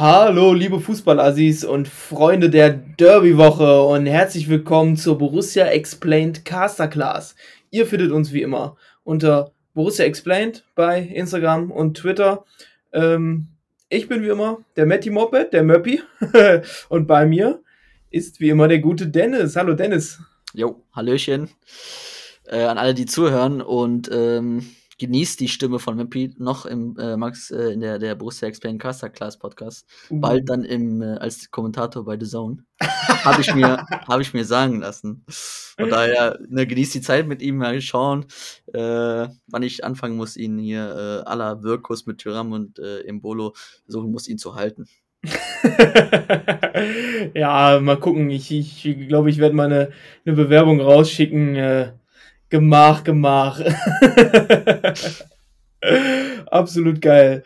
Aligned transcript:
Hallo, 0.00 0.54
liebe 0.54 0.78
Fußballassis 0.78 1.64
und 1.64 1.88
Freunde 1.88 2.50
der 2.50 2.70
Derby-Woche 2.70 3.82
und 3.82 4.06
herzlich 4.06 4.48
willkommen 4.48 4.96
zur 4.96 5.18
Borussia 5.18 5.66
Explained 5.66 6.44
Caster 6.44 6.86
Class. 6.86 7.34
Ihr 7.72 7.84
findet 7.84 8.12
uns 8.12 8.32
wie 8.32 8.42
immer 8.42 8.76
unter 9.02 9.50
Borussia 9.74 10.04
Explained 10.04 10.62
bei 10.76 11.00
Instagram 11.00 11.72
und 11.72 11.96
Twitter. 11.96 12.44
Ähm, 12.92 13.48
ich 13.88 14.06
bin 14.06 14.22
wie 14.22 14.28
immer 14.28 14.58
der 14.76 14.86
Matty 14.86 15.10
Moped, 15.10 15.52
der 15.52 15.64
Möppi. 15.64 16.00
und 16.88 17.08
bei 17.08 17.26
mir 17.26 17.60
ist 18.12 18.38
wie 18.38 18.50
immer 18.50 18.68
der 18.68 18.78
gute 18.78 19.08
Dennis. 19.08 19.56
Hallo 19.56 19.74
Dennis. 19.74 20.20
Jo, 20.54 20.80
Hallöchen 20.92 21.50
äh, 22.46 22.62
an 22.62 22.78
alle, 22.78 22.94
die 22.94 23.06
zuhören 23.06 23.60
und 23.60 24.08
ähm, 24.12 24.64
genießt 24.98 25.40
die 25.40 25.48
Stimme 25.48 25.78
von 25.78 25.96
Möppi 25.96 26.34
noch 26.38 26.66
im 26.66 26.96
äh, 26.98 27.16
Max 27.16 27.50
äh, 27.50 27.72
in 27.72 27.80
der, 27.80 27.98
der 27.98 28.14
Borussia 28.14 28.48
Explain 28.48 28.78
Caster 28.78 29.08
Class 29.08 29.38
Podcast. 29.38 29.86
Uh. 30.10 30.20
Bald 30.20 30.48
dann 30.48 30.64
im, 30.64 31.02
äh, 31.02 31.14
als 31.14 31.50
Kommentator 31.50 32.04
bei 32.04 32.18
The 32.18 32.26
Zone. 32.26 32.64
Habe 32.80 33.40
ich, 33.40 33.54
mir, 33.54 33.78
hab 34.08 34.20
ich 34.20 34.34
mir 34.34 34.44
sagen 34.44 34.80
lassen. 34.80 35.24
Von 35.28 35.90
daher, 35.90 36.38
ne, 36.48 36.66
genießt 36.66 36.94
die 36.94 37.00
Zeit 37.00 37.26
mit 37.26 37.42
ihm, 37.42 37.58
mal 37.58 37.80
schauen, 37.80 38.26
äh, 38.72 39.28
wann 39.46 39.62
ich 39.62 39.84
anfangen 39.84 40.16
muss, 40.16 40.36
ihn 40.36 40.58
hier 40.58 41.22
äh, 41.24 41.28
aller 41.28 41.62
Wirkus 41.62 42.06
mit 42.06 42.18
Tyram 42.18 42.52
und 42.52 42.78
äh, 42.78 43.00
Embolo 43.02 43.54
versuchen 43.84 44.10
muss, 44.10 44.28
ihn 44.28 44.38
zu 44.38 44.56
halten. 44.56 44.86
ja, 47.34 47.80
mal 47.80 47.98
gucken. 47.98 48.30
Ich 48.30 48.48
glaube, 48.48 48.62
ich, 48.62 49.08
glaub, 49.08 49.26
ich 49.26 49.38
werde 49.38 49.54
mal 49.54 49.66
eine, 49.66 49.90
eine 50.24 50.36
Bewerbung 50.36 50.80
rausschicken. 50.80 51.54
Gemach, 52.50 53.04
Gemach. 53.04 53.60
Absolut 56.50 57.00
geil. 57.00 57.44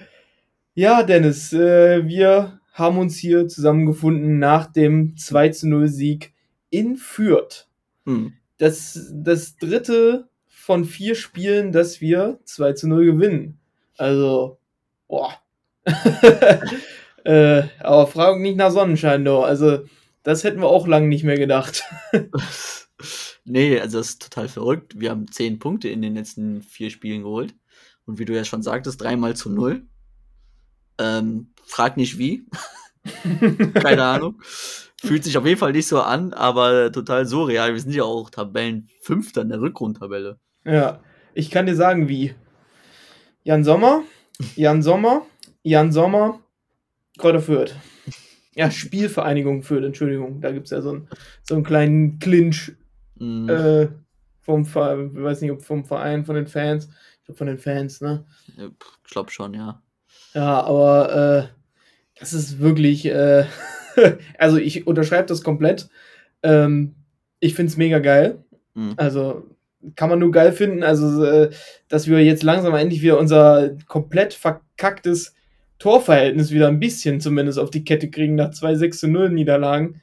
Ja, 0.75 1.03
Dennis, 1.03 1.53
äh, 1.53 2.07
wir 2.07 2.61
haben 2.73 2.99
uns 2.99 3.17
hier 3.17 3.49
zusammengefunden 3.49 4.39
nach 4.39 4.73
dem 4.73 5.17
2 5.17 5.49
zu 5.51 5.69
0 5.69 5.89
Sieg 5.89 6.33
in 6.71 6.97
Fürth. 6.97 7.69
Hm. 8.07 8.35
Das, 8.59 9.11
das 9.13 9.57
dritte 9.57 10.29
von 10.47 10.85
vier 10.85 11.15
Spielen, 11.15 11.73
dass 11.73 12.01
wir 12.01 12.39
2 12.45 12.73
zu 12.75 12.89
0 12.89 13.05
gewinnen. 13.05 13.59
Also, 13.99 14.59
boah. 15.09 15.35
äh, 17.25 17.63
aber 17.81 18.07
Fragen 18.07 18.43
nicht 18.43 18.57
nach 18.57 18.71
Sonnenschein, 18.71 19.25
doch. 19.25 19.45
Also, 19.45 19.81
das 20.23 20.45
hätten 20.45 20.61
wir 20.61 20.69
auch 20.69 20.87
lange 20.87 21.09
nicht 21.09 21.25
mehr 21.25 21.39
gedacht. 21.39 21.85
Nee, 23.45 23.79
also 23.79 23.99
das 23.99 24.11
ist 24.11 24.23
total 24.23 24.49
verrückt. 24.49 24.99
Wir 24.99 25.11
haben 25.11 25.31
zehn 25.31 25.59
Punkte 25.59 25.89
in 25.89 26.03
den 26.03 26.15
letzten 26.15 26.63
vier 26.63 26.91
Spielen 26.91 27.23
geholt. 27.23 27.55
Und 28.05 28.19
wie 28.19 28.25
du 28.25 28.35
ja 28.35 28.45
schon 28.45 28.63
sagtest, 28.63 29.01
dreimal 29.01 29.37
zu 29.37 29.51
null. 29.51 29.87
Ähm, 30.99 31.53
frag 31.65 31.97
nicht 31.97 32.19
wie. 32.19 32.47
Keine 33.75 34.05
Ahnung. 34.05 34.41
Fühlt 35.01 35.25
sich 35.25 35.37
auf 35.37 35.47
jeden 35.47 35.59
Fall 35.59 35.73
nicht 35.73 35.89
so 35.89 36.01
an, 36.01 36.33
aber 36.33 36.93
total 36.93 37.27
surreal. 37.27 37.73
Wir 37.73 37.81
sind 37.81 37.95
ja 37.95 38.05
auch 38.05 38.31
Tabellenfünfter 38.31 39.43
in 39.43 39.49
der 39.49 39.61
Rückrundtabelle. 39.61 40.39
Ja, 40.65 41.03
ich 41.35 41.51
kann 41.51 41.67
dir 41.67 41.75
sagen, 41.75 42.09
wie. 42.09 42.35
Jan 43.43 43.65
Sommer, 43.65 44.05
Jan 44.55 44.83
Sommer, 44.83 45.27
Jan 45.65 45.91
Sommer, 45.91 46.41
Kräuter 47.19 47.41
Fürth. 47.41 47.75
Ja, 48.55 48.71
Spielvereinigung 48.71 49.63
Fürth, 49.63 49.85
Entschuldigung. 49.85 50.41
Da 50.41 50.53
gibt 50.53 50.67
es 50.67 50.71
ja 50.71 50.83
so 50.83 50.91
einen, 50.91 51.09
so 51.43 51.57
einen 51.57 51.65
kleinen 51.65 52.19
Clinch 52.21 52.73
Mhm. 53.17 53.49
Äh, 53.49 53.89
vom 54.41 54.65
Verein, 54.65 55.13
ich 55.15 55.23
weiß 55.23 55.41
nicht, 55.41 55.53
ob 55.53 55.63
vom 55.63 55.85
Verein, 55.85 56.25
von 56.25 56.35
den 56.35 56.47
Fans. 56.47 56.89
Ich 57.21 57.27
glaube 57.27 57.39
von 57.39 57.47
den 57.47 57.59
Fans, 57.59 58.01
ne? 58.01 58.25
Ich 58.57 59.11
glaube 59.11 59.31
schon, 59.31 59.55
ja. 59.55 59.81
Ja, 60.35 60.63
aber 60.63 61.49
äh, 61.49 62.19
das 62.19 62.33
ist 62.33 62.59
wirklich, 62.59 63.07
äh, 63.07 63.45
also 64.39 64.57
ich 64.57 64.87
unterschreibe 64.87 65.27
das 65.27 65.43
komplett. 65.43 65.89
Ähm, 66.43 66.95
ich 67.41 67.55
finde 67.55 67.71
es 67.71 67.77
mega 67.77 67.99
geil. 67.99 68.45
Mhm. 68.75 68.95
Also 68.97 69.49
kann 69.97 70.11
man 70.11 70.19
nur 70.19 70.31
geil 70.31 70.53
finden. 70.53 70.83
Also, 70.83 71.25
äh, 71.25 71.51
dass 71.89 72.07
wir 72.07 72.25
jetzt 72.25 72.43
langsam 72.43 72.75
endlich 72.75 73.03
wieder 73.03 73.19
unser 73.19 73.77
komplett 73.87 74.35
verkacktes 74.35 75.35
Torverhältnis 75.79 76.53
wieder 76.53 76.69
ein 76.69 76.79
bisschen 76.79 77.21
zumindest 77.21 77.59
auf 77.59 77.71
die 77.71 77.85
Kette 77.85 78.09
kriegen 78.11 78.37
nach 78.37 78.51
zwei 78.53 78.77
6 78.77 79.03
0 79.05 79.31
Niederlagen. 79.31 80.01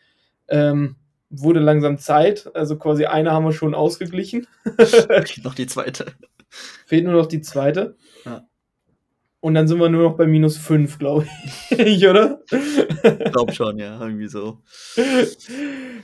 Ähm, 0.50 0.96
wurde 1.29 1.59
langsam 1.59 1.97
Zeit. 1.97 2.50
Also 2.53 2.78
quasi 2.78 3.06
eine 3.06 3.31
haben 3.31 3.45
wir 3.45 3.53
schon 3.53 3.75
ausgeglichen. 3.75 4.47
noch 5.44 5.56
die 5.56 5.67
zweite. 5.67 6.13
Fehlt 6.85 7.06
nur 7.06 7.13
noch 7.13 7.28
die 7.28 7.41
zweite. 7.41 7.95
Ja. 8.25 8.45
Und 9.41 9.53
dann 9.53 9.67
sind 9.67 9.79
wir 9.79 9.88
nur 9.88 10.03
noch 10.03 10.17
bei 10.17 10.28
minus 10.28 10.57
5, 10.57 10.97
glaube 11.00 11.25
ich, 11.69 12.06
oder? 12.06 12.41
Ich 12.51 13.31
glaube 13.31 13.53
schon, 13.53 13.78
ja, 13.78 14.01
irgendwie 14.01 14.28
so. 14.28 14.62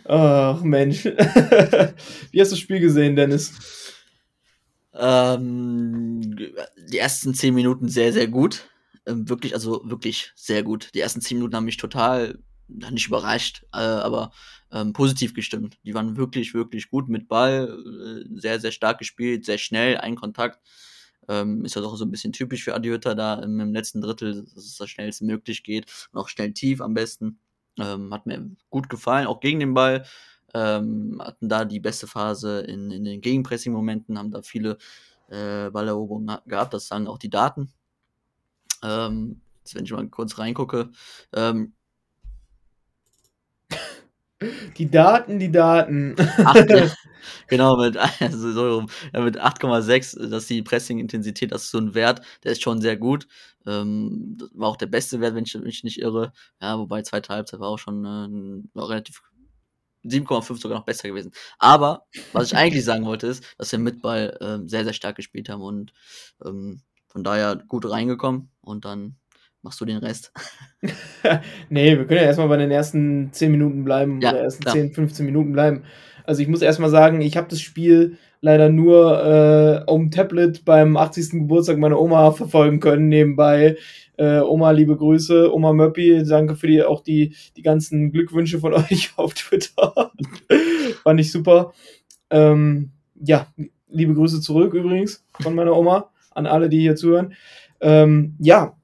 Ach, 0.05 0.61
Mensch. 0.61 1.03
Wie 2.31 2.39
hast 2.39 2.51
du 2.51 2.55
das 2.55 2.59
Spiel 2.59 2.79
gesehen, 2.79 3.17
Dennis? 3.17 3.93
Ähm, 4.93 6.21
die 6.89 6.97
ersten 6.97 7.33
10 7.33 7.53
Minuten 7.53 7.89
sehr, 7.89 8.13
sehr 8.13 8.29
gut. 8.29 8.69
Ähm, 9.05 9.27
wirklich, 9.27 9.53
also 9.53 9.81
wirklich 9.83 10.31
sehr 10.35 10.63
gut. 10.63 10.91
Die 10.93 11.01
ersten 11.01 11.19
10 11.19 11.37
Minuten 11.37 11.55
haben 11.57 11.65
mich 11.65 11.77
total 11.77 12.39
nicht 12.67 13.07
überrascht, 13.07 13.65
äh, 13.73 13.77
aber 13.77 14.31
ähm, 14.71 14.93
positiv 14.93 15.33
gestimmt. 15.33 15.77
Die 15.83 15.93
waren 15.93 16.17
wirklich, 16.17 16.53
wirklich 16.53 16.89
gut 16.89 17.09
mit 17.09 17.27
Ball, 17.27 17.69
äh, 17.69 18.39
sehr, 18.39 18.59
sehr 18.59 18.71
stark 18.71 18.99
gespielt, 18.99 19.45
sehr 19.45 19.57
schnell, 19.57 19.97
ein 19.97 20.15
Kontakt. 20.15 20.59
Ähm, 21.27 21.65
ist 21.65 21.75
ja 21.75 21.81
doch 21.81 21.95
so 21.95 22.05
ein 22.05 22.11
bisschen 22.11 22.33
typisch 22.33 22.63
für 22.63 22.75
Adiotta 22.75 23.15
da 23.15 23.35
im, 23.35 23.59
im, 23.59 23.73
letzten 23.73 24.01
Drittel, 24.01 24.43
dass 24.43 24.63
es 24.63 24.77
das 24.77 24.89
schnellst 24.89 25.21
möglich 25.21 25.63
geht 25.63 25.91
und 26.11 26.19
auch 26.19 26.29
schnell 26.29 26.53
tief 26.53 26.81
am 26.81 26.93
besten. 26.93 27.39
Ähm, 27.79 28.13
hat 28.13 28.25
mir 28.25 28.51
gut 28.69 28.89
gefallen, 28.89 29.27
auch 29.27 29.39
gegen 29.39 29.59
den 29.59 29.73
Ball. 29.73 30.05
Ähm, 30.53 31.21
hatten 31.23 31.49
da 31.49 31.65
die 31.65 31.79
beste 31.79 32.07
Phase 32.07 32.61
in, 32.61 32.91
in 32.91 33.03
den 33.03 33.21
Gegenpressing-Momenten, 33.21 34.17
haben 34.17 34.31
da 34.31 34.41
viele 34.41 34.77
äh, 35.29 35.69
Balleroberungen 35.69 36.37
gehabt, 36.45 36.73
das 36.73 36.87
sagen 36.87 37.07
auch 37.07 37.17
die 37.17 37.29
Daten. 37.29 37.73
Ähm, 38.83 39.41
jetzt, 39.59 39.75
wenn 39.75 39.85
ich 39.85 39.91
mal 39.91 40.07
kurz 40.07 40.37
reingucke, 40.37 40.91
ähm, 41.33 41.73
die 44.78 44.90
Daten, 44.90 45.40
die 45.40 45.51
Daten. 45.51 46.16
Ach, 46.18 46.56
genau, 47.47 47.78
mit, 47.78 47.97
also 47.97 48.51
so, 48.51 48.85
ja, 49.13 49.22
mit 49.22 49.40
8,6, 49.40 50.29
dass 50.29 50.47
die 50.47 50.62
Pressing-Intensität, 50.62 51.51
das 51.51 51.66
ist 51.66 51.72
so 51.72 51.79
ein 51.79 51.94
Wert, 51.94 52.22
der 52.44 52.51
ist 52.51 52.62
schon 52.62 52.81
sehr 52.81 52.97
gut. 52.97 53.28
Ähm, 53.66 54.38
war 54.53 54.69
auch 54.69 54.78
der 54.78 54.88
beste 54.88 55.22
Wert, 55.22 55.35
wenn 55.35 55.46
ich 55.46 55.56
mich 55.56 55.84
nicht 55.84 56.00
irre. 56.00 56.34
Ja, 56.62 56.78
wobei 56.78 57.01
zweite 57.01 57.34
Halbzeit 57.34 57.59
war 57.59 57.69
auch 57.69 57.79
schon 57.79 58.06
äh, 58.75 58.79
relativ 58.79 59.22
7,5 60.03 60.62
sogar 60.62 60.78
noch 60.78 60.85
besser 60.85 61.07
gewesen. 61.07 61.31
Aber 61.57 62.06
was 62.31 62.47
ich 62.47 62.56
eigentlich 62.56 62.85
sagen 62.85 63.06
wollte, 63.06 63.28
ist, 63.28 63.44
dass 63.57 63.72
wir 63.72 63.79
mit 63.79 64.02
Ball 64.02 64.38
äh, 64.40 64.67
sehr, 64.67 64.84
sehr 64.84 64.94
stark 64.94 65.16
gespielt 65.16 65.50
haben 65.50 65.62
und 65.62 65.94
ähm, 66.46 66.81
von 67.07 67.23
daher 67.23 67.56
gut 67.56 67.90
reingekommen 67.90 68.52
und 68.62 68.85
dann 68.85 69.16
machst 69.65 69.81
du 69.81 69.85
den 69.85 69.97
Rest? 69.97 70.31
nee, 71.69 71.97
wir 71.97 72.05
können 72.05 72.21
ja 72.21 72.27
erstmal 72.27 72.47
bei 72.47 72.57
den 72.57 72.71
ersten 72.71 73.33
10 73.33 73.51
Minuten 73.51 73.83
bleiben 73.83 74.21
ja, 74.21 74.29
oder 74.29 74.43
ersten 74.43 74.63
klar. 74.63 74.75
10, 74.75 74.93
15 74.93 75.25
Minuten 75.25 75.51
bleiben. 75.51 75.83
Also 76.23 76.41
ich 76.41 76.47
muss 76.47 76.61
erstmal 76.61 76.91
sagen, 76.91 77.19
ich 77.21 77.35
habe 77.35 77.47
das 77.49 77.59
Spiel 77.59 78.17
leider 78.41 78.69
nur 78.69 79.83
äh, 79.87 79.91
um 79.91 80.11
Tablet 80.11 80.63
beim 80.65 80.97
80. 80.97 81.31
Geburtstag 81.31 81.79
meiner 81.79 81.99
Oma 81.99 82.31
verfolgen 82.31 82.79
können 82.79 83.09
nebenbei. 83.09 83.77
Äh, 84.17 84.39
Oma, 84.39 84.69
liebe 84.69 84.95
Grüße. 84.95 85.51
Oma 85.51 85.73
Möppi, 85.73 86.23
danke 86.23 86.55
für 86.55 86.67
die, 86.67 86.83
auch 86.83 87.01
die, 87.01 87.35
die 87.57 87.63
ganzen 87.63 88.11
Glückwünsche 88.11 88.59
von 88.59 88.73
euch 88.75 89.13
auf 89.17 89.33
Twitter. 89.33 90.11
Fand 91.03 91.19
ich 91.19 91.31
super. 91.31 91.73
Ähm, 92.29 92.91
ja, 93.19 93.47
liebe 93.89 94.13
Grüße 94.13 94.41
zurück 94.41 94.75
übrigens 94.75 95.25
von 95.41 95.55
meiner 95.55 95.75
Oma 95.75 96.11
an 96.31 96.45
alle, 96.45 96.69
die 96.69 96.81
hier 96.81 96.95
zuhören. 96.95 97.33
Ähm, 97.81 98.35
ja, 98.39 98.75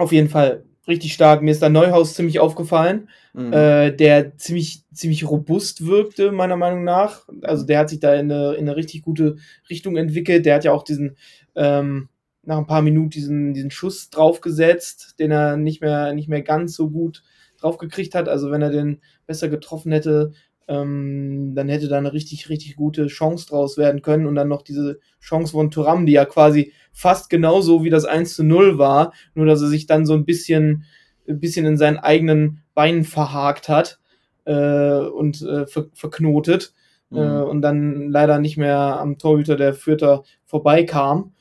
auf 0.00 0.12
jeden 0.12 0.28
Fall 0.28 0.64
richtig 0.88 1.12
stark. 1.12 1.42
Mir 1.42 1.50
ist 1.50 1.62
da 1.62 1.68
Neuhaus 1.68 2.14
ziemlich 2.14 2.40
aufgefallen, 2.40 3.08
mhm. 3.32 3.52
äh, 3.52 3.92
der 3.92 4.36
ziemlich, 4.36 4.82
ziemlich 4.92 5.28
robust 5.28 5.86
wirkte, 5.86 6.32
meiner 6.32 6.56
Meinung 6.56 6.84
nach. 6.84 7.28
Also 7.42 7.64
der 7.64 7.78
hat 7.78 7.90
sich 7.90 8.00
da 8.00 8.14
in 8.14 8.32
eine, 8.32 8.54
in 8.54 8.68
eine 8.68 8.76
richtig 8.76 9.02
gute 9.02 9.36
Richtung 9.68 9.96
entwickelt. 9.96 10.46
Der 10.46 10.56
hat 10.56 10.64
ja 10.64 10.72
auch 10.72 10.82
diesen, 10.82 11.16
ähm, 11.54 12.08
nach 12.42 12.58
ein 12.58 12.66
paar 12.66 12.82
Minuten 12.82 13.10
diesen, 13.10 13.54
diesen 13.54 13.70
Schuss 13.70 14.10
draufgesetzt, 14.10 15.18
den 15.18 15.30
er 15.30 15.56
nicht 15.56 15.80
mehr, 15.80 16.14
nicht 16.14 16.28
mehr 16.28 16.42
ganz 16.42 16.74
so 16.74 16.90
gut 16.90 17.22
draufgekriegt 17.60 18.14
hat. 18.14 18.28
Also 18.28 18.50
wenn 18.50 18.62
er 18.62 18.70
den 18.70 19.00
besser 19.26 19.48
getroffen 19.48 19.92
hätte, 19.92 20.32
ähm, 20.70 21.52
dann 21.56 21.68
hätte 21.68 21.88
da 21.88 21.98
eine 21.98 22.12
richtig, 22.12 22.48
richtig 22.48 22.76
gute 22.76 23.08
Chance 23.08 23.48
draus 23.48 23.76
werden 23.76 24.02
können. 24.02 24.26
Und 24.26 24.36
dann 24.36 24.46
noch 24.46 24.62
diese 24.62 25.00
Chance 25.20 25.52
von 25.52 25.72
Turam, 25.72 26.06
die 26.06 26.12
ja 26.12 26.24
quasi 26.24 26.72
fast 26.92 27.28
genauso 27.28 27.82
wie 27.82 27.90
das 27.90 28.04
1 28.04 28.36
zu 28.36 28.44
0 28.44 28.78
war, 28.78 29.12
nur 29.34 29.46
dass 29.46 29.60
er 29.60 29.66
sich 29.66 29.86
dann 29.86 30.06
so 30.06 30.14
ein 30.14 30.24
bisschen, 30.24 30.84
ein 31.28 31.40
bisschen 31.40 31.66
in 31.66 31.76
seinen 31.76 31.98
eigenen 31.98 32.62
Beinen 32.72 33.02
verhakt 33.02 33.68
hat 33.68 33.98
äh, 34.44 35.00
und 35.00 35.42
äh, 35.42 35.66
ver 35.66 35.86
verknotet. 35.92 36.72
Mhm. 37.10 37.18
Äh, 37.18 37.42
und 37.42 37.62
dann 37.62 38.08
leider 38.08 38.38
nicht 38.38 38.56
mehr 38.56 38.78
am 39.00 39.18
Torhüter 39.18 39.56
der 39.56 39.74
Fürther 39.74 40.22
vorbeikam. 40.46 41.32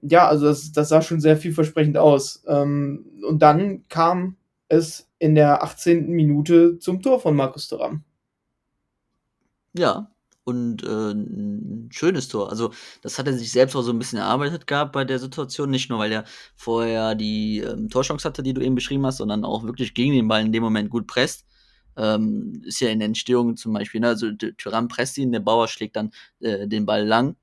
Ja, 0.00 0.26
also 0.26 0.46
das, 0.46 0.72
das 0.72 0.88
sah 0.88 1.02
schon 1.02 1.20
sehr 1.20 1.36
vielversprechend 1.36 1.98
aus. 1.98 2.42
Ähm, 2.48 3.04
und 3.28 3.42
dann 3.42 3.82
kam 3.90 4.36
es 4.68 5.10
in 5.18 5.34
der 5.34 5.62
18. 5.62 6.08
Minute 6.08 6.78
zum 6.78 7.02
Tor 7.02 7.20
von 7.20 7.36
Markus 7.36 7.68
Thuram. 7.68 8.04
Ja, 9.74 10.10
und 10.44 10.82
äh, 10.84 11.12
ein 11.12 11.88
schönes 11.92 12.28
Tor. 12.28 12.50
Also, 12.50 12.72
das 13.02 13.18
hat 13.18 13.26
er 13.26 13.32
sich 13.34 13.50
selbst 13.50 13.74
auch 13.76 13.82
so 13.82 13.92
ein 13.92 13.98
bisschen 13.98 14.18
erarbeitet 14.18 14.66
gehabt 14.66 14.92
bei 14.92 15.04
der 15.04 15.18
Situation. 15.18 15.70
Nicht 15.70 15.90
nur, 15.90 15.98
weil 15.98 16.12
er 16.12 16.24
vorher 16.56 17.14
die 17.14 17.60
ähm, 17.60 17.88
Torchance 17.88 18.26
hatte, 18.28 18.42
die 18.42 18.54
du 18.54 18.60
eben 18.60 18.74
beschrieben 18.74 19.06
hast, 19.06 19.18
sondern 19.18 19.44
auch 19.44 19.64
wirklich 19.64 19.94
gegen 19.94 20.12
den 20.12 20.28
Ball 20.28 20.42
in 20.42 20.52
dem 20.52 20.62
Moment 20.62 20.90
gut 20.90 21.06
presst. 21.06 21.46
Ähm, 21.96 22.62
ist 22.64 22.80
ja 22.80 22.90
in 22.90 22.98
der 22.98 23.06
Entstehung 23.06 23.56
zum 23.56 23.72
Beispiel, 23.72 24.00
ne? 24.00 24.08
also 24.08 24.30
Tyrann 24.32 24.88
presst 24.88 25.16
ihn, 25.16 25.32
der 25.32 25.40
Bauer 25.40 25.68
schlägt 25.68 25.96
dann 25.96 26.10
äh, 26.40 26.66
den 26.66 26.86
Ball 26.86 27.06
lang 27.06 27.36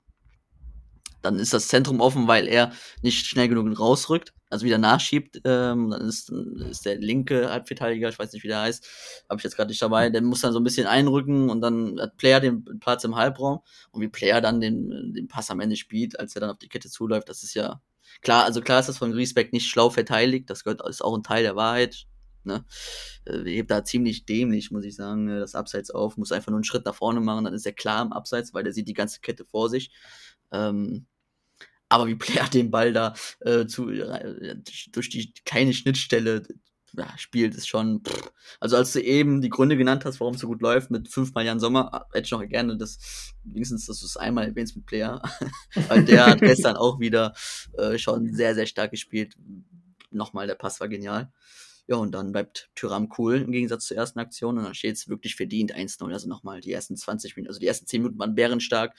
dann 1.21 1.39
ist 1.39 1.53
das 1.53 1.67
Zentrum 1.67 2.01
offen, 2.01 2.27
weil 2.27 2.47
er 2.47 2.71
nicht 3.01 3.25
schnell 3.25 3.47
genug 3.47 3.79
rausrückt, 3.79 4.33
also 4.51 4.65
wieder 4.65 4.77
nachschiebt. 4.77 5.41
Ähm, 5.45 5.89
dann 5.89 6.01
ist, 6.01 6.29
ist 6.69 6.85
der 6.85 6.97
linke 6.97 7.49
Halbverteidiger, 7.49 8.09
ich 8.09 8.19
weiß 8.19 8.33
nicht, 8.33 8.43
wie 8.43 8.47
der 8.47 8.61
heißt, 8.61 8.87
habe 9.29 9.39
ich 9.39 9.43
jetzt 9.43 9.55
gerade 9.55 9.69
nicht 9.69 9.81
dabei, 9.81 10.09
der 10.09 10.21
muss 10.21 10.41
dann 10.41 10.53
so 10.53 10.59
ein 10.59 10.63
bisschen 10.63 10.87
einrücken 10.87 11.49
und 11.49 11.61
dann 11.61 11.99
hat 11.99 12.17
Player 12.17 12.39
den 12.39 12.63
Platz 12.79 13.03
im 13.03 13.15
Halbraum 13.15 13.59
und 13.91 14.01
wie 14.01 14.09
Player 14.09 14.41
dann 14.41 14.61
den, 14.61 15.13
den 15.13 15.27
Pass 15.27 15.51
am 15.51 15.59
Ende 15.59 15.75
spielt, 15.75 16.19
als 16.19 16.35
er 16.35 16.41
dann 16.41 16.51
auf 16.51 16.59
die 16.59 16.69
Kette 16.69 16.89
zuläuft, 16.89 17.29
das 17.29 17.43
ist 17.43 17.53
ja 17.53 17.81
klar, 18.21 18.45
also 18.45 18.61
klar 18.61 18.79
ist 18.79 18.89
das 18.89 18.97
von 18.97 19.11
Griesbeck 19.11 19.53
nicht 19.53 19.69
schlau 19.69 19.89
verteidigt, 19.89 20.49
das 20.49 20.63
gehört, 20.63 20.87
ist 20.87 21.03
auch 21.03 21.15
ein 21.15 21.23
Teil 21.23 21.43
der 21.43 21.55
Wahrheit, 21.55 22.07
Ne? 22.43 22.65
Äh, 23.25 23.43
hebt 23.43 23.69
da 23.71 23.83
ziemlich 23.83 24.25
dämlich, 24.25 24.71
muss 24.71 24.83
ich 24.83 24.95
sagen, 24.95 25.27
äh, 25.29 25.39
das 25.39 25.55
Abseits 25.55 25.91
auf, 25.91 26.17
muss 26.17 26.31
einfach 26.31 26.49
nur 26.49 26.57
einen 26.57 26.63
Schritt 26.63 26.85
nach 26.85 26.95
vorne 26.95 27.19
machen, 27.19 27.45
dann 27.45 27.53
ist 27.53 27.65
er 27.65 27.73
klar 27.73 28.01
im 28.01 28.13
Abseits, 28.13 28.53
weil 28.53 28.63
der 28.63 28.73
sieht 28.73 28.87
die 28.87 28.93
ganze 28.93 29.21
Kette 29.21 29.45
vor 29.45 29.69
sich. 29.69 29.91
Ähm, 30.51 31.05
aber 31.91 32.07
wie 32.07 32.15
Player 32.15 32.47
den 32.47 32.71
Ball 32.71 32.93
da 32.93 33.13
äh, 33.41 33.65
zu, 33.65 33.89
äh, 33.89 34.55
durch 34.91 35.09
die 35.09 35.33
keine 35.45 35.73
Schnittstelle 35.73 36.43
ja, 36.93 37.07
spielt, 37.17 37.55
ist 37.55 37.67
schon. 37.67 38.01
Pff. 38.03 38.31
Also 38.59 38.75
als 38.75 38.93
du 38.93 39.01
eben 39.01 39.41
die 39.41 39.49
Gründe 39.49 39.77
genannt 39.77 40.03
hast, 40.05 40.19
warum 40.19 40.35
es 40.35 40.41
so 40.41 40.47
gut 40.47 40.61
läuft, 40.61 40.91
mit 40.91 41.07
fünfmal 41.07 41.45
Jan 41.45 41.59
Sommer, 41.59 42.07
hätte 42.13 42.25
ich 42.25 42.31
noch 42.31 42.45
gerne 42.47 42.77
das, 42.77 43.33
wenigstens, 43.43 43.85
dass 43.85 43.99
du 43.99 44.05
es 44.05 44.17
einmal 44.17 44.47
erwähnst 44.47 44.75
mit 44.75 44.85
Player. 44.85 45.21
Weil 45.87 46.03
der 46.03 46.25
hat 46.27 46.39
gestern 46.39 46.75
auch 46.75 46.99
wieder 46.99 47.33
äh, 47.77 47.97
schon 47.97 48.33
sehr, 48.33 48.55
sehr 48.55 48.65
stark 48.65 48.91
gespielt. 48.91 49.35
Nochmal, 50.11 50.47
der 50.47 50.55
Pass 50.55 50.79
war 50.79 50.89
genial. 50.89 51.31
Ja, 51.87 51.95
und 51.95 52.11
dann 52.13 52.31
bleibt 52.31 52.69
Tyram 52.75 53.11
cool 53.17 53.37
im 53.37 53.51
Gegensatz 53.51 53.85
zur 53.85 53.97
ersten 53.97 54.19
Aktion 54.19 54.57
und 54.57 54.63
dann 54.63 54.75
steht 54.75 54.95
es 54.95 55.09
wirklich 55.09 55.35
verdient 55.35 55.75
1-0. 55.75 56.11
Also 56.11 56.27
nochmal 56.27 56.61
die 56.61 56.71
ersten 56.71 56.95
20 56.95 57.35
Minuten, 57.35 57.49
also 57.49 57.59
die 57.59 57.67
ersten 57.67 57.87
10 57.87 58.01
Minuten 58.01 58.19
waren 58.19 58.35
bärenstark. 58.35 58.93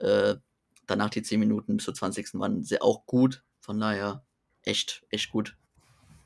Äh, 0.00 0.36
danach 0.86 1.10
die 1.10 1.22
10 1.22 1.40
Minuten 1.40 1.76
bis 1.76 1.84
zur 1.84 1.94
20. 1.94 2.34
waren 2.34 2.62
sehr 2.62 2.82
auch 2.82 3.06
gut. 3.06 3.42
Von 3.60 3.80
daher 3.80 4.22
echt, 4.62 5.04
echt 5.10 5.30
gut. 5.30 5.56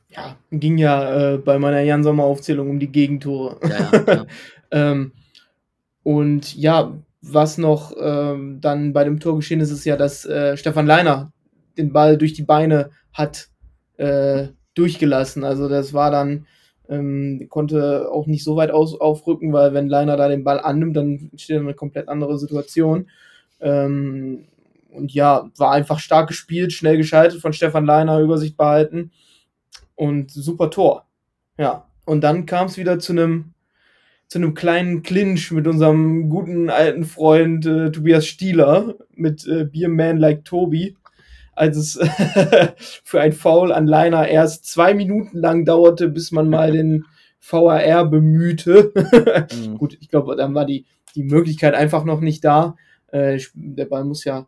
Ja, 0.08 0.36
ging 0.50 0.76
ja 0.76 1.34
äh, 1.34 1.38
bei 1.38 1.58
meiner 1.58 1.80
Jan 1.80 2.02
Sommer 2.02 2.24
Aufzählung 2.24 2.68
um 2.68 2.80
die 2.80 2.90
Gegentore. 2.90 3.58
Ja, 3.62 3.90
ja, 3.92 4.14
ja. 4.14 4.26
ähm, 4.70 5.12
und 6.02 6.54
ja, 6.56 6.98
was 7.22 7.58
noch 7.58 7.92
ähm, 8.00 8.60
dann 8.60 8.92
bei 8.92 9.04
dem 9.04 9.20
Tor 9.20 9.36
geschehen 9.36 9.60
ist, 9.60 9.70
ist 9.70 9.84
ja, 9.84 9.96
dass 9.96 10.24
äh, 10.24 10.56
Stefan 10.56 10.86
Leiner 10.86 11.32
den 11.76 11.92
Ball 11.92 12.16
durch 12.16 12.32
die 12.32 12.42
Beine 12.42 12.90
hat 13.12 13.48
äh, 13.98 14.48
durchgelassen. 14.74 15.44
Also 15.44 15.68
das 15.68 15.92
war 15.92 16.10
dann, 16.10 16.46
ähm, 16.88 17.46
konnte 17.48 18.10
auch 18.10 18.26
nicht 18.26 18.42
so 18.42 18.56
weit 18.56 18.70
aus, 18.70 18.98
aufrücken, 18.98 19.52
weil 19.52 19.74
wenn 19.74 19.88
Leiner 19.88 20.16
da 20.16 20.28
den 20.28 20.44
Ball 20.44 20.60
annimmt, 20.60 20.96
dann 20.96 21.30
steht 21.36 21.58
eine 21.58 21.74
komplett 21.74 22.08
andere 22.08 22.38
Situation. 22.38 23.08
Ähm, 23.60 24.46
und 24.90 25.12
ja, 25.12 25.50
war 25.56 25.72
einfach 25.72 25.98
stark 25.98 26.28
gespielt, 26.28 26.72
schnell 26.72 26.96
geschaltet 26.96 27.40
von 27.40 27.52
Stefan 27.52 27.86
Leiner, 27.86 28.20
Übersicht 28.20 28.56
behalten 28.56 29.12
und 29.94 30.30
super 30.30 30.70
Tor. 30.70 31.06
Ja, 31.58 31.86
und 32.06 32.22
dann 32.22 32.46
kam 32.46 32.66
es 32.66 32.76
wieder 32.78 32.98
zu 32.98 33.12
einem 33.12 33.54
zu 34.30 34.38
einem 34.38 34.54
kleinen 34.54 35.02
Clinch 35.02 35.50
mit 35.50 35.66
unserem 35.66 36.28
guten 36.28 36.70
alten 36.70 37.02
Freund 37.04 37.66
äh, 37.66 37.90
Tobias 37.90 38.26
Stieler 38.26 38.94
mit 39.16 39.44
äh, 39.46 39.64
Beerman 39.64 40.18
Like 40.18 40.44
Tobi, 40.44 40.96
als 41.52 41.76
es 41.76 41.98
für 43.04 43.20
ein 43.20 43.32
Foul 43.32 43.72
an 43.72 43.88
Leiner 43.88 44.28
erst 44.28 44.66
zwei 44.66 44.94
Minuten 44.94 45.36
lang 45.36 45.64
dauerte, 45.64 46.08
bis 46.08 46.30
man 46.30 46.48
mal 46.48 46.70
den 46.70 47.06
VAR 47.40 48.08
bemühte. 48.08 48.92
mhm. 49.52 49.74
Gut, 49.78 49.98
ich 50.00 50.08
glaube, 50.08 50.36
dann 50.36 50.54
war 50.54 50.64
die, 50.64 50.86
die 51.16 51.24
Möglichkeit 51.24 51.74
einfach 51.74 52.04
noch 52.04 52.20
nicht 52.20 52.44
da. 52.44 52.76
Äh, 53.08 53.40
der 53.54 53.86
Ball 53.86 54.04
muss 54.04 54.22
ja 54.22 54.46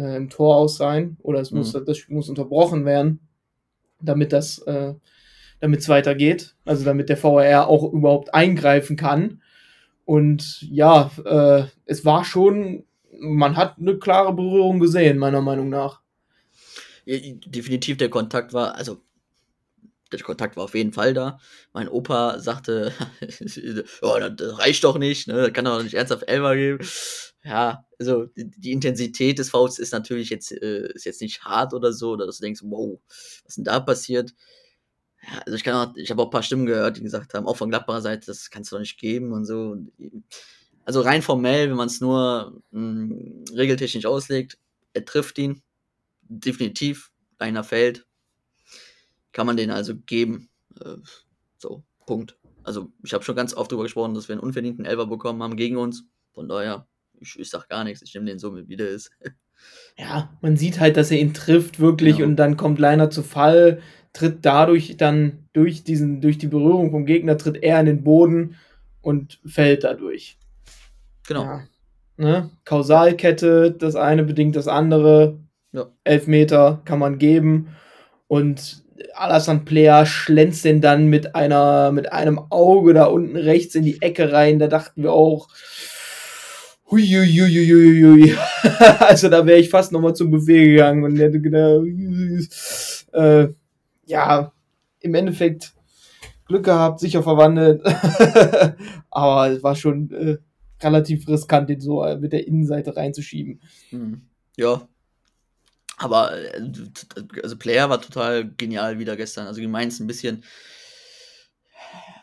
äh, 0.00 0.16
im 0.16 0.30
Tor 0.30 0.56
aus 0.56 0.76
sein 0.76 1.16
oder 1.22 1.40
es 1.40 1.50
muss, 1.50 1.74
mhm. 1.74 1.84
das 1.84 1.98
Spiel 1.98 2.16
muss 2.16 2.28
unterbrochen 2.28 2.84
werden, 2.84 3.20
damit 4.00 4.32
das, 4.32 4.58
äh, 4.60 4.94
damit 5.60 5.80
es 5.80 5.88
weitergeht, 5.88 6.56
also 6.64 6.84
damit 6.84 7.08
der 7.08 7.22
VAR 7.22 7.68
auch 7.68 7.92
überhaupt 7.92 8.32
eingreifen 8.34 8.96
kann. 8.96 9.42
Und 10.04 10.62
ja, 10.62 11.10
äh, 11.24 11.64
es 11.84 12.04
war 12.04 12.24
schon, 12.24 12.84
man 13.20 13.56
hat 13.56 13.78
eine 13.78 13.98
klare 13.98 14.32
Berührung 14.34 14.80
gesehen, 14.80 15.18
meiner 15.18 15.42
Meinung 15.42 15.68
nach. 15.68 16.00
Definitiv 17.06 17.98
der 17.98 18.08
Kontakt 18.08 18.52
war, 18.52 18.74
also 18.76 18.98
der 20.12 20.20
Kontakt 20.20 20.56
war 20.56 20.64
auf 20.64 20.74
jeden 20.74 20.92
Fall 20.92 21.14
da. 21.14 21.38
Mein 21.72 21.88
Opa 21.88 22.38
sagte, 22.38 22.92
oh, 24.02 24.18
das 24.18 24.58
reicht 24.58 24.84
doch 24.84 24.98
nicht, 24.98 25.28
ne? 25.28 25.34
das 25.34 25.52
kann 25.52 25.64
doch 25.64 25.82
nicht 25.82 25.94
ernsthaft 25.94 26.28
Elfer 26.28 26.56
geben. 26.56 26.86
Ja, 27.42 27.86
also 27.98 28.26
die, 28.36 28.72
Intensität 28.72 29.38
des 29.38 29.50
Fouls 29.50 29.78
ist 29.78 29.92
natürlich 29.92 30.30
jetzt, 30.30 30.52
äh, 30.52 30.92
ist 30.92 31.06
jetzt 31.06 31.22
nicht 31.22 31.42
hart 31.42 31.72
oder 31.72 31.92
so, 31.92 32.16
dass 32.16 32.38
du 32.38 32.42
denkst, 32.42 32.60
wow, 32.64 33.00
was 33.44 33.54
denn 33.54 33.64
da 33.64 33.80
passiert? 33.80 34.34
Ja, 35.22 35.38
also 35.46 35.56
ich 35.56 35.64
kann 35.64 35.74
auch, 35.74 35.96
ich 35.96 36.10
habe 36.10 36.22
auch 36.22 36.26
ein 36.26 36.30
paar 36.30 36.42
Stimmen 36.42 36.66
gehört, 36.66 36.96
die 36.96 37.02
gesagt 37.02 37.34
haben, 37.34 37.46
auch 37.46 37.56
von 37.56 37.70
Gladbacher 37.70 38.02
Seite, 38.02 38.26
das 38.26 38.50
kannst 38.50 38.70
du 38.72 38.76
doch 38.76 38.80
nicht 38.80 38.98
geben 38.98 39.32
und 39.32 39.44
so. 39.44 39.76
Also 40.84 41.00
rein 41.02 41.22
formell, 41.22 41.70
wenn 41.70 41.76
man 41.76 41.88
es 41.88 42.00
nur 42.00 42.62
mh, 42.70 42.80
hm, 42.80 43.44
regeltechnisch 43.54 44.06
auslegt, 44.06 44.58
er 44.92 45.04
trifft 45.04 45.38
ihn, 45.38 45.62
definitiv, 46.22 47.10
einer 47.38 47.64
fällt, 47.64 48.06
kann 49.32 49.46
man 49.46 49.56
den 49.56 49.70
also 49.70 49.94
geben. 49.96 50.48
Äh, 50.80 50.96
so, 51.58 51.82
Punkt. 52.06 52.36
Also 52.62 52.90
ich 53.04 53.14
habe 53.14 53.24
schon 53.24 53.36
ganz 53.36 53.54
oft 53.54 53.70
darüber 53.70 53.84
gesprochen, 53.84 54.14
dass 54.14 54.28
wir 54.28 54.34
einen 54.34 54.42
unverdienten 54.42 54.84
Elfer 54.84 55.06
bekommen 55.06 55.42
haben 55.42 55.56
gegen 55.56 55.76
uns. 55.76 56.04
Von 56.32 56.48
daher, 56.48 56.86
ich, 57.20 57.38
ich 57.38 57.50
sag 57.50 57.68
gar 57.68 57.84
nichts, 57.84 58.02
ich 58.02 58.14
nehme 58.14 58.26
den 58.26 58.38
so 58.38 58.50
mit, 58.50 58.68
wie 58.68 58.76
der 58.76 58.88
ist. 58.88 59.10
Ja, 59.98 60.30
man 60.40 60.56
sieht 60.56 60.80
halt, 60.80 60.96
dass 60.96 61.10
er 61.10 61.18
ihn 61.18 61.34
trifft 61.34 61.80
wirklich 61.80 62.16
genau. 62.16 62.30
und 62.30 62.36
dann 62.36 62.56
kommt 62.56 62.78
Leiner 62.78 63.10
zu 63.10 63.22
Fall, 63.22 63.82
tritt 64.14 64.38
dadurch 64.40 64.96
dann 64.96 65.44
durch 65.52 65.84
diesen, 65.84 66.22
durch 66.22 66.38
die 66.38 66.46
Berührung 66.46 66.90
vom 66.90 67.04
Gegner, 67.04 67.36
tritt 67.36 67.62
er 67.62 67.78
in 67.80 67.84
den 67.84 68.02
Boden 68.02 68.56
und 69.02 69.38
fällt 69.44 69.84
dadurch. 69.84 70.38
Genau. 71.26 71.44
Ja. 71.44 71.62
Ne? 72.16 72.50
Kausalkette, 72.64 73.72
das 73.72 73.96
eine 73.96 74.24
bedingt 74.24 74.56
das 74.56 74.68
andere. 74.68 75.38
Ja. 75.72 75.86
Elfmeter 76.04 76.82
kann 76.84 76.98
man 76.98 77.18
geben. 77.18 77.68
Und 78.26 78.82
Alassane 79.14 79.60
Player 79.60 80.06
schlänzt 80.06 80.64
den 80.64 80.80
dann 80.80 81.06
mit 81.06 81.34
einer, 81.34 81.92
mit 81.92 82.12
einem 82.12 82.38
Auge 82.50 82.94
da 82.94 83.04
unten 83.04 83.36
rechts 83.36 83.74
in 83.74 83.84
die 83.84 84.00
Ecke 84.02 84.32
rein. 84.32 84.58
Da 84.58 84.66
dachten 84.68 85.02
wir 85.02 85.12
auch, 85.12 85.48
Huiuiuiuiui. 86.90 88.34
also 88.98 89.28
da 89.28 89.46
wäre 89.46 89.60
ich 89.60 89.70
fast 89.70 89.92
nochmal 89.92 90.14
zum 90.14 90.30
Buffet 90.30 90.70
gegangen 90.70 91.04
und 91.04 91.18
hätte 91.18 91.40
gedacht, 91.40 91.84
äh, 93.12 93.48
ja, 94.06 94.52
im 95.00 95.14
Endeffekt 95.14 95.72
Glück 96.46 96.64
gehabt, 96.64 97.00
sicher 97.00 97.22
verwandelt. 97.22 97.82
Aber 99.10 99.50
es 99.50 99.62
war 99.62 99.76
schon 99.76 100.10
äh, 100.10 100.38
relativ 100.84 101.28
riskant, 101.28 101.68
den 101.68 101.80
so 101.80 102.04
mit 102.18 102.32
der 102.32 102.46
Innenseite 102.46 102.96
reinzuschieben. 102.96 103.60
Hm. 103.90 104.22
Ja. 104.56 104.88
Aber 106.00 106.32
äh, 106.34 106.62
also 107.42 107.58
Player 107.58 107.90
war 107.90 108.00
total 108.00 108.50
genial 108.56 108.98
wieder 108.98 109.16
gestern. 109.16 109.46
Also 109.46 109.60
die 109.60 109.66
Mainz 109.66 110.00
ein 110.00 110.06
bisschen 110.06 110.44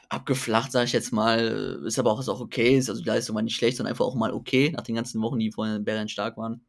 abgeflacht, 0.09 0.71
sage 0.71 0.85
ich 0.85 0.93
jetzt 0.93 1.13
mal. 1.13 1.79
Ist 1.85 1.99
aber 1.99 2.11
auch, 2.11 2.19
ist 2.19 2.29
auch 2.29 2.41
okay. 2.41 2.75
Ist 2.75 2.89
also 2.89 3.03
die 3.03 3.07
Leistung 3.07 3.35
war 3.35 3.43
nicht 3.43 3.55
schlecht, 3.55 3.77
sondern 3.77 3.91
einfach 3.91 4.05
auch 4.05 4.15
mal 4.15 4.33
okay. 4.33 4.71
Nach 4.75 4.81
den 4.81 4.95
ganzen 4.95 5.21
Wochen, 5.21 5.37
die 5.37 5.51
vorhin 5.51 5.75
in 5.75 5.85
Bären 5.85 6.09
stark 6.09 6.37
waren, 6.37 6.65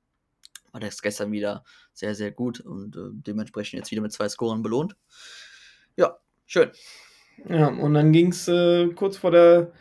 war 0.71 0.83
das 0.83 1.01
gestern 1.01 1.33
wieder 1.33 1.65
sehr, 1.95 2.15
sehr 2.15 2.31
gut 2.31 2.61
und 2.61 2.95
äh, 2.97 3.09
dementsprechend 3.13 3.79
jetzt 3.79 3.91
wieder 3.91 4.03
mit 4.03 4.13
zwei 4.13 4.29
Scoren 4.29 4.61
belohnt. 4.61 4.95
Ja, 5.97 6.19
schön. 6.45 6.71
Ja, 7.49 7.69
und 7.69 7.95
dann 7.95 8.13
ging 8.13 8.33
es 8.33 8.49
äh, 8.49 8.89
kurz 8.89 9.17
vor 9.17 9.31
der, 9.31 9.73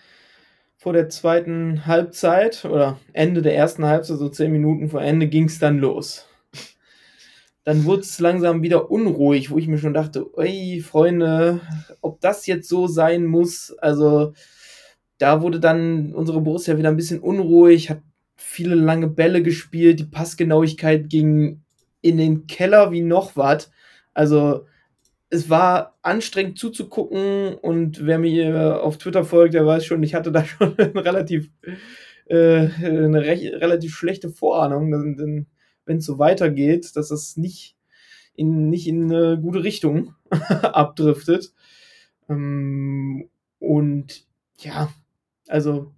vor 0.78 0.94
der 0.94 1.10
zweiten 1.10 1.86
Halbzeit 1.86 2.64
oder 2.64 2.98
Ende 3.12 3.42
der 3.42 3.58
ersten 3.58 3.84
Halbzeit, 3.84 4.18
so 4.18 4.30
zehn 4.30 4.54
Minuten 4.54 4.90
vor 4.90 5.02
Ende, 5.02 5.28
ging 5.28 5.46
es 5.46 5.60
dann 5.60 5.80
los 5.80 6.28
dann 7.68 7.84
wurde 7.84 8.04
es 8.04 8.18
langsam 8.22 8.62
wieder 8.62 8.90
unruhig, 8.90 9.52
wo 9.52 9.58
ich 9.58 9.68
mir 9.68 9.78
schon 9.78 9.94
dachte, 9.94 10.26
ey, 10.38 10.80
Freunde, 10.80 11.60
ob 12.00 12.22
das 12.22 12.46
jetzt 12.46 12.70
so 12.70 12.88
sein 12.88 13.26
muss. 13.26 13.78
Also 13.80 14.32
da 15.18 15.42
wurde 15.42 15.60
dann 15.60 16.14
unsere 16.14 16.40
Borussia 16.40 16.78
wieder 16.78 16.88
ein 16.88 16.96
bisschen 16.96 17.20
unruhig, 17.20 17.90
hat 17.90 18.00
viele 18.38 18.74
lange 18.74 19.10
Bälle 19.10 19.44
gespielt, 19.44 20.00
die 20.00 20.06
Passgenauigkeit 20.06 21.10
ging 21.10 21.62
in 22.00 22.16
den 22.18 22.48
Keller 22.48 22.94
wie 22.94 23.02
noch 23.02 23.36
was. 23.36 23.70
Also 24.14 24.66
es 25.30 25.50
war 25.50 25.98
anstrengend 26.04 26.58
zuzugucken 26.58 27.56
und 27.56 28.06
wer 28.06 28.18
mir 28.18 28.82
auf 28.82 28.98
Twitter 28.98 29.26
folgt, 29.26 29.56
der 29.56 29.66
weiß 29.66 29.84
schon, 29.84 30.04
ich 30.04 30.16
hatte 30.16 30.32
da 30.32 30.46
schon 30.46 30.80
eine 30.80 31.04
relativ, 31.04 31.50
äh, 32.28 32.70
eine 32.82 33.26
relativ 33.26 33.94
schlechte 33.94 34.30
Vorahnung, 34.30 34.90
denn, 35.18 35.48
wenn 35.88 35.98
es 35.98 36.06
so 36.06 36.20
weitergeht, 36.20 36.96
dass 36.96 37.12
es 37.12 37.38
nicht 37.38 37.76
in, 38.36 38.70
nicht 38.70 38.88
in 38.88 39.12
eine 39.12 39.40
gute 39.40 39.64
Richtung 39.64 40.14
abdriftet. 40.32 41.54
Ähm, 42.30 43.30
und 43.60 44.26
ja, 44.60 44.94
also, 45.48 45.94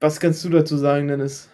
was 0.00 0.20
kannst 0.20 0.44
du 0.44 0.48
dazu 0.48 0.76
sagen, 0.76 1.08
Dennis? 1.08 1.48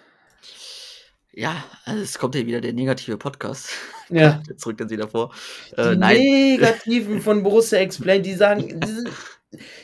Ja, 1.34 1.64
also 1.84 2.02
es 2.02 2.18
kommt 2.18 2.34
ja 2.34 2.46
wieder 2.46 2.60
der 2.60 2.72
negative 2.72 3.18
Podcast. 3.18 3.70
Ja. 4.10 4.42
Zurück 4.58 4.76
dann 4.76 4.90
sie 4.90 4.98
davor. 4.98 5.32
Äh, 5.74 5.92
die 5.92 5.96
nein. 5.96 6.18
Negativen 6.18 7.22
von 7.22 7.42
Borussia 7.44 7.78
Explain, 7.78 8.22
die 8.22 8.34
sagen, 8.34 8.78
die 8.78 8.86
sind, 8.86 9.08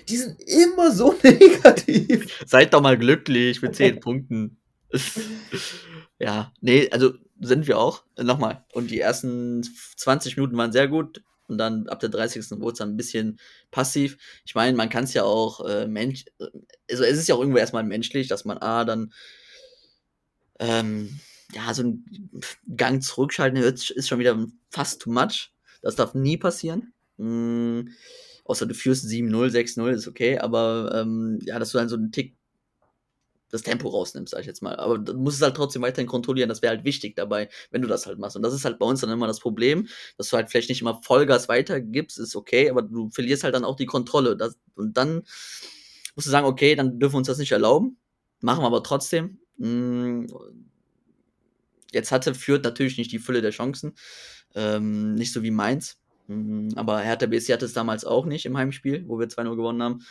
die 0.07 0.17
sind 0.19 0.43
immer 0.43 0.93
so 0.93 1.15
negativ. 1.23 2.45
Seid 2.45 2.75
doch 2.75 2.83
mal 2.83 2.99
glücklich 2.99 3.63
mit 3.63 3.75
10 3.75 4.01
Punkten. 4.01 4.58
ja, 6.18 6.52
nee, 6.61 6.88
also 6.90 7.14
sind 7.40 7.66
wir 7.66 7.78
auch. 7.78 8.04
Nochmal. 8.18 8.64
Und 8.73 8.90
die 8.90 9.00
ersten 9.00 9.62
20 9.97 10.37
Minuten 10.37 10.57
waren 10.57 10.73
sehr 10.73 10.88
gut. 10.88 11.23
Und 11.47 11.57
dann 11.57 11.88
ab 11.88 12.00
der 12.00 12.11
30. 12.11 12.50
wurde 12.61 12.73
es 12.73 12.78
dann 12.78 12.90
ein 12.90 12.97
bisschen 12.97 13.38
passiv. 13.71 14.18
Ich 14.45 14.54
meine, 14.54 14.76
man 14.76 14.90
kann 14.90 15.04
es 15.04 15.14
ja 15.14 15.25
auch 15.25 15.66
äh, 15.66 15.87
Mensch, 15.87 16.26
also 16.90 17.04
es 17.04 17.18
ist 17.18 17.28
ja 17.28 17.35
auch 17.35 17.40
irgendwo 17.40 17.59
erstmal 17.59 17.85
menschlich, 17.85 18.28
dass 18.28 18.45
man 18.45 18.59
A 18.59 18.85
dann 18.85 19.14
ähm, 20.59 21.21
ja, 21.52 21.73
so 21.73 21.85
ein 21.85 22.04
Gang 22.76 23.02
zurückschalten 23.02 23.62
ist 23.62 24.09
schon 24.09 24.18
wieder 24.18 24.47
fast 24.71 25.00
too 25.00 25.11
much. 25.11 25.52
Das 25.80 25.97
darf 25.97 26.14
nie 26.14 26.37
passieren. 26.37 26.92
Mhm. 27.16 27.90
Außer 28.45 28.66
du 28.66 28.75
führst 28.75 29.07
7-0, 29.07 29.50
6-0, 29.50 29.90
ist 29.90 30.09
okay, 30.09 30.38
aber 30.38 30.92
ähm, 30.95 31.38
ja, 31.42 31.59
dass 31.59 31.73
du 31.73 31.78
dann 31.78 31.88
so 31.90 31.97
einen 31.97 32.12
Tick 32.12 32.38
das 33.50 33.62
Tempo 33.62 33.88
rausnimmst, 33.88 34.33
sag 34.33 34.40
ich 34.40 34.47
jetzt 34.47 34.62
mal. 34.62 34.76
Aber 34.76 34.99
du 34.99 35.14
musst 35.14 35.38
es 35.38 35.43
halt 35.43 35.57
trotzdem 35.57 35.83
weiterhin 35.83 36.07
kontrollieren, 36.07 36.49
das 36.49 36.62
wäre 36.62 36.75
halt 36.75 36.85
wichtig 36.85 37.17
dabei, 37.17 37.49
wenn 37.71 37.83
du 37.83 37.88
das 37.88 38.07
halt 38.07 38.19
machst. 38.19 38.37
Und 38.37 38.43
das 38.43 38.55
ist 38.55 38.64
halt 38.64 38.78
bei 38.78 38.87
uns 38.87 39.00
dann 39.00 39.11
immer 39.11 39.26
das 39.26 39.40
Problem, 39.40 39.88
dass 40.17 40.28
du 40.28 40.37
halt 40.37 40.50
vielleicht 40.50 40.69
nicht 40.69 40.81
immer 40.81 41.00
Vollgas 41.02 41.49
weitergibst, 41.49 42.19
ist 42.19 42.37
okay, 42.37 42.71
aber 42.71 42.83
du 42.83 43.11
verlierst 43.11 43.45
halt 43.45 43.55
dann 43.55 43.64
auch 43.64 43.76
die 43.76 43.87
Kontrolle. 43.87 44.37
Das, 44.37 44.57
und 44.75 44.97
dann 44.97 45.23
musst 46.14 46.26
du 46.26 46.31
sagen, 46.31 46.47
okay, 46.47 46.75
dann 46.75 46.99
dürfen 46.99 47.14
wir 47.14 47.19
uns 47.19 47.28
das 47.28 47.38
nicht 47.38 47.52
erlauben, 47.52 47.99
machen 48.40 48.62
wir 48.62 48.67
aber 48.67 48.83
trotzdem. 48.83 49.38
Mm, 49.57 50.26
jetzt 51.93 52.12
hatte 52.12 52.35
Fürth 52.35 52.62
natürlich 52.64 52.99
nicht 52.99 53.12
die 53.12 53.19
Fülle 53.19 53.43
der 53.43 53.50
Chancen, 53.50 53.95
ähm, 54.55 55.14
nicht 55.14 55.33
so 55.33 55.43
wie 55.43 55.50
Mainz. 55.50 55.99
Mm, 56.26 56.71
aber 56.76 57.00
Hertha 57.00 57.26
BSC 57.26 57.52
hatte 57.52 57.64
es 57.64 57.73
damals 57.73 58.05
auch 58.05 58.26
nicht 58.26 58.47
im 58.47 58.57
Heimspiel, 58.57 59.05
wo 59.09 59.19
wir 59.19 59.28
2-0 59.28 59.57
gewonnen 59.57 59.83
haben 59.83 60.05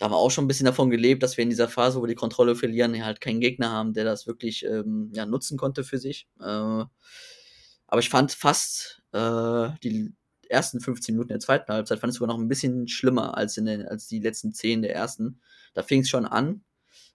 da 0.00 0.06
haben 0.06 0.12
wir 0.12 0.16
auch 0.16 0.30
schon 0.30 0.46
ein 0.46 0.48
bisschen 0.48 0.64
davon 0.64 0.88
gelebt, 0.88 1.22
dass 1.22 1.36
wir 1.36 1.42
in 1.42 1.50
dieser 1.50 1.68
Phase, 1.68 1.98
wo 1.98 2.02
wir 2.02 2.08
die 2.08 2.14
Kontrolle 2.14 2.56
verlieren, 2.56 3.04
halt 3.04 3.20
keinen 3.20 3.38
Gegner 3.38 3.70
haben, 3.70 3.92
der 3.92 4.04
das 4.04 4.26
wirklich 4.26 4.64
ähm, 4.64 5.10
ja, 5.12 5.26
nutzen 5.26 5.58
konnte 5.58 5.84
für 5.84 5.98
sich. 5.98 6.26
Äh, 6.40 6.44
aber 6.44 7.98
ich 7.98 8.08
fand 8.08 8.32
fast 8.32 9.02
äh, 9.12 9.68
die 9.84 10.10
ersten 10.48 10.80
15 10.80 11.14
Minuten 11.14 11.28
der 11.28 11.38
zweiten 11.38 11.70
Halbzeit 11.70 11.98
fand 11.98 12.14
ich 12.14 12.18
sogar 12.18 12.34
noch 12.34 12.40
ein 12.40 12.48
bisschen 12.48 12.88
schlimmer 12.88 13.36
als, 13.36 13.58
in 13.58 13.66
den, 13.66 13.86
als 13.86 14.06
die 14.06 14.20
letzten 14.20 14.54
10 14.54 14.80
der 14.80 14.94
ersten. 14.94 15.42
Da 15.74 15.82
fing 15.82 16.00
es 16.00 16.08
schon 16.08 16.24
an. 16.24 16.64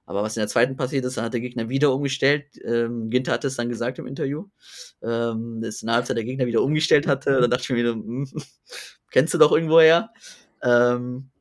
Aber 0.06 0.22
was 0.22 0.38
in 0.38 0.42
der 0.42 0.48
zweiten 0.48 0.76
passiert 0.76 1.06
ist, 1.06 1.18
dann 1.18 1.26
hat 1.26 1.34
der 1.34 1.42
Gegner 1.42 1.70
wieder 1.70 1.92
umgestellt. 1.92 2.46
Ähm, 2.64 3.10
Ginter 3.10 3.32
hat 3.32 3.46
es 3.46 3.56
dann 3.56 3.68
gesagt 3.68 3.98
im 3.98 4.06
Interview, 4.06 4.46
ähm, 5.02 5.60
dass 5.60 5.82
in 5.82 5.88
der 5.88 5.96
Halbzeit 5.96 6.18
der 6.18 6.24
Gegner 6.24 6.46
wieder 6.46 6.62
umgestellt 6.62 7.08
hatte. 7.08 7.42
Da 7.42 7.48
dachte 7.48 7.64
ich 7.64 7.70
mir 7.72 7.78
wieder, 7.78 7.94
hm, 7.94 8.30
kennst 9.10 9.34
du 9.34 9.40
doch 9.40 9.54
irgendwoher. 9.54 10.12
Ähm, 10.62 11.32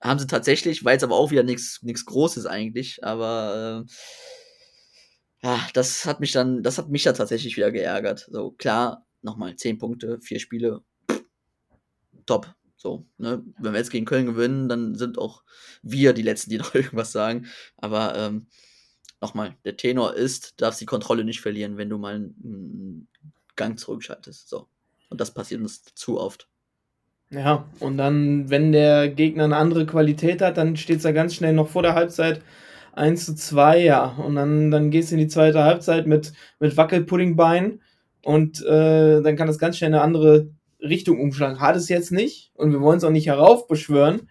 haben 0.00 0.18
sie 0.18 0.26
tatsächlich, 0.26 0.84
war 0.84 0.92
jetzt 0.92 1.04
aber 1.04 1.16
auch 1.16 1.30
wieder 1.30 1.42
nichts 1.42 1.80
Großes 2.06 2.46
eigentlich, 2.46 3.04
aber 3.04 3.86
äh, 3.86 5.46
ja, 5.46 5.68
das 5.74 6.04
hat 6.06 6.20
mich 6.20 6.32
dann, 6.32 6.62
das 6.62 6.78
hat 6.78 6.90
mich 6.90 7.02
dann 7.02 7.14
tatsächlich 7.14 7.56
wieder 7.56 7.70
geärgert. 7.70 8.28
So, 8.30 8.52
klar, 8.52 9.06
nochmal 9.22 9.56
10 9.56 9.78
Punkte, 9.78 10.20
vier 10.20 10.40
Spiele, 10.40 10.82
top. 12.26 12.54
So, 12.76 13.06
ne? 13.18 13.44
Wenn 13.58 13.72
wir 13.72 13.78
jetzt 13.78 13.90
gegen 13.90 14.06
Köln 14.06 14.26
gewinnen, 14.26 14.68
dann 14.68 14.94
sind 14.94 15.18
auch 15.18 15.42
wir 15.82 16.14
die 16.14 16.22
Letzten, 16.22 16.50
die 16.50 16.58
noch 16.58 16.74
irgendwas 16.74 17.12
sagen. 17.12 17.46
Aber 17.76 18.16
ähm, 18.16 18.46
nochmal, 19.20 19.56
der 19.64 19.76
Tenor 19.76 20.14
ist, 20.14 20.54
darfst 20.60 20.80
die 20.80 20.86
Kontrolle 20.86 21.24
nicht 21.24 21.40
verlieren, 21.40 21.76
wenn 21.76 21.90
du 21.90 21.98
mal 21.98 22.14
einen 22.14 23.08
Gang 23.56 23.78
zurückschaltest. 23.78 24.48
So. 24.48 24.68
Und 25.10 25.20
das 25.20 25.34
passiert 25.34 25.60
uns 25.60 25.84
zu 25.94 26.18
oft. 26.18 26.49
Ja, 27.32 27.64
und 27.78 27.96
dann, 27.96 28.50
wenn 28.50 28.72
der 28.72 29.08
Gegner 29.08 29.44
eine 29.44 29.56
andere 29.56 29.86
Qualität 29.86 30.42
hat, 30.42 30.56
dann 30.56 30.76
steht 30.76 30.96
es 30.96 31.04
da 31.04 31.12
ganz 31.12 31.34
schnell 31.34 31.52
noch 31.52 31.68
vor 31.68 31.82
der 31.82 31.94
Halbzeit 31.94 32.40
1 32.92 33.24
zu 33.24 33.34
2, 33.36 33.78
ja. 33.84 34.04
Und 34.16 34.34
dann, 34.34 34.70
dann 34.72 34.90
gehst 34.90 35.10
du 35.10 35.14
in 35.14 35.20
die 35.20 35.28
zweite 35.28 35.62
Halbzeit 35.62 36.08
mit, 36.08 36.32
mit 36.58 36.76
Wackelpuddingbein 36.76 37.80
und 38.24 38.64
äh, 38.66 39.22
dann 39.22 39.36
kann 39.36 39.46
das 39.46 39.58
ganz 39.60 39.76
schnell 39.76 39.94
eine 39.94 40.02
andere 40.02 40.50
Richtung 40.80 41.20
umschlagen. 41.20 41.60
Hat 41.60 41.76
es 41.76 41.88
jetzt 41.88 42.10
nicht 42.10 42.50
und 42.54 42.72
wir 42.72 42.80
wollen 42.80 42.98
es 42.98 43.04
auch 43.04 43.10
nicht 43.10 43.28
heraufbeschwören, 43.28 44.28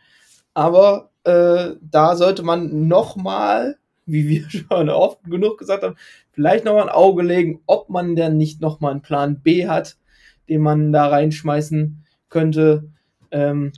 aber 0.54 1.12
äh, 1.24 1.76
da 1.82 2.18
sollte 2.18 2.44
man 2.44 2.90
nochmal, 2.90 3.78
wie 4.06 4.28
wir 4.28 4.50
schon 4.50 4.90
oft 4.90 5.24
genug 5.24 5.58
gesagt 5.58 5.84
haben, 5.84 5.96
vielleicht 6.32 6.66
nochmal 6.66 6.84
ein 6.84 6.90
Auge 6.90 7.24
legen, 7.24 7.62
ob 7.66 7.90
man 7.90 8.18
denn 8.18 8.36
nicht 8.36 8.60
nochmal 8.60 8.92
einen 8.92 9.02
Plan 9.02 9.42
B 9.42 9.68
hat, 9.70 9.98
den 10.50 10.62
man 10.62 10.92
da 10.92 11.08
reinschmeißen 11.08 12.04
könnte. 12.30 12.90
Ähm, 13.32 13.74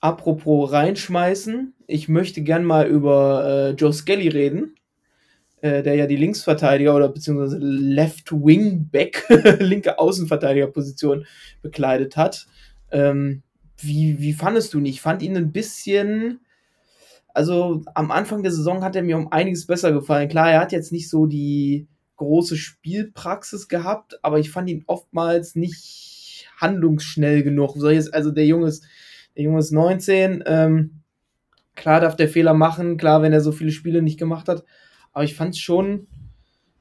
apropos 0.00 0.72
reinschmeißen, 0.72 1.74
ich 1.86 2.08
möchte 2.08 2.42
gern 2.42 2.64
mal 2.64 2.86
über 2.86 3.44
äh, 3.44 3.70
Joe 3.70 3.92
Skelly 3.92 4.28
reden, 4.28 4.74
äh, 5.60 5.82
der 5.82 5.94
ja 5.94 6.06
die 6.06 6.16
Linksverteidiger 6.16 6.94
oder 6.94 7.08
beziehungsweise 7.08 7.58
Left 7.58 8.32
Wing 8.32 8.88
Back, 8.90 9.26
linke 9.60 9.98
Außenverteidigerposition 9.98 11.26
bekleidet 11.62 12.16
hat. 12.16 12.46
Ähm, 12.90 13.42
wie, 13.78 14.20
wie 14.20 14.32
fandest 14.32 14.72
du 14.74 14.78
ihn? 14.78 14.86
Ich 14.86 15.00
fand 15.00 15.22
ihn 15.22 15.36
ein 15.36 15.52
bisschen, 15.52 16.40
also 17.32 17.82
am 17.94 18.10
Anfang 18.10 18.42
der 18.42 18.52
Saison 18.52 18.84
hat 18.84 18.94
er 18.94 19.02
mir 19.02 19.16
um 19.16 19.32
einiges 19.32 19.66
besser 19.66 19.92
gefallen. 19.92 20.28
Klar, 20.28 20.50
er 20.50 20.60
hat 20.60 20.72
jetzt 20.72 20.92
nicht 20.92 21.08
so 21.10 21.26
die 21.26 21.88
große 22.16 22.56
Spielpraxis 22.56 23.68
gehabt, 23.68 24.18
aber 24.22 24.38
ich 24.38 24.50
fand 24.50 24.70
ihn 24.70 24.84
oftmals 24.86 25.56
nicht 25.56 26.13
handlungsschnell 26.56 27.42
genug. 27.42 27.76
Also 27.76 28.30
der 28.30 28.46
Junge 28.46 28.68
ist, 28.68 28.84
der 29.36 29.44
Junge 29.44 29.58
ist 29.58 29.72
19. 29.72 30.44
Ähm, 30.46 31.00
klar 31.74 32.00
darf 32.00 32.16
der 32.16 32.28
Fehler 32.28 32.54
machen, 32.54 32.96
klar, 32.96 33.22
wenn 33.22 33.32
er 33.32 33.40
so 33.40 33.52
viele 33.52 33.70
Spiele 33.70 34.02
nicht 34.02 34.18
gemacht 34.18 34.48
hat. 34.48 34.64
Aber 35.12 35.24
ich 35.24 35.34
fand 35.34 35.54
es 35.54 35.60
schon 35.60 36.06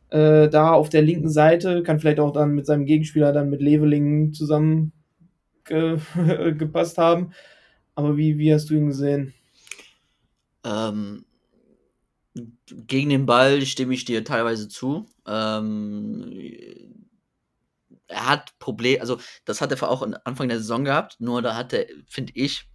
äh, 0.10 0.50
da 0.50 0.72
auf 0.72 0.90
der 0.90 1.02
linken 1.02 1.30
Seite, 1.30 1.84
kann 1.84 2.00
vielleicht 2.00 2.20
auch 2.20 2.32
dann 2.32 2.54
mit 2.54 2.66
seinem 2.66 2.86
Gegenspieler 2.86 3.34
dann 3.34 3.50
mit 3.50 3.62
Leveling 3.62 4.34
zusammen 4.34 4.92
ge 5.66 5.98
gepasst 6.58 6.98
haben. 6.98 7.32
Aber 7.96 8.18
wie, 8.18 8.38
wie 8.38 8.54
hast 8.54 8.70
du 8.70 8.76
ihn 8.76 8.88
gesehen? 8.88 9.34
Ähm, 10.64 11.26
gegen 12.88 13.10
den 13.10 13.26
Ball 13.26 13.62
stimme 13.64 13.94
ich 13.94 14.06
dir 14.06 14.24
teilweise 14.24 14.68
zu. 14.68 15.06
Ähm, 15.28 17.03
er 18.14 18.28
hat 18.28 18.58
Probleme, 18.60 19.02
also 19.02 19.20
das 19.46 19.62
hat 19.62 19.72
er 19.72 19.90
auch 19.90 20.08
Anfang 20.24 20.48
der 20.48 20.60
Saison 20.60 20.86
gehabt, 20.86 21.18
nur 21.20 21.42
da 21.42 21.56
hat 21.56 21.74
er, 21.74 21.86
finde 22.08 22.34
ich, 22.36 22.70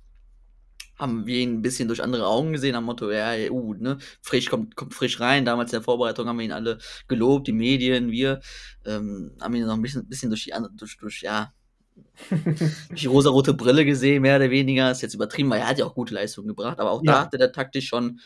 haben 0.99 1.27
wir 1.27 1.39
ihn 1.39 1.59
ein 1.59 1.63
bisschen 1.63 1.89
durch 1.89 2.03
andere 2.03 2.27
Augen 2.27 2.53
gesehen, 2.53 2.75
am 2.75 2.85
Motto, 2.85 3.11
ja, 3.11 3.33
uh, 3.51 3.75
ne, 3.75 3.99
frisch 4.21 4.51
kommt, 4.51 4.75
kommt 4.75 4.95
frisch 4.95 5.21
rein. 5.21 5.45
Damals 5.45 5.73
in 5.73 5.77
der 5.77 5.85
Vorbereitung 5.85 6.27
haben 6.27 6.39
wir 6.39 6.45
ihn 6.45 6.53
alle 6.53 6.79
gelobt, 7.07 7.47
die 7.47 7.53
Medien, 7.53 8.11
wir, 8.11 8.41
ähm, 8.85 9.33
haben 9.41 9.55
ihn 9.55 9.65
noch 9.65 9.75
ein 9.75 9.83
bisschen, 9.83 10.09
bisschen 10.09 10.31
durch 10.31 10.45
die 10.45 10.53
durch, 10.77 10.99
durch, 10.99 11.23
ja, 11.23 11.53
durch 12.31 13.01
die 13.01 13.07
rosarote 13.07 13.55
Brille 13.55 13.85
gesehen, 13.85 14.23
mehr 14.23 14.37
oder 14.37 14.51
weniger. 14.51 14.91
Ist 14.91 15.03
jetzt 15.03 15.15
übertrieben, 15.15 15.51
weil 15.51 15.61
er 15.61 15.69
hat 15.69 15.79
ja 15.79 15.87
auch 15.87 15.95
gute 15.95 16.15
Leistungen 16.15 16.49
gebracht, 16.49 16.81
aber 16.81 16.91
auch 16.91 17.03
ja. 17.05 17.13
da 17.13 17.21
hatte 17.23 17.39
der 17.39 17.53
taktisch 17.53 17.87
schon 17.87 18.21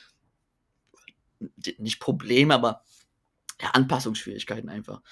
nicht 1.79 2.01
Probleme, 2.01 2.55
aber 2.55 2.83
ja, 3.61 3.71
Anpassungsschwierigkeiten 3.71 4.71
einfach. 4.71 5.03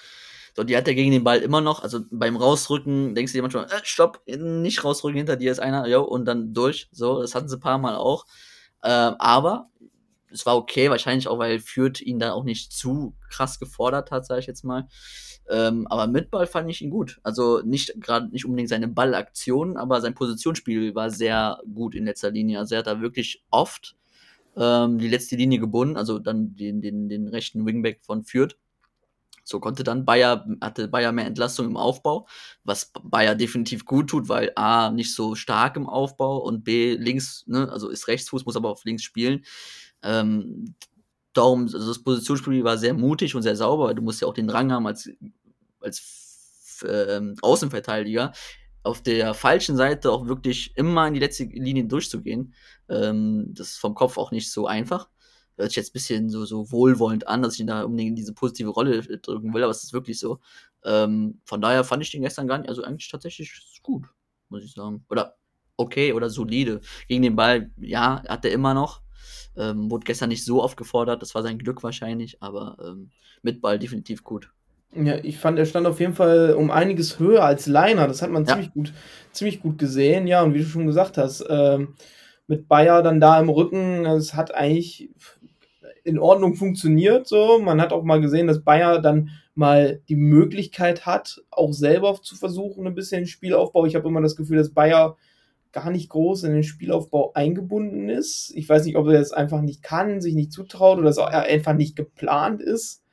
So, 0.55 0.63
die 0.63 0.75
hat 0.75 0.87
er 0.87 0.95
gegen 0.95 1.11
den 1.11 1.23
Ball 1.23 1.39
immer 1.39 1.61
noch. 1.61 1.83
Also 1.83 2.01
beim 2.11 2.35
Rausrücken 2.35 3.15
denkst 3.15 3.31
du 3.31 3.37
dir 3.37 3.41
manchmal, 3.41 3.65
äh, 3.65 3.81
stopp, 3.83 4.21
nicht 4.27 4.83
rausrücken, 4.83 5.17
hinter 5.17 5.37
dir 5.37 5.51
ist 5.51 5.59
einer, 5.59 5.87
jo, 5.87 6.03
und 6.03 6.25
dann 6.25 6.53
durch. 6.53 6.89
So, 6.91 7.21
das 7.21 7.35
hatten 7.35 7.47
sie 7.49 7.57
ein 7.57 7.61
paar 7.61 7.77
Mal 7.77 7.95
auch. 7.95 8.25
Ähm, 8.83 9.15
aber 9.19 9.69
es 10.31 10.45
war 10.45 10.57
okay, 10.57 10.89
wahrscheinlich 10.89 11.27
auch, 11.27 11.39
weil 11.39 11.59
Fürth 11.59 12.01
ihn 12.01 12.19
da 12.19 12.33
auch 12.33 12.43
nicht 12.43 12.71
zu 12.71 13.15
krass 13.29 13.59
gefordert 13.59 14.11
hat, 14.11 14.25
sage 14.25 14.41
ich 14.41 14.47
jetzt 14.47 14.63
mal. 14.63 14.87
Ähm, 15.49 15.87
aber 15.87 16.07
mit 16.07 16.31
Ball 16.31 16.47
fand 16.47 16.69
ich 16.69 16.81
ihn 16.81 16.89
gut. 16.89 17.19
Also 17.23 17.61
nicht 17.61 17.93
gerade 17.99 18.29
nicht 18.29 18.45
unbedingt 18.45 18.69
seine 18.69 18.87
Ballaktion, 18.87 19.77
aber 19.77 20.01
sein 20.01 20.15
Positionsspiel 20.15 20.95
war 20.95 21.09
sehr 21.09 21.59
gut 21.73 21.95
in 21.95 22.05
letzter 22.05 22.31
Linie. 22.31 22.59
Also 22.59 22.75
er 22.75 22.79
hat 22.79 22.87
da 22.87 23.01
wirklich 23.01 23.43
oft 23.49 23.95
ähm, 24.55 24.99
die 24.99 25.07
letzte 25.07 25.35
Linie 25.35 25.59
gebunden, 25.59 25.97
also 25.97 26.19
dann 26.19 26.55
den, 26.55 26.81
den, 26.81 27.09
den 27.09 27.27
rechten 27.27 27.65
Wingback 27.65 28.01
von 28.03 28.23
Fürth 28.23 28.55
So 29.43 29.59
konnte 29.59 29.83
dann 29.83 30.05
Bayer, 30.05 30.45
hatte 30.61 30.87
Bayer 30.87 31.11
mehr 31.11 31.25
Entlastung 31.25 31.65
im 31.65 31.77
Aufbau, 31.77 32.27
was 32.63 32.91
Bayer 33.03 33.35
definitiv 33.35 33.85
gut 33.85 34.09
tut, 34.09 34.29
weil 34.29 34.51
A, 34.55 34.91
nicht 34.91 35.13
so 35.13 35.35
stark 35.35 35.75
im 35.77 35.87
Aufbau 35.87 36.37
und 36.37 36.63
B, 36.63 36.95
links, 36.95 37.43
ne, 37.47 37.69
also 37.71 37.89
ist 37.89 38.07
Rechtsfuß, 38.07 38.45
muss 38.45 38.55
aber 38.55 38.69
auf 38.69 38.85
links 38.85 39.03
spielen. 39.03 39.43
Ähm, 40.03 40.75
darum, 41.33 41.63
also 41.63 41.87
das 41.87 42.03
Positionsspiel 42.03 42.63
war 42.63 42.77
sehr 42.77 42.93
mutig 42.93 43.35
und 43.35 43.41
sehr 43.41 43.55
sauber, 43.55 43.85
weil 43.85 43.95
du 43.95 44.01
musst 44.01 44.21
ja 44.21 44.27
auch 44.27 44.33
den 44.33 44.49
Rang 44.49 44.71
haben 44.71 44.87
als, 44.87 45.09
als 45.79 46.83
ähm, 46.87 47.35
Außenverteidiger, 47.41 48.33
auf 48.83 49.01
der 49.01 49.33
falschen 49.33 49.77
Seite 49.77 50.11
auch 50.11 50.27
wirklich 50.27 50.75
immer 50.75 51.07
in 51.07 51.13
die 51.13 51.19
letzte 51.19 51.43
Linie 51.43 51.85
durchzugehen. 51.85 52.53
Ähm, 52.89 53.53
das 53.53 53.71
ist 53.71 53.77
vom 53.77 53.93
Kopf 53.93 54.17
auch 54.17 54.31
nicht 54.31 54.51
so 54.51 54.65
einfach 54.65 55.07
hört 55.57 55.69
sich 55.69 55.77
jetzt 55.77 55.89
ein 55.91 55.93
bisschen 55.93 56.29
so, 56.29 56.45
so 56.45 56.71
wohlwollend 56.71 57.27
an, 57.27 57.41
dass 57.41 57.55
ich 57.55 57.59
ihn 57.59 57.67
da 57.67 57.83
unbedingt 57.83 58.09
in 58.09 58.15
diese 58.15 58.33
positive 58.33 58.69
Rolle 58.69 59.01
drücken 59.01 59.53
will, 59.53 59.63
aber 59.63 59.71
es 59.71 59.83
ist 59.83 59.93
wirklich 59.93 60.19
so. 60.19 60.39
Ähm, 60.83 61.39
von 61.45 61.61
daher 61.61 61.83
fand 61.83 62.03
ich 62.03 62.11
den 62.11 62.21
gestern 62.21 62.47
gar 62.47 62.57
nicht, 62.57 62.69
also 62.69 62.83
eigentlich 62.83 63.09
tatsächlich 63.09 63.79
gut, 63.83 64.07
muss 64.49 64.63
ich 64.63 64.73
sagen. 64.73 65.05
Oder 65.09 65.35
okay 65.77 66.13
oder 66.13 66.29
solide. 66.29 66.81
Gegen 67.07 67.23
den 67.23 67.35
Ball, 67.35 67.71
ja, 67.77 68.23
hat 68.27 68.45
er 68.45 68.51
immer 68.51 68.73
noch. 68.73 69.01
Ähm, 69.55 69.91
wurde 69.91 70.05
gestern 70.05 70.29
nicht 70.29 70.45
so 70.45 70.63
oft 70.63 70.77
gefordert, 70.77 71.21
das 71.21 71.35
war 71.35 71.43
sein 71.43 71.57
Glück 71.57 71.83
wahrscheinlich, 71.83 72.41
aber 72.41 72.77
ähm, 72.83 73.11
mit 73.41 73.61
Ball 73.61 73.77
definitiv 73.77 74.23
gut. 74.23 74.49
Ja, 74.93 75.17
ich 75.23 75.37
fand, 75.37 75.57
er 75.57 75.65
stand 75.65 75.87
auf 75.87 75.99
jeden 75.99 76.13
Fall 76.13 76.53
um 76.53 76.69
einiges 76.69 77.17
höher 77.17 77.43
als 77.43 77.65
Leiner. 77.65 78.07
Das 78.07 78.21
hat 78.21 78.29
man 78.29 78.43
ja. 78.43 78.53
ziemlich 78.53 78.73
gut, 78.73 78.93
ziemlich 79.31 79.61
gut 79.61 79.77
gesehen, 79.77 80.27
ja. 80.27 80.41
Und 80.43 80.53
wie 80.53 80.59
du 80.59 80.65
schon 80.65 80.85
gesagt 80.85 81.17
hast, 81.17 81.45
ähm, 81.49 81.95
mit 82.47 82.67
Bayer 82.67 83.01
dann 83.01 83.21
da 83.21 83.39
im 83.39 83.49
Rücken, 83.49 84.05
es 84.05 84.33
hat 84.33 84.53
eigentlich 84.53 85.09
in 86.03 86.19
Ordnung 86.19 86.55
funktioniert. 86.55 87.27
So, 87.27 87.59
man 87.59 87.81
hat 87.81 87.93
auch 87.93 88.03
mal 88.03 88.21
gesehen, 88.21 88.47
dass 88.47 88.63
Bayer 88.63 88.99
dann 88.99 89.29
mal 89.53 90.01
die 90.09 90.15
Möglichkeit 90.15 91.05
hat, 91.05 91.41
auch 91.51 91.73
selber 91.73 92.17
zu 92.21 92.35
versuchen, 92.35 92.87
ein 92.87 92.95
bisschen 92.95 93.27
Spielaufbau. 93.27 93.85
Ich 93.85 93.95
habe 93.95 94.07
immer 94.07 94.21
das 94.21 94.35
Gefühl, 94.35 94.57
dass 94.57 94.73
Bayer 94.73 95.17
gar 95.71 95.89
nicht 95.89 96.09
groß 96.09 96.43
in 96.43 96.53
den 96.53 96.63
Spielaufbau 96.63 97.31
eingebunden 97.33 98.09
ist. 98.09 98.51
Ich 98.55 98.67
weiß 98.67 98.85
nicht, 98.85 98.97
ob 98.97 99.07
er 99.07 99.19
es 99.19 99.31
einfach 99.31 99.61
nicht 99.61 99.83
kann, 99.83 100.21
sich 100.21 100.35
nicht 100.35 100.51
zutraut 100.51 100.99
oder 100.99 101.11
er 101.31 101.43
einfach 101.43 101.73
nicht 101.73 101.95
geplant 101.95 102.61
ist. 102.61 103.03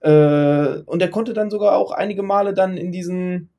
Äh, 0.00 0.80
und 0.86 1.02
er 1.02 1.10
konnte 1.10 1.32
dann 1.32 1.50
sogar 1.50 1.76
auch 1.76 1.92
einige 1.92 2.22
Male 2.22 2.54
dann 2.54 2.76
in 2.76 2.92
diesen 2.92 3.50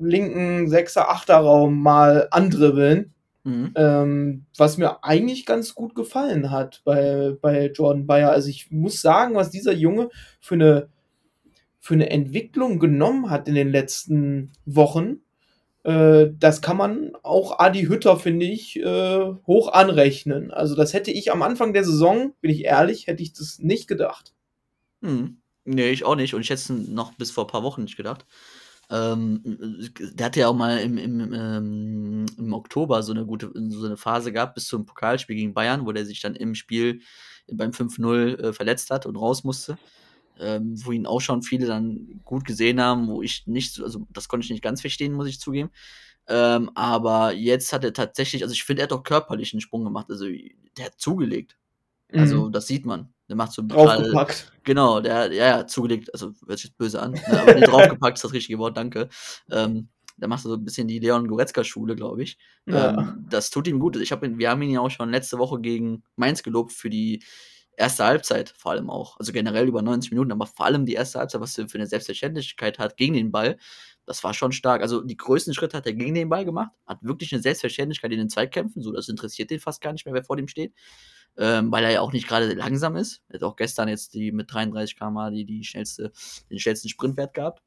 linken 0.00 0.68
Sechser, 0.68 1.10
Achter 1.10 1.36
Raum 1.36 1.82
mal 1.82 2.28
andribbeln 2.30 3.14
Mhm. 3.48 3.72
Ähm, 3.76 4.46
was 4.58 4.76
mir 4.76 5.02
eigentlich 5.02 5.46
ganz 5.46 5.74
gut 5.74 5.94
gefallen 5.94 6.50
hat 6.50 6.82
bei, 6.84 7.34
bei 7.40 7.72
Jordan 7.72 8.06
Bayer. 8.06 8.30
Also 8.30 8.50
ich 8.50 8.70
muss 8.70 9.00
sagen, 9.00 9.34
was 9.36 9.48
dieser 9.48 9.72
Junge 9.72 10.10
für 10.38 10.54
eine, 10.54 10.88
für 11.80 11.94
eine 11.94 12.10
Entwicklung 12.10 12.78
genommen 12.78 13.30
hat 13.30 13.48
in 13.48 13.54
den 13.54 13.70
letzten 13.70 14.52
Wochen, 14.66 15.22
äh, 15.84 16.26
das 16.38 16.60
kann 16.60 16.76
man 16.76 17.12
auch 17.22 17.58
Adi 17.58 17.86
Hütter, 17.86 18.18
finde 18.18 18.44
ich, 18.44 18.78
äh, 18.80 19.32
hoch 19.46 19.72
anrechnen. 19.72 20.50
Also 20.50 20.76
das 20.76 20.92
hätte 20.92 21.10
ich 21.10 21.32
am 21.32 21.40
Anfang 21.40 21.72
der 21.72 21.84
Saison, 21.84 22.34
bin 22.42 22.50
ich 22.50 22.64
ehrlich, 22.64 23.06
hätte 23.06 23.22
ich 23.22 23.32
das 23.32 23.60
nicht 23.60 23.88
gedacht. 23.88 24.34
Hm. 25.00 25.38
Nee, 25.64 25.88
ich 25.88 26.04
auch 26.04 26.16
nicht. 26.16 26.34
Und 26.34 26.42
ich 26.42 26.50
hätte 26.50 26.60
es 26.60 26.68
noch 26.68 27.14
bis 27.14 27.30
vor 27.30 27.44
ein 27.44 27.50
paar 27.50 27.62
Wochen 27.62 27.84
nicht 27.84 27.96
gedacht. 27.96 28.26
Ähm, 28.90 29.42
der 30.14 30.26
hatte 30.26 30.40
ja 30.40 30.48
auch 30.48 30.54
mal 30.54 30.78
im, 30.78 30.96
im, 30.96 31.32
ähm, 31.34 32.26
im 32.38 32.52
Oktober 32.54 33.02
so 33.02 33.12
eine 33.12 33.26
gute 33.26 33.50
so 33.54 33.84
eine 33.84 33.96
Phase 33.98 34.32
gehabt, 34.32 34.54
bis 34.54 34.66
zum 34.66 34.86
Pokalspiel 34.86 35.36
gegen 35.36 35.54
Bayern, 35.54 35.84
wo 35.84 35.92
der 35.92 36.06
sich 36.06 36.20
dann 36.20 36.34
im 36.34 36.54
Spiel 36.54 37.02
beim 37.50 37.70
5-0 37.70 38.38
äh, 38.38 38.52
verletzt 38.52 38.90
hat 38.90 39.06
und 39.06 39.16
raus 39.16 39.44
musste. 39.44 39.78
Ähm, 40.40 40.74
wo 40.84 40.92
ihn 40.92 41.06
auch 41.06 41.20
schon 41.20 41.42
viele 41.42 41.66
dann 41.66 42.20
gut 42.24 42.44
gesehen 42.44 42.80
haben, 42.80 43.08
wo 43.08 43.22
ich 43.22 43.48
nicht, 43.48 43.80
also 43.80 44.06
das 44.10 44.28
konnte 44.28 44.44
ich 44.44 44.50
nicht 44.50 44.62
ganz 44.62 44.80
verstehen, 44.80 45.12
muss 45.12 45.26
ich 45.26 45.40
zugeben. 45.40 45.70
Ähm, 46.28 46.70
aber 46.74 47.32
jetzt 47.32 47.72
hat 47.72 47.84
er 47.84 47.92
tatsächlich, 47.92 48.42
also 48.42 48.52
ich 48.52 48.62
finde, 48.62 48.82
er 48.82 48.84
hat 48.84 48.92
doch 48.92 49.02
körperlich 49.02 49.52
einen 49.52 49.60
Sprung 49.60 49.82
gemacht. 49.82 50.06
Also 50.10 50.26
der 50.76 50.86
hat 50.86 51.00
zugelegt. 51.00 51.58
Also 52.12 52.46
mhm. 52.46 52.52
das 52.52 52.66
sieht 52.66 52.86
man. 52.86 53.12
Der 53.28 53.36
macht 53.36 53.52
so 53.52 53.62
draufgepackt. 53.66 54.52
Genau, 54.64 55.00
der, 55.00 55.32
ja, 55.32 55.58
ja, 55.58 55.66
zugelegt, 55.66 56.12
also 56.12 56.32
hört 56.46 56.58
sich 56.58 56.74
böse 56.74 57.00
an, 57.00 57.12
ne, 57.12 57.40
aber 57.40 57.54
draufgepackt 57.60 58.18
ist 58.18 58.24
das 58.24 58.32
richtige 58.32 58.58
Wort, 58.58 58.76
danke. 58.76 59.08
Ähm, 59.50 59.88
der 60.16 60.28
macht 60.28 60.42
so 60.42 60.54
ein 60.54 60.64
bisschen 60.64 60.88
die 60.88 60.98
Leon 60.98 61.28
Goretzka-Schule, 61.28 61.94
glaube 61.94 62.22
ich. 62.22 62.38
Ja. 62.66 62.98
Ähm, 62.98 63.26
das 63.30 63.50
tut 63.50 63.68
ihm 63.68 63.78
gut. 63.78 63.96
Ich 63.96 64.10
hab 64.10 64.24
ihn, 64.24 64.38
wir 64.38 64.50
haben 64.50 64.62
ihn 64.62 64.70
ja 64.70 64.80
auch 64.80 64.90
schon 64.90 65.10
letzte 65.10 65.38
Woche 65.38 65.60
gegen 65.60 66.02
Mainz 66.16 66.42
gelobt 66.42 66.72
für 66.72 66.90
die 66.90 67.22
erste 67.76 68.04
Halbzeit, 68.04 68.52
vor 68.56 68.72
allem 68.72 68.90
auch. 68.90 69.16
Also 69.18 69.32
generell 69.32 69.68
über 69.68 69.80
90 69.80 70.10
Minuten, 70.10 70.32
aber 70.32 70.46
vor 70.46 70.66
allem 70.66 70.84
die 70.84 70.94
erste 70.94 71.20
Halbzeit, 71.20 71.40
was 71.40 71.56
er 71.56 71.68
für 71.68 71.78
eine 71.78 71.86
Selbstverständlichkeit 71.86 72.78
hat 72.80 72.96
gegen 72.96 73.14
den 73.14 73.30
Ball, 73.30 73.56
das 74.04 74.24
war 74.24 74.34
schon 74.34 74.52
stark. 74.52 74.82
Also 74.82 75.02
die 75.02 75.16
größten 75.16 75.54
Schritte 75.54 75.76
hat 75.76 75.86
er 75.86 75.92
gegen 75.92 76.14
den 76.14 76.28
Ball 76.28 76.44
gemacht, 76.44 76.72
hat 76.86 76.98
wirklich 77.02 77.32
eine 77.32 77.42
Selbstverständlichkeit 77.42 78.10
in 78.10 78.18
den 78.18 78.28
Zweikämpfen, 78.28 78.82
so 78.82 78.90
das 78.90 79.08
interessiert 79.08 79.50
den 79.50 79.60
fast 79.60 79.80
gar 79.80 79.92
nicht 79.92 80.04
mehr, 80.04 80.14
wer 80.14 80.24
vor 80.24 80.36
dem 80.36 80.48
steht 80.48 80.74
ähm, 81.38 81.70
weil 81.70 81.84
er 81.84 81.90
ja 81.90 82.00
auch 82.00 82.12
nicht 82.12 82.26
gerade 82.28 82.52
langsam 82.54 82.96
ist. 82.96 83.22
Er 83.28 83.34
hat 83.34 83.44
auch 83.44 83.56
gestern 83.56 83.88
jetzt 83.88 84.14
die 84.14 84.32
mit 84.32 84.52
33 84.52 84.96
km 84.96 85.30
die, 85.32 85.44
die 85.44 85.64
schnellste, 85.64 86.12
den 86.50 86.58
schnellsten 86.58 86.88
Sprintwert 86.88 87.32
gehabt. 87.32 87.62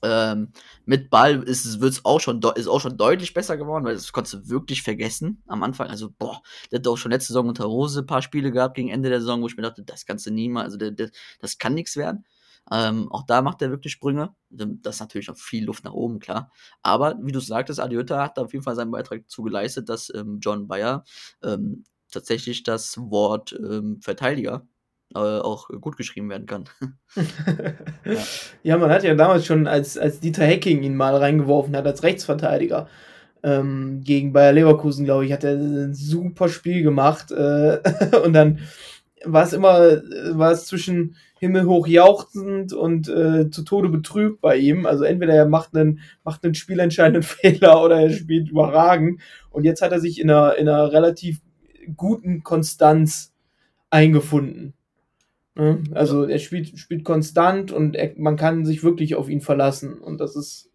Ähm, 0.00 0.52
mit 0.84 1.10
Ball 1.10 1.42
ist 1.42 1.64
es 1.64 1.80
wird's 1.80 2.04
auch 2.04 2.20
schon 2.20 2.40
ist 2.54 2.68
auch 2.68 2.80
schon 2.80 2.96
deutlich 2.96 3.34
besser 3.34 3.56
geworden, 3.56 3.84
weil 3.84 3.94
das 3.94 4.12
konntest 4.12 4.34
du 4.34 4.48
wirklich 4.48 4.82
vergessen 4.82 5.42
am 5.48 5.64
Anfang. 5.64 5.88
Also 5.88 6.10
boah, 6.16 6.40
der 6.70 6.78
hat 6.78 6.86
auch 6.86 6.96
schon 6.96 7.10
letzte 7.10 7.32
Saison 7.32 7.48
unter 7.48 7.64
Rose 7.64 8.00
ein 8.00 8.06
paar 8.06 8.22
Spiele 8.22 8.52
gehabt 8.52 8.76
gegen 8.76 8.90
Ende 8.90 9.08
der 9.08 9.20
Saison, 9.20 9.42
wo 9.42 9.48
ich 9.48 9.56
mir 9.56 9.64
dachte, 9.64 9.82
das 9.82 10.06
kannst 10.06 10.26
du 10.26 10.30
nie 10.30 10.48
mal, 10.48 10.62
also 10.62 10.76
der, 10.76 10.92
der, 10.92 11.10
das 11.40 11.58
kann 11.58 11.74
nichts 11.74 11.96
werden. 11.96 12.24
Ähm, 12.70 13.10
auch 13.10 13.24
da 13.24 13.42
macht 13.42 13.62
er 13.62 13.70
wirklich 13.70 13.94
Sprünge. 13.94 14.34
Das 14.50 14.96
ist 14.96 15.00
natürlich 15.00 15.28
noch 15.28 15.38
viel 15.38 15.64
Luft 15.64 15.84
nach 15.84 15.92
oben, 15.92 16.20
klar. 16.20 16.52
Aber 16.82 17.16
wie 17.22 17.32
du 17.32 17.40
sagtest, 17.40 17.80
Adiota 17.80 18.22
hat 18.22 18.36
da 18.36 18.42
auf 18.42 18.52
jeden 18.52 18.64
Fall 18.64 18.76
seinen 18.76 18.90
Beitrag 18.90 19.28
zu 19.28 19.42
geleistet, 19.42 19.88
dass 19.88 20.12
ähm, 20.14 20.38
John 20.40 20.68
Bayer 20.68 21.04
ähm, 21.42 21.84
tatsächlich 22.10 22.62
das 22.62 22.98
Wort 22.98 23.58
ähm, 23.58 24.00
Verteidiger 24.00 24.66
äh, 25.14 25.18
auch 25.18 25.68
gut 25.80 25.96
geschrieben 25.96 26.28
werden 26.30 26.46
kann. 26.46 26.64
ja. 28.04 28.14
ja. 28.62 28.78
man 28.78 28.90
hat 28.90 29.04
ja 29.04 29.14
damals 29.14 29.46
schon, 29.46 29.66
als, 29.66 29.96
als 29.96 30.20
Dieter 30.20 30.44
Hecking 30.44 30.82
ihn 30.82 30.96
mal 30.96 31.16
reingeworfen 31.16 31.76
hat 31.76 31.86
als 31.86 32.02
Rechtsverteidiger, 32.02 32.88
ähm, 33.42 34.02
gegen 34.04 34.32
Bayer 34.32 34.52
Leverkusen, 34.52 35.04
glaube 35.04 35.24
ich, 35.24 35.32
hat 35.32 35.44
er 35.44 35.54
ein 35.54 35.94
super 35.94 36.48
Spiel 36.48 36.82
gemacht. 36.82 37.30
Äh, 37.30 37.78
und 38.24 38.32
dann 38.32 38.58
war 39.24 39.44
es 39.44 39.52
immer, 39.52 40.02
war 40.32 40.52
es 40.52 40.66
zwischen 40.66 41.16
himmelhoch 41.38 41.86
jauchzend 41.86 42.72
und 42.72 43.08
äh, 43.08 43.48
zu 43.50 43.62
Tode 43.62 43.88
betrübt 43.88 44.40
bei 44.40 44.56
ihm. 44.56 44.86
Also 44.86 45.04
entweder 45.04 45.34
er 45.34 45.46
macht 45.46 45.74
einen, 45.74 46.00
macht 46.24 46.44
einen 46.44 46.54
spielentscheidenden 46.54 47.22
Fehler 47.22 47.82
oder 47.82 48.00
er 48.00 48.10
spielt 48.10 48.50
überragend. 48.50 49.20
Und 49.50 49.64
jetzt 49.64 49.82
hat 49.82 49.92
er 49.92 50.00
sich 50.00 50.20
in 50.20 50.30
einer, 50.30 50.56
in 50.56 50.68
einer 50.68 50.92
relativ 50.92 51.40
guten 51.96 52.42
Konstanz 52.42 53.32
eingefunden. 53.90 54.74
Ne? 55.54 55.82
Also 55.92 56.24
er 56.24 56.38
spielt, 56.38 56.78
spielt 56.78 57.04
konstant 57.04 57.72
und 57.72 57.96
er, 57.96 58.12
man 58.16 58.36
kann 58.36 58.64
sich 58.64 58.84
wirklich 58.84 59.16
auf 59.16 59.28
ihn 59.28 59.40
verlassen. 59.40 59.98
Und 59.98 60.20
das 60.20 60.36
ist 60.36 60.70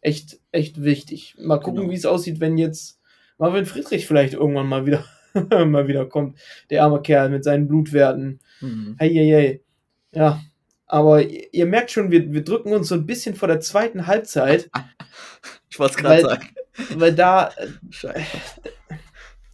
echt, 0.00 0.40
echt 0.52 0.82
wichtig. 0.82 1.34
Mal 1.38 1.58
gucken, 1.58 1.80
genau. 1.82 1.92
wie 1.92 1.96
es 1.96 2.06
aussieht, 2.06 2.40
wenn 2.40 2.56
jetzt 2.56 3.00
Marvin 3.38 3.66
Friedrich 3.66 4.06
vielleicht 4.06 4.34
irgendwann 4.34 4.68
mal 4.68 4.86
wieder, 4.86 5.04
mal 5.66 5.88
wieder 5.88 6.06
kommt. 6.06 6.38
Der 6.70 6.84
arme 6.84 7.02
Kerl 7.02 7.30
mit 7.30 7.42
seinen 7.42 7.66
Blutwerten. 7.66 8.38
Mhm. 8.60 8.96
Hey, 8.98 9.12
hey, 9.12 9.30
hey. 9.30 9.64
Ja, 10.12 10.40
aber 10.86 11.22
ihr 11.22 11.66
merkt 11.66 11.90
schon, 11.90 12.10
wir, 12.10 12.32
wir 12.32 12.42
drücken 12.42 12.72
uns 12.72 12.88
so 12.88 12.96
ein 12.96 13.06
bisschen 13.06 13.34
vor 13.34 13.48
der 13.48 13.60
zweiten 13.60 14.06
Halbzeit. 14.06 14.70
ich 15.70 15.78
wollte 15.78 15.94
es 15.96 16.00
gerade 16.00 16.22
sagen. 16.22 16.48
Weil 16.96 17.14
da, 17.14 17.50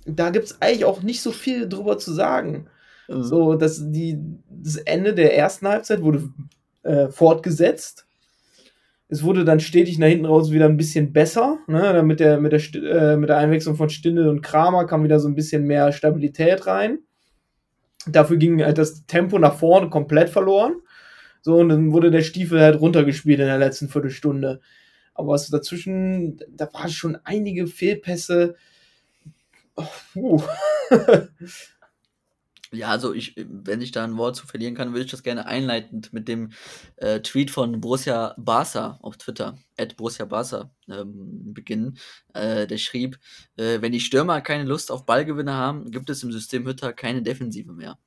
da 0.07 0.31
gibt 0.31 0.47
es 0.47 0.63
eigentlich 0.63 0.85
auch 0.85 1.03
nicht 1.03 1.21
so 1.21 1.33
viel 1.33 1.69
drüber 1.69 1.99
zu 1.99 2.13
sagen. 2.13 2.67
Mhm. 3.09 3.23
So, 3.23 3.55
dass 3.55 3.81
die, 3.91 4.19
das 4.49 4.77
Ende 4.77 5.15
der 5.15 5.37
ersten 5.37 5.69
Halbzeit 5.69 6.03
wurde 6.03 6.29
äh, 6.83 7.09
fortgesetzt. 7.09 8.07
Es 9.09 9.23
wurde 9.23 9.45
dann 9.45 9.61
stetig 9.61 9.99
nach 9.99 10.09
hinten 10.09 10.27
raus 10.27 10.51
wieder 10.51 10.65
ein 10.65 10.77
bisschen 10.77 11.13
besser. 11.13 11.59
Ne? 11.69 12.03
Mit, 12.03 12.19
der, 12.19 12.41
mit, 12.41 12.53
der, 12.53 12.61
äh, 12.75 13.17
mit 13.17 13.29
der 13.29 13.39
Einwechslung 13.39 13.77
von 13.77 13.89
Stindel 13.89 14.29
und 14.29 14.43
Kramer 14.43 14.87
kam 14.87 15.05
wieder 15.05 15.21
so 15.21 15.29
ein 15.29 15.37
bisschen 15.37 15.65
mehr 15.65 15.93
Stabilität 15.93 16.67
rein. 16.67 16.99
Dafür 18.09 18.37
ging 18.37 18.63
halt 18.63 18.79
das 18.79 19.07
Tempo 19.07 19.39
nach 19.39 19.57
vorne 19.57 19.91
komplett 19.91 20.31
verloren. 20.31 20.75
So, 21.43 21.57
und 21.57 21.69
dann 21.69 21.93
wurde 21.93 22.11
der 22.11 22.23
Stiefel 22.23 22.61
halt 22.61 22.81
runtergespielt 22.81 23.39
in 23.39 23.47
der 23.47 23.59
letzten 23.59 23.89
Viertelstunde. 23.89 24.61
Aber 25.15 25.29
was 25.29 25.49
dazwischen, 25.49 26.41
da 26.51 26.69
waren 26.73 26.91
schon 26.91 27.17
einige 27.25 27.69
Fehlpässe 27.69 28.57
Oh, 29.77 30.43
ja, 32.73 32.89
also 32.89 33.13
ich, 33.13 33.35
wenn 33.37 33.81
ich 33.81 33.93
da 33.93 34.05
ein 34.05 34.17
Wort 34.17 34.37
zu 34.37 34.47
verlieren 34.47 34.75
kann, 34.75 34.93
würde 34.93 35.05
ich 35.05 35.11
das 35.11 35.23
gerne 35.23 35.47
einleitend 35.47 36.13
mit 36.13 36.29
dem 36.29 36.53
äh, 36.97 37.21
Tweet 37.21 37.51
von 37.51 37.81
Borussia 37.81 38.35
Barca 38.39 38.99
auf 39.03 39.17
Twitter, 39.19 39.59
at 39.77 39.97
Borussia 39.97 40.25
Barca, 40.25 40.71
ähm, 40.89 41.53
beginnen. 41.55 41.99
Äh, 42.35 42.67
der 42.67 42.79
schrieb, 42.79 43.19
äh, 43.57 43.81
wenn 43.81 43.93
die 43.93 44.01
Stürmer 44.01 44.41
keine 44.41 44.65
Lust 44.65 44.91
auf 44.91 45.07
Ballgewinne 45.07 45.53
haben, 45.53 45.91
gibt 45.91 46.11
es 46.11 46.23
im 46.23 46.33
System 46.33 46.67
Hütter 46.67 46.93
keine 46.93 47.23
Defensive 47.23 47.73
mehr. 47.73 47.99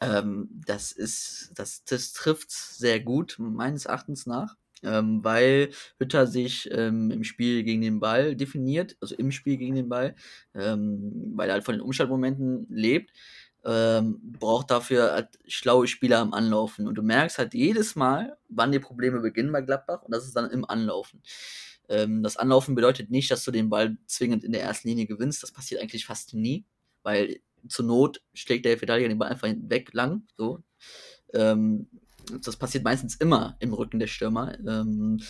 Ähm, 0.00 0.48
das 0.66 0.92
ist, 0.92 1.52
das, 1.54 1.84
das 1.84 2.12
trifft 2.12 2.50
sehr 2.50 3.00
gut, 3.00 3.36
meines 3.38 3.86
Erachtens 3.86 4.26
nach. 4.26 4.56
Ähm, 4.84 5.22
weil 5.22 5.70
Hütter 5.98 6.26
sich 6.26 6.68
ähm, 6.72 7.10
im 7.10 7.24
Spiel 7.24 7.62
gegen 7.62 7.82
den 7.82 8.00
Ball 8.00 8.34
definiert, 8.34 8.96
also 9.00 9.14
im 9.14 9.30
Spiel 9.30 9.56
gegen 9.56 9.76
den 9.76 9.88
Ball, 9.88 10.16
ähm, 10.54 11.32
weil 11.36 11.48
er 11.48 11.54
halt 11.54 11.64
von 11.64 11.74
den 11.74 11.82
Umschaltmomenten 11.82 12.66
lebt, 12.68 13.12
ähm, 13.64 14.18
braucht 14.22 14.70
dafür 14.70 15.12
halt 15.12 15.28
schlaue 15.46 15.86
Spieler 15.86 16.18
am 16.18 16.34
Anlaufen. 16.34 16.88
Und 16.88 16.96
du 16.96 17.02
merkst 17.02 17.38
halt 17.38 17.54
jedes 17.54 17.94
Mal, 17.94 18.36
wann 18.48 18.72
die 18.72 18.80
Probleme 18.80 19.20
beginnen 19.20 19.52
bei 19.52 19.60
Gladbach, 19.60 20.02
und 20.02 20.12
das 20.12 20.24
ist 20.24 20.34
dann 20.34 20.50
im 20.50 20.64
Anlaufen. 20.64 21.22
Ähm, 21.88 22.22
das 22.22 22.36
Anlaufen 22.36 22.74
bedeutet 22.74 23.10
nicht, 23.10 23.30
dass 23.30 23.44
du 23.44 23.50
den 23.50 23.68
Ball 23.68 23.96
zwingend 24.06 24.44
in 24.44 24.52
der 24.52 24.62
ersten 24.62 24.88
Linie 24.88 25.06
gewinnst. 25.06 25.42
Das 25.42 25.52
passiert 25.52 25.80
eigentlich 25.80 26.06
fast 26.06 26.34
nie, 26.34 26.64
weil 27.02 27.40
zur 27.68 27.84
Not 27.84 28.22
schlägt 28.34 28.64
der 28.64 28.78
Verteidiger 28.78 29.08
den 29.08 29.18
Ball 29.18 29.30
einfach 29.30 29.48
weg 29.48 29.92
lang. 29.92 30.26
So. 30.36 30.62
Ähm, 31.32 31.88
das 32.44 32.56
passiert 32.56 32.84
meistens 32.84 33.16
immer 33.16 33.56
im 33.60 33.72
Rücken 33.72 33.98
der 33.98 34.06
Stürmer. 34.06 34.58
Ähm, 34.58 35.20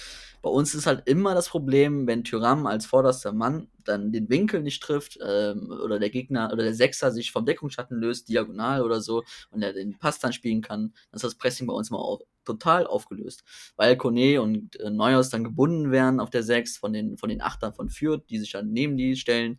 bei 0.42 0.50
uns 0.50 0.74
ist 0.74 0.86
halt 0.86 1.08
immer 1.08 1.34
das 1.34 1.48
Problem, 1.48 2.06
wenn 2.06 2.24
Tyram 2.24 2.66
als 2.66 2.86
vorderster 2.86 3.32
Mann 3.32 3.68
dann 3.84 4.12
den 4.12 4.28
Winkel 4.28 4.62
nicht 4.62 4.82
trifft 4.82 5.18
ähm, 5.24 5.70
oder 5.70 5.98
der 5.98 6.10
Gegner 6.10 6.50
oder 6.52 6.64
der 6.64 6.74
Sechser 6.74 7.12
sich 7.12 7.32
vom 7.32 7.46
Deckungsschatten 7.46 7.96
löst, 7.96 8.28
diagonal 8.28 8.82
oder 8.82 9.00
so, 9.00 9.24
und 9.50 9.62
er 9.62 9.72
den 9.72 9.98
Pass 9.98 10.18
dann 10.18 10.32
spielen 10.32 10.62
kann, 10.62 10.92
dann 11.10 11.16
ist 11.16 11.24
das 11.24 11.36
Pressing 11.36 11.66
bei 11.66 11.74
uns 11.74 11.90
immer 11.90 12.00
auch 12.00 12.20
total 12.44 12.86
aufgelöst. 12.86 13.44
Weil 13.76 13.96
Kone 13.96 14.40
und 14.40 14.78
äh, 14.80 14.90
Neuhaus 14.90 15.30
dann 15.30 15.44
gebunden 15.44 15.90
werden 15.90 16.20
auf 16.20 16.30
der 16.30 16.42
6 16.42 16.78
von 16.78 16.92
den, 16.92 17.16
von 17.16 17.28
den 17.28 17.40
Achtern 17.40 17.74
von 17.74 17.88
Fürth, 17.88 18.24
die 18.28 18.38
sich 18.38 18.52
dann 18.52 18.72
neben 18.72 18.96
die 18.96 19.16
stellen. 19.16 19.58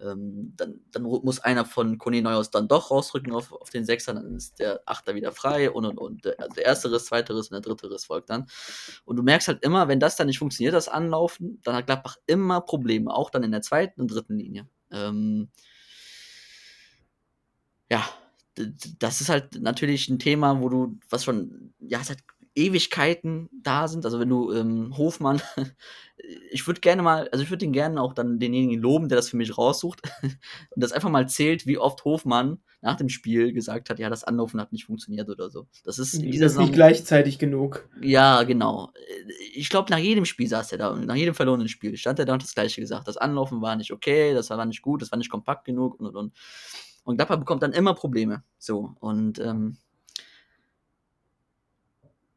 Ähm, 0.00 0.52
dann, 0.56 0.80
dann 0.90 1.02
muss 1.02 1.40
einer 1.40 1.64
von 1.64 1.98
Kone 1.98 2.20
Neuhaus 2.20 2.50
dann 2.50 2.68
doch 2.68 2.90
rausrücken 2.90 3.32
auf, 3.32 3.52
auf 3.52 3.70
den 3.70 3.84
Sechser, 3.84 4.14
dann 4.14 4.34
ist 4.34 4.58
der 4.58 4.82
Achter 4.86 5.14
wieder 5.14 5.32
frei 5.32 5.70
und 5.70 5.84
und 5.84 5.98
und. 5.98 6.24
Der, 6.24 6.40
also 6.40 6.54
der 6.54 6.64
erste 6.64 6.92
Riss, 6.92 7.06
zweite 7.06 7.34
Riss 7.36 7.48
und 7.48 7.54
der 7.54 7.60
dritte 7.60 7.90
Riss 7.90 8.06
folgt 8.06 8.30
dann. 8.30 8.46
Und 9.04 9.16
du 9.16 9.22
merkst 9.22 9.48
halt 9.48 9.62
immer, 9.62 9.88
wenn 9.88 10.00
das 10.00 10.16
dann 10.16 10.26
nicht 10.26 10.38
funktioniert, 10.38 10.74
das 10.74 10.88
Anlaufen, 10.88 11.60
dann 11.62 11.76
hat 11.76 11.86
Gladbach 11.86 12.16
immer 12.26 12.60
Probleme, 12.60 13.12
auch 13.12 13.30
dann 13.30 13.44
in 13.44 13.52
der 13.52 13.62
zweiten 13.62 14.00
und 14.00 14.08
dritten 14.08 14.36
Linie. 14.36 14.68
Ähm, 14.90 15.48
ja, 17.90 18.04
das 18.98 19.20
ist 19.20 19.28
halt 19.28 19.60
natürlich 19.60 20.08
ein 20.08 20.18
Thema, 20.18 20.60
wo 20.60 20.68
du, 20.68 20.98
was 21.08 21.24
schon, 21.24 21.72
ja, 21.80 22.02
seit 22.02 22.18
Ewigkeiten 22.54 23.48
da 23.52 23.88
sind. 23.88 24.04
Also 24.04 24.20
wenn 24.20 24.28
du 24.28 24.52
ähm, 24.52 24.96
Hofmann, 24.96 25.42
ich 26.50 26.66
würde 26.66 26.80
gerne 26.80 27.02
mal, 27.02 27.28
also 27.30 27.42
ich 27.42 27.50
würde 27.50 27.64
den 27.64 27.72
gerne 27.72 28.00
auch 28.00 28.14
dann 28.14 28.38
denjenigen 28.38 28.80
loben, 28.80 29.08
der 29.08 29.16
das 29.16 29.28
für 29.28 29.36
mich 29.36 29.58
raussucht 29.58 30.02
und 30.22 30.82
das 30.82 30.92
einfach 30.92 31.10
mal 31.10 31.28
zählt, 31.28 31.66
wie 31.66 31.78
oft 31.78 32.04
Hofmann 32.04 32.58
nach 32.80 32.96
dem 32.96 33.08
Spiel 33.08 33.52
gesagt 33.52 33.90
hat, 33.90 33.98
ja, 33.98 34.10
das 34.10 34.24
Anlaufen 34.24 34.60
hat 34.60 34.72
nicht 34.72 34.84
funktioniert 34.84 35.28
oder 35.28 35.50
so. 35.50 35.66
Das 35.84 35.98
ist, 35.98 36.14
das 36.22 36.52
ist 36.52 36.58
nicht 36.58 36.74
gleichzeitig 36.74 37.38
genug. 37.38 37.88
Ja, 38.00 38.42
genau. 38.42 38.92
Ich 39.54 39.70
glaube, 39.70 39.90
nach 39.90 39.98
jedem 39.98 40.26
Spiel 40.26 40.48
saß 40.48 40.70
er 40.72 40.78
da, 40.78 40.94
nach 40.94 41.16
jedem 41.16 41.34
verlorenen 41.34 41.68
Spiel 41.68 41.96
stand 41.96 42.18
er 42.18 42.26
da 42.26 42.34
und 42.34 42.42
das 42.42 42.54
Gleiche 42.54 42.80
gesagt. 42.80 43.08
Das 43.08 43.16
Anlaufen 43.16 43.62
war 43.62 43.74
nicht 43.74 43.90
okay, 43.90 44.34
das 44.34 44.50
war 44.50 44.64
nicht 44.66 44.82
gut, 44.82 45.02
das 45.02 45.10
war 45.10 45.18
nicht 45.18 45.30
kompakt 45.30 45.64
genug 45.64 45.98
und 45.98 46.06
und 46.06 46.16
und. 46.16 46.34
Und 47.04 47.16
Gladbach 47.16 47.38
bekommt 47.38 47.62
dann 47.62 47.72
immer 47.72 47.94
Probleme. 47.94 48.42
So, 48.58 48.94
und 49.00 49.38
ähm, 49.38 49.76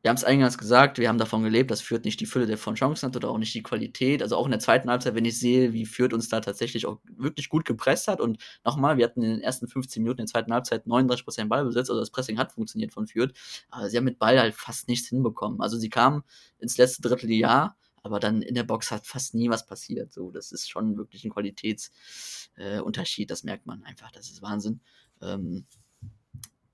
wir 0.08 0.10
haben 0.10 0.16
es 0.16 0.24
eingangs 0.24 0.58
gesagt, 0.58 1.00
wir 1.00 1.10
haben 1.10 1.18
davon 1.18 1.44
gelebt, 1.44 1.70
dass 1.70 1.82
Fürth 1.82 2.06
nicht 2.06 2.22
die 2.22 2.28
Fülle 2.28 2.46
der 2.46 2.58
von 2.58 2.76
Chancen 2.76 3.08
hat 3.08 3.16
oder 3.18 3.30
auch 3.30 3.38
nicht 3.38 3.54
die 3.54 3.62
Qualität. 3.62 4.22
Also 4.22 4.38
auch 4.38 4.46
in 4.46 4.52
der 4.52 4.62
zweiten 4.62 4.90
Halbzeit, 4.90 5.16
wenn 5.16 5.26
ich 5.26 5.38
sehe, 5.38 5.74
wie 5.74 5.86
Fürth 5.86 6.14
uns 6.14 6.30
da 6.30 6.40
tatsächlich 6.40 6.86
auch 6.86 7.00
wirklich 7.18 7.50
gut 7.50 7.66
gepresst 7.66 8.08
hat. 8.08 8.22
Und 8.22 8.38
nochmal, 8.64 8.96
wir 8.98 9.04
hatten 9.04 9.22
in 9.22 9.32
den 9.32 9.42
ersten 9.42 9.68
15 9.68 10.02
Minuten 10.02 10.20
der 10.20 10.28
zweiten 10.28 10.54
Halbzeit 10.54 10.86
39% 10.86 11.50
Ballbesitz, 11.50 11.90
also 11.90 12.00
das 12.00 12.12
Pressing 12.12 12.38
hat 12.38 12.54
funktioniert 12.54 12.94
von 12.94 13.06
Fürth. 13.06 13.34
Aber 13.70 13.90
sie 13.90 13.98
haben 13.98 14.06
mit 14.06 14.18
Ball 14.18 14.40
halt 14.40 14.56
fast 14.56 14.88
nichts 14.88 15.10
hinbekommen. 15.10 15.60
Also 15.60 15.78
sie 15.78 15.90
kamen 15.90 16.24
ins 16.60 16.78
letzte 16.78 17.02
Dritteljahr, 17.02 17.76
aber 18.04 18.20
dann 18.20 18.42
in 18.42 18.56
der 18.56 18.64
Box 18.64 18.92
hat 18.92 19.06
fast 19.08 19.34
nie 19.34 19.50
was 19.50 19.66
passiert. 19.66 20.14
So, 20.14 20.32
das 20.32 20.52
ist 20.52 20.70
schon 20.70 20.98
wirklich 20.98 21.24
ein 21.26 21.32
Qualitätsunterschied, 21.32 23.26
äh, 23.26 23.32
das 23.32 23.44
merkt 23.44 23.66
man 23.66 23.84
einfach, 23.84 24.12
das 24.12 24.30
ist 24.30 24.42
Wahnsinn. 24.42 24.82
Ähm, 25.22 25.66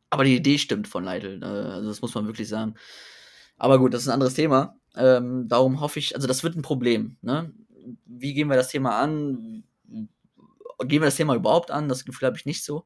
aber 0.10 0.24
die 0.26 0.36
Idee 0.36 0.58
stimmt 0.58 0.88
von 0.88 1.04
Leitl, 1.04 1.42
äh, 1.42 1.46
also 1.46 1.88
das 1.90 2.02
muss 2.02 2.14
man 2.14 2.28
wirklich 2.28 2.48
sagen. 2.48 2.76
Aber 3.58 3.80
gut, 3.80 3.94
das 3.94 4.04
ist 4.04 4.08
ein 4.10 4.14
anderes 4.14 4.34
Thema. 4.34 4.78
Ähm, 4.96 5.48
darum 5.48 5.80
hoffe 5.80 6.00
ich, 6.00 6.16
also 6.16 6.28
das 6.28 6.44
wird 6.44 6.56
ein 6.56 6.62
Problem. 6.62 7.18
Ne? 7.22 7.54
Wie 8.06 8.34
gehen 8.34 8.48
wir 8.48 8.56
das 8.56 8.70
Thema 8.70 9.00
an? 9.00 9.64
Gehen 10.80 11.02
wir 11.02 11.08
das 11.08 11.16
Thema 11.16 11.36
überhaupt 11.36 11.72
an? 11.72 11.90
Das 11.90 12.06
Gefühl 12.06 12.28
habe 12.28 12.38
ich 12.38 12.46
nicht 12.46 12.64
so. 12.64 12.86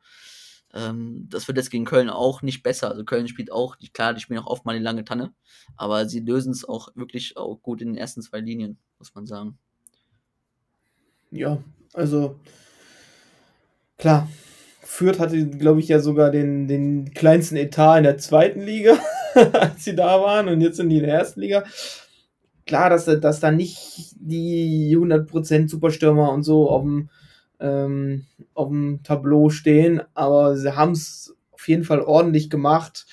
Ähm, 0.73 1.27
das 1.29 1.47
wird 1.47 1.57
jetzt 1.57 1.71
gegen 1.71 1.85
Köln 1.85 2.09
auch 2.09 2.41
nicht 2.41 2.63
besser. 2.63 2.89
Also 2.89 3.05
Köln 3.05 3.27
spielt 3.27 3.51
auch, 3.51 3.75
die, 3.75 3.89
klar, 3.89 4.13
die 4.13 4.21
spielen 4.21 4.39
auch 4.39 4.47
oft 4.47 4.65
mal 4.65 4.77
die 4.77 4.83
lange 4.83 5.05
Tanne, 5.05 5.33
aber 5.75 6.07
sie 6.07 6.19
lösen 6.19 6.51
es 6.51 6.67
auch 6.67 6.89
wirklich 6.95 7.37
auch 7.37 7.61
gut 7.61 7.81
in 7.81 7.89
den 7.89 7.97
ersten 7.97 8.21
zwei 8.21 8.39
Linien, 8.39 8.77
muss 8.99 9.13
man 9.15 9.25
sagen. 9.25 9.57
Ja, 11.31 11.61
also 11.93 12.39
klar, 13.97 14.29
Fürth 14.81 15.19
hatte, 15.19 15.47
glaube 15.47 15.79
ich, 15.79 15.87
ja 15.87 15.99
sogar 15.99 16.31
den, 16.31 16.67
den 16.67 17.13
kleinsten 17.13 17.57
Etat 17.57 17.97
in 17.97 18.03
der 18.03 18.17
zweiten 18.17 18.61
Liga, 18.61 18.97
als 19.53 19.83
sie 19.83 19.95
da 19.95 20.21
waren 20.21 20.47
und 20.47 20.61
jetzt 20.61 20.77
sind 20.77 20.89
die 20.89 20.97
in 20.97 21.03
der 21.03 21.15
ersten 21.15 21.41
Liga. 21.41 21.63
Klar, 22.65 22.89
dass, 22.89 23.05
dass 23.05 23.39
da 23.39 23.51
nicht 23.51 24.15
die 24.19 24.95
100% 24.97 25.69
Superstürmer 25.69 26.31
und 26.31 26.43
so 26.43 26.69
auf 26.69 26.81
dem 26.81 27.09
ähm, 27.59 28.25
auf 28.53 28.69
dem 28.69 29.01
Tableau 29.03 29.49
stehen, 29.49 30.01
aber 30.13 30.57
sie 30.57 30.75
haben 30.75 30.91
es 30.91 31.35
auf 31.51 31.67
jeden 31.67 31.83
Fall 31.83 32.01
ordentlich 32.01 32.49
gemacht. 32.49 33.05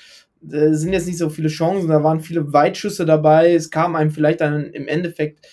Es 0.46 0.80
sind 0.80 0.92
jetzt 0.92 1.06
nicht 1.06 1.18
so 1.18 1.30
viele 1.30 1.48
Chancen, 1.48 1.88
da 1.88 2.04
waren 2.04 2.20
viele 2.20 2.52
Weitschüsse 2.52 3.06
dabei. 3.06 3.54
Es 3.54 3.70
kam 3.70 3.96
einem 3.96 4.10
vielleicht 4.10 4.42
dann 4.42 4.64
im 4.72 4.86
Endeffekt 4.86 5.46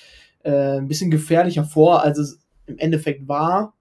äh, 0.43 0.79
ein 0.79 0.87
bisschen 0.87 1.11
gefährlicher 1.11 1.63
vor, 1.63 2.03
als 2.03 2.17
es 2.17 2.39
im 2.65 2.77
Endeffekt 2.77 3.27
war. 3.27 3.73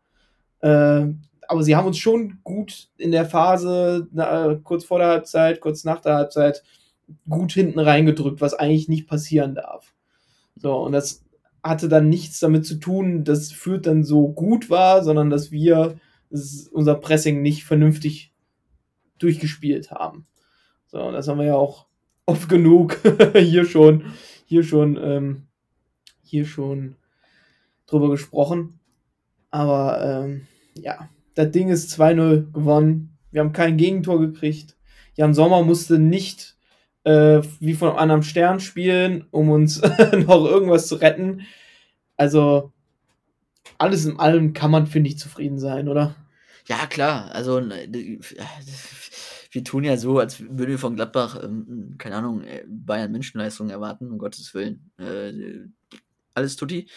Äh, 0.60 1.06
aber 1.48 1.64
sie 1.64 1.74
haben 1.74 1.88
uns 1.88 1.98
schon 1.98 2.38
gut 2.44 2.88
in 2.96 3.10
der 3.10 3.24
Phase, 3.24 4.06
na, 4.12 4.54
kurz 4.62 4.84
vor 4.84 5.00
der 5.00 5.08
Halbzeit, 5.08 5.60
kurz 5.60 5.82
nach 5.82 6.00
der 6.00 6.14
Halbzeit, 6.14 6.62
gut 7.28 7.50
hinten 7.52 7.80
reingedrückt, 7.80 8.40
was 8.40 8.54
eigentlich 8.54 8.88
nicht 8.88 9.08
passieren 9.08 9.56
darf. 9.56 9.92
So, 10.54 10.76
und 10.76 10.92
das 10.92 11.24
hatte 11.62 11.88
dann 11.88 12.08
nichts 12.08 12.40
damit 12.40 12.66
zu 12.66 12.76
tun, 12.76 13.24
dass 13.24 13.52
Fürth 13.52 13.86
dann 13.86 14.04
so 14.04 14.28
gut 14.28 14.70
war, 14.70 15.02
sondern 15.02 15.30
dass 15.30 15.50
wir 15.50 15.98
unser 16.72 16.94
Pressing 16.94 17.42
nicht 17.42 17.64
vernünftig 17.64 18.32
durchgespielt 19.18 19.90
haben. 19.90 20.26
So, 20.86 21.10
das 21.12 21.28
haben 21.28 21.38
wir 21.38 21.46
ja 21.46 21.56
auch 21.56 21.86
oft 22.26 22.48
genug 22.48 22.98
hier 23.36 23.64
schon, 23.64 24.04
hier 24.44 24.62
schon, 24.62 24.96
ähm, 24.96 25.46
hier 26.22 26.46
schon 26.46 26.96
drüber 27.86 28.10
gesprochen. 28.10 28.80
Aber 29.50 30.24
ähm, 30.24 30.46
ja, 30.74 31.08
das 31.34 31.50
Ding 31.50 31.68
ist 31.68 31.92
2-0 32.00 32.52
gewonnen. 32.52 33.18
Wir 33.30 33.40
haben 33.40 33.52
kein 33.52 33.76
Gegentor 33.76 34.20
gekriegt. 34.20 34.76
Jan 35.14 35.34
Sommer 35.34 35.62
musste 35.62 35.98
nicht 35.98 36.56
äh, 37.04 37.40
wie 37.60 37.74
von 37.74 37.96
einem 37.96 38.22
Stern 38.22 38.60
spielen, 38.60 39.26
um 39.30 39.50
uns 39.50 39.80
noch 40.26 40.44
irgendwas 40.44 40.88
zu 40.88 40.96
retten. 40.96 41.42
Also 42.16 42.72
alles 43.78 44.04
in 44.04 44.18
allem 44.18 44.52
kann 44.52 44.70
man, 44.70 44.86
finde 44.86 45.08
ich, 45.10 45.18
zufrieden 45.18 45.58
sein, 45.58 45.88
oder? 45.88 46.14
Ja, 46.66 46.86
klar. 46.86 47.32
Also 47.32 47.60
wir 49.50 49.64
tun 49.64 49.84
ja 49.84 49.96
so, 49.96 50.18
als 50.18 50.40
würden 50.40 50.68
wir 50.68 50.78
von 50.78 50.96
Gladbach, 50.96 51.42
ähm, 51.42 51.94
keine 51.98 52.16
Ahnung, 52.16 52.44
äh, 52.44 52.64
Bayern 52.68 53.12
Menschenleistungen 53.12 53.70
erwarten, 53.70 54.10
um 54.10 54.18
Gottes 54.18 54.52
Willen. 54.54 54.90
Äh, 54.98 55.66
alles 56.34 56.56
tutti. 56.56 56.88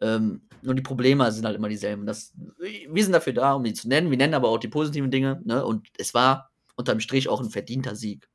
Ähm, 0.00 0.42
nur 0.62 0.74
die 0.74 0.82
Probleme 0.82 1.30
sind 1.32 1.44
halt 1.44 1.56
immer 1.56 1.68
dieselben. 1.68 2.06
Das, 2.06 2.32
wir 2.58 3.02
sind 3.02 3.12
dafür 3.12 3.32
da, 3.32 3.54
um 3.54 3.64
die 3.64 3.74
zu 3.74 3.88
nennen. 3.88 4.10
Wir 4.10 4.16
nennen 4.16 4.34
aber 4.34 4.48
auch 4.48 4.58
die 4.58 4.68
positiven 4.68 5.10
Dinge. 5.10 5.40
Ne? 5.44 5.64
Und 5.64 5.88
es 5.98 6.14
war 6.14 6.50
unterm 6.76 7.00
Strich 7.00 7.28
auch 7.28 7.40
ein 7.40 7.50
verdienter 7.50 7.96
Sieg. 7.96 8.28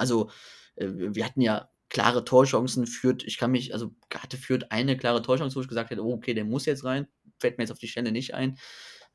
Also, 0.00 0.30
äh, 0.76 0.88
wir 0.88 1.24
hatten 1.24 1.40
ja 1.40 1.68
klare 1.90 2.24
Torchancen, 2.24 2.86
führt, 2.86 3.24
ich 3.24 3.36
kann 3.36 3.50
mich, 3.50 3.74
also 3.74 3.92
hatte 4.14 4.36
führt 4.36 4.72
eine 4.72 4.96
klare 4.96 5.22
Torchance, 5.22 5.56
wo 5.56 5.60
ich 5.60 5.68
gesagt 5.68 5.90
hätte, 5.90 6.04
oh, 6.04 6.14
okay, 6.14 6.34
der 6.34 6.44
muss 6.44 6.66
jetzt 6.66 6.84
rein. 6.84 7.06
Fällt 7.38 7.58
mir 7.58 7.64
jetzt 7.64 7.72
auf 7.72 7.78
die 7.78 7.88
Stelle 7.88 8.12
nicht 8.12 8.34
ein. 8.34 8.58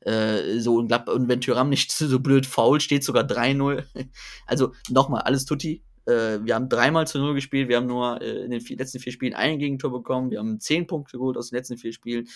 Äh, 0.00 0.60
so 0.60 0.76
und, 0.76 0.92
und 1.08 1.28
wenn 1.28 1.40
Tyram 1.40 1.70
nicht 1.70 1.90
so 1.92 2.20
blöd 2.20 2.46
faul 2.46 2.80
steht, 2.80 3.02
sogar 3.02 3.24
3-0. 3.24 3.84
Also 4.46 4.72
nochmal, 4.90 5.22
alles 5.22 5.46
tutti. 5.46 5.82
Äh, 6.04 6.44
wir 6.44 6.54
haben 6.54 6.68
dreimal 6.68 7.06
zu 7.06 7.18
null 7.18 7.34
gespielt, 7.34 7.68
wir 7.68 7.78
haben 7.78 7.86
nur 7.86 8.20
äh, 8.22 8.44
in 8.44 8.50
den 8.50 8.60
vier, 8.60 8.76
letzten 8.76 9.00
vier 9.00 9.12
Spielen 9.12 9.34
ein 9.34 9.58
Gegentor 9.58 9.90
bekommen, 9.90 10.30
wir 10.30 10.38
haben 10.38 10.60
zehn 10.60 10.86
Punkte 10.86 11.18
geholt 11.18 11.36
aus 11.36 11.50
den 11.50 11.56
letzten 11.56 11.78
vier 11.78 11.92
Spielen. 11.92 12.28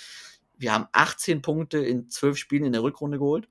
Wir 0.57 0.73
haben 0.73 0.87
18 0.93 1.41
Punkte 1.41 1.79
in 1.79 2.11
zwölf 2.11 2.37
Spielen 2.37 2.65
in 2.65 2.73
der 2.73 2.83
Rückrunde 2.83 3.19
geholt. 3.19 3.49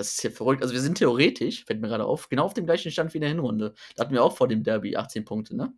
Das 0.00 0.14
ist 0.14 0.22
ja 0.22 0.30
verrückt. 0.30 0.62
Also 0.62 0.72
wir 0.72 0.80
sind 0.80 0.96
theoretisch, 0.96 1.66
fällt 1.66 1.82
mir 1.82 1.88
gerade 1.88 2.06
auf, 2.06 2.30
genau 2.30 2.44
auf 2.44 2.54
dem 2.54 2.64
gleichen 2.64 2.90
Stand 2.90 3.12
wie 3.12 3.18
in 3.18 3.20
der 3.20 3.28
Hinrunde. 3.28 3.74
Da 3.94 4.04
hatten 4.04 4.14
wir 4.14 4.24
auch 4.24 4.34
vor 4.34 4.48
dem 4.48 4.62
Derby 4.62 4.96
18 4.96 5.26
Punkte, 5.26 5.54
ne? 5.54 5.74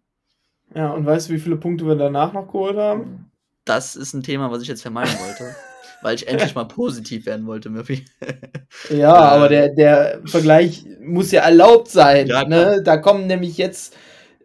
Ja, 0.77 0.93
und 0.93 1.05
weißt 1.05 1.29
du, 1.29 1.33
wie 1.33 1.41
viele 1.41 1.57
Punkte 1.57 1.85
wir 1.87 1.97
danach 1.97 2.33
noch 2.33 2.47
geholt 2.47 2.77
haben? 2.77 3.33
das 3.65 3.97
ist 3.97 4.15
ein 4.15 4.23
Thema, 4.23 4.53
was 4.53 4.63
ich 4.63 4.69
jetzt 4.69 4.83
vermeiden 4.83 5.13
wollte. 5.27 5.57
weil 6.03 6.15
ich 6.15 6.29
endlich 6.29 6.55
mal 6.55 6.67
positiv 6.67 7.27
werden 7.27 7.49
wollte, 7.49 7.69
Murphy. 7.69 8.05
ja, 8.91 9.13
aber 9.13 9.49
der, 9.49 9.71
der 9.71 10.21
Vergleich 10.25 10.87
muss 11.01 11.33
ja 11.33 11.43
erlaubt 11.43 11.89
sein. 11.89 12.29
Ja, 12.29 12.45
ne? 12.45 12.81
Da 12.85 12.99
kommen 12.99 13.27
nämlich 13.27 13.59
jetzt 13.59 13.97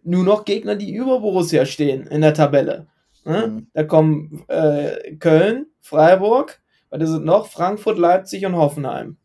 nur 0.01 0.23
noch 0.23 0.43
Gegner, 0.43 0.75
die 0.75 0.91
über 0.91 1.19
Borussia 1.19 1.67
stehen 1.67 2.07
in 2.07 2.21
der 2.21 2.33
Tabelle. 2.33 2.87
Ne? 3.25 3.47
Mhm. 3.47 3.67
Da 3.73 3.83
kommen 3.83 4.43
äh, 4.47 5.15
Köln, 5.17 5.67
Freiburg, 5.81 6.61
was 6.89 7.03
ist 7.03 7.09
es 7.09 7.19
noch? 7.19 7.45
Frankfurt, 7.45 7.99
Leipzig 7.99 8.43
und 8.43 8.55
Hoffenheim. 8.55 9.17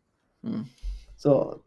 So, 1.15 1.61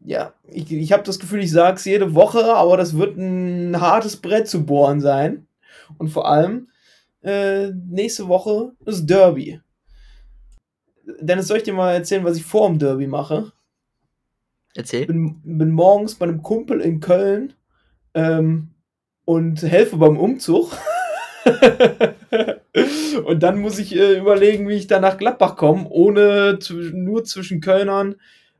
ja, 0.00 0.32
ich, 0.48 0.70
ich 0.70 0.92
habe 0.92 1.02
das 1.02 1.18
Gefühl, 1.18 1.42
ich 1.42 1.50
sage 1.50 1.76
es 1.76 1.84
jede 1.84 2.14
Woche, 2.14 2.54
aber 2.54 2.76
das 2.76 2.96
wird 2.96 3.16
ein 3.16 3.80
hartes 3.80 4.16
Brett 4.16 4.48
zu 4.48 4.64
bohren 4.64 5.00
sein. 5.00 5.46
Und 5.98 6.08
vor 6.08 6.28
allem, 6.28 6.68
äh, 7.22 7.70
nächste 7.70 8.28
Woche 8.28 8.72
ist 8.84 9.06
Derby. 9.06 9.60
Dennis, 11.20 11.48
soll 11.48 11.58
ich 11.58 11.62
dir 11.62 11.74
mal 11.74 11.94
erzählen, 11.94 12.24
was 12.24 12.36
ich 12.36 12.44
vor 12.44 12.68
dem 12.68 12.78
Derby 12.78 13.06
mache? 13.06 13.52
Erzähl. 14.74 15.06
Bin, 15.06 15.40
bin 15.42 15.70
morgens 15.70 16.14
bei 16.16 16.26
einem 16.26 16.42
Kumpel 16.42 16.80
in 16.80 17.00
Köln 17.00 17.54
ähm, 18.14 18.70
und 19.24 19.62
helfe 19.62 19.96
beim 19.96 20.18
Umzug. 20.18 20.72
und 23.24 23.42
dann 23.42 23.60
muss 23.60 23.78
ich 23.78 23.94
äh, 23.94 24.18
überlegen, 24.18 24.68
wie 24.68 24.74
ich 24.74 24.86
da 24.86 24.98
nach 24.98 25.16
Gladbach 25.18 25.56
komme, 25.56 25.86
ohne 25.88 26.58
nur 26.92 27.24
zwischen 27.24 27.60
Kölnern 27.60 28.16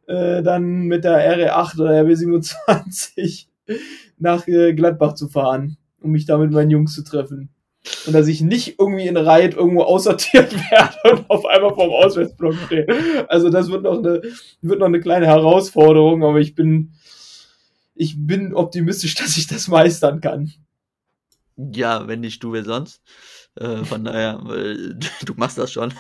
äh, 0.07 0.42
dann 0.42 0.83
mit 0.83 1.05
der 1.05 1.37
RE8 1.37 1.81
oder 1.81 2.03
RB27 2.03 3.46
nach 4.18 4.46
äh, 4.46 4.72
Gladbach 4.74 5.14
zu 5.14 5.29
fahren, 5.29 5.77
um 6.00 6.12
mich 6.12 6.27
da 6.27 6.38
mit 6.38 6.53
meinen 6.53 6.70
Jungs 6.70 6.94
zu 6.94 7.03
treffen. 7.03 7.50
Und 8.07 8.14
dass 8.14 8.29
ich 8.29 8.40
nicht 8.40 8.79
irgendwie 8.79 9.07
in 9.07 9.16
Reit 9.16 9.55
irgendwo 9.55 9.83
aussortiert 9.83 10.53
werde 10.70 10.96
und 11.11 11.29
auf 11.29 11.44
einmal 11.44 11.74
vorm 11.74 11.90
Auswärtsblock 11.90 12.55
stehe. 12.66 12.87
Also 13.29 13.50
das 13.50 13.68
wird 13.68 13.83
noch 13.83 13.98
eine, 13.98 14.22
wird 14.62 14.79
noch 14.79 14.87
eine 14.87 15.00
kleine 15.00 15.27
Herausforderung, 15.27 16.24
aber 16.24 16.38
ich 16.38 16.55
bin, 16.55 16.92
ich 17.94 18.14
bin 18.16 18.55
optimistisch, 18.55 19.14
dass 19.16 19.37
ich 19.37 19.46
das 19.46 19.68
meistern 19.68 20.20
kann. 20.20 20.53
Ja, 21.57 22.09
wenn 22.09 22.20
nicht 22.20 22.42
du, 22.42 22.53
wer 22.53 22.64
sonst? 22.64 23.03
Äh, 23.57 23.85
von 23.85 24.05
daher, 24.05 24.40
äh, 24.51 24.95
du 25.25 25.35
machst 25.37 25.59
das 25.59 25.73
schon. 25.73 25.93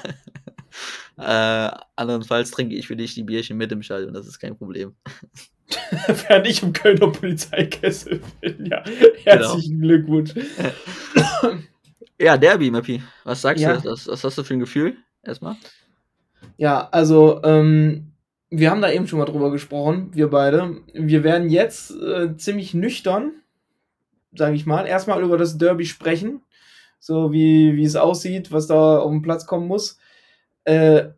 äh, 1.18 1.70
andernfalls 1.96 2.50
trinke 2.50 2.74
ich 2.74 2.86
für 2.86 2.96
dich 2.96 3.14
die 3.14 3.22
Bierchen 3.22 3.56
mit 3.56 3.70
im 3.72 3.82
Stadion, 3.82 4.12
das 4.12 4.26
ist 4.26 4.38
kein 4.38 4.56
Problem. 4.56 4.94
Während 6.28 6.46
ich 6.46 6.62
im 6.62 6.72
Kölner 6.72 7.10
Polizeikessel 7.10 8.20
bin, 8.40 8.66
ja. 8.66 8.82
Herzlichen 9.24 9.80
genau. 9.80 9.86
Glückwunsch. 9.86 10.34
ja, 12.18 12.36
Derby, 12.36 12.70
Mappi. 12.70 13.02
Was 13.24 13.42
sagst 13.42 13.62
ja. 13.62 13.76
du? 13.76 13.90
Was, 13.90 14.06
was, 14.06 14.24
hast 14.24 14.38
du 14.38 14.42
für 14.42 14.54
ein 14.54 14.60
Gefühl? 14.60 14.96
Erstmal. 15.22 15.56
Ja, 16.58 16.88
also, 16.90 17.42
ähm, 17.44 18.12
wir 18.50 18.70
haben 18.70 18.82
da 18.82 18.92
eben 18.92 19.08
schon 19.08 19.18
mal 19.18 19.24
drüber 19.24 19.50
gesprochen, 19.50 20.10
wir 20.12 20.28
beide. 20.28 20.82
Wir 20.92 21.24
werden 21.24 21.48
jetzt 21.48 21.90
äh, 21.90 22.36
ziemlich 22.36 22.74
nüchtern, 22.74 23.32
sage 24.34 24.54
ich 24.54 24.66
mal, 24.66 24.86
erstmal 24.86 25.22
über 25.22 25.38
das 25.38 25.56
Derby 25.56 25.86
sprechen 25.86 26.42
so 27.04 27.32
wie, 27.32 27.84
es 27.84 27.96
aussieht, 27.96 28.50
was 28.50 28.66
da 28.66 28.98
auf 28.98 29.10
den 29.10 29.20
Platz 29.20 29.44
kommen 29.44 29.68
muss. 29.68 29.98
Äh, 30.64 31.08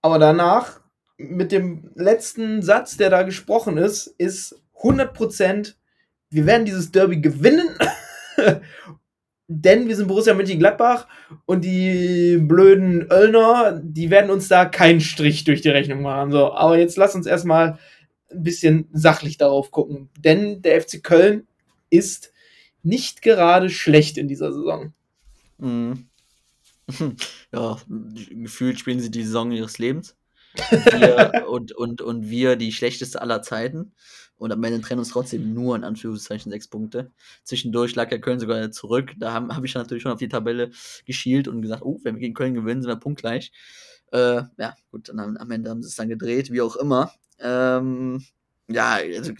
aber 0.00 0.20
danach, 0.20 0.80
mit 1.16 1.50
dem 1.50 1.90
letzten 1.96 2.62
Satz, 2.62 2.96
der 2.96 3.10
da 3.10 3.24
gesprochen 3.24 3.76
ist, 3.76 4.06
ist 4.06 4.62
100%, 4.80 5.74
wir 6.30 6.46
werden 6.46 6.64
dieses 6.64 6.92
Derby 6.92 7.20
gewinnen, 7.20 7.68
denn 9.48 9.88
wir 9.88 9.96
sind 9.96 10.06
Borussia 10.06 10.34
Mönchengladbach 10.34 11.08
und 11.46 11.64
die 11.64 12.38
blöden 12.40 13.10
Öllner, 13.10 13.80
die 13.82 14.10
werden 14.10 14.30
uns 14.30 14.46
da 14.46 14.66
keinen 14.66 15.00
Strich 15.00 15.42
durch 15.42 15.62
die 15.62 15.70
Rechnung 15.70 16.02
machen. 16.02 16.30
So, 16.30 16.52
aber 16.52 16.78
jetzt 16.78 16.96
lass 16.96 17.16
uns 17.16 17.26
erstmal 17.26 17.80
ein 18.30 18.42
bisschen 18.44 18.88
sachlich 18.92 19.36
darauf 19.36 19.72
gucken, 19.72 20.10
denn 20.16 20.62
der 20.62 20.80
FC 20.80 21.02
Köln 21.02 21.48
ist 21.90 22.32
nicht 22.84 23.20
gerade 23.20 23.68
schlecht 23.68 24.16
in 24.16 24.28
dieser 24.28 24.52
Saison. 24.52 24.92
Mhm. 25.64 26.08
Ja, 27.52 27.78
gefühlt 27.88 28.78
spielen 28.78 29.00
sie 29.00 29.10
die 29.10 29.24
Saison 29.24 29.50
ihres 29.52 29.78
Lebens. 29.78 30.16
Wir 30.54 31.46
und, 31.48 31.72
und, 31.72 32.02
und 32.02 32.28
wir 32.28 32.56
die 32.56 32.72
schlechteste 32.72 33.22
aller 33.22 33.40
Zeiten. 33.42 33.92
Und 34.36 34.52
am 34.52 34.62
Ende 34.64 34.80
trennen 34.80 34.98
uns 34.98 35.10
trotzdem 35.10 35.54
nur 35.54 35.76
in 35.76 35.84
Anführungszeichen 35.84 36.50
sechs 36.50 36.68
Punkte. 36.68 37.12
Zwischendurch 37.44 37.94
lag 37.94 38.10
ja 38.10 38.18
Köln 38.18 38.40
sogar 38.40 38.70
zurück. 38.70 39.12
Da 39.16 39.32
habe 39.32 39.54
hab 39.54 39.64
ich 39.64 39.74
natürlich 39.74 40.02
schon 40.02 40.12
auf 40.12 40.18
die 40.18 40.28
Tabelle 40.28 40.70
geschielt 41.06 41.48
und 41.48 41.62
gesagt, 41.62 41.82
oh, 41.82 42.00
wenn 42.02 42.16
wir 42.16 42.20
gegen 42.20 42.34
Köln 42.34 42.54
gewinnen, 42.54 42.82
sind 42.82 42.90
wir 42.90 42.96
punktgleich. 42.96 43.52
Äh, 44.12 44.42
ja, 44.58 44.74
gut, 44.90 45.08
dann 45.08 45.38
am 45.38 45.50
Ende 45.50 45.70
haben 45.70 45.82
sie 45.82 45.88
es 45.88 45.96
dann 45.96 46.08
gedreht, 46.08 46.50
wie 46.52 46.60
auch 46.60 46.76
immer. 46.76 47.12
Ähm, 47.38 48.24
ja, 48.68 48.98
also 49.16 49.32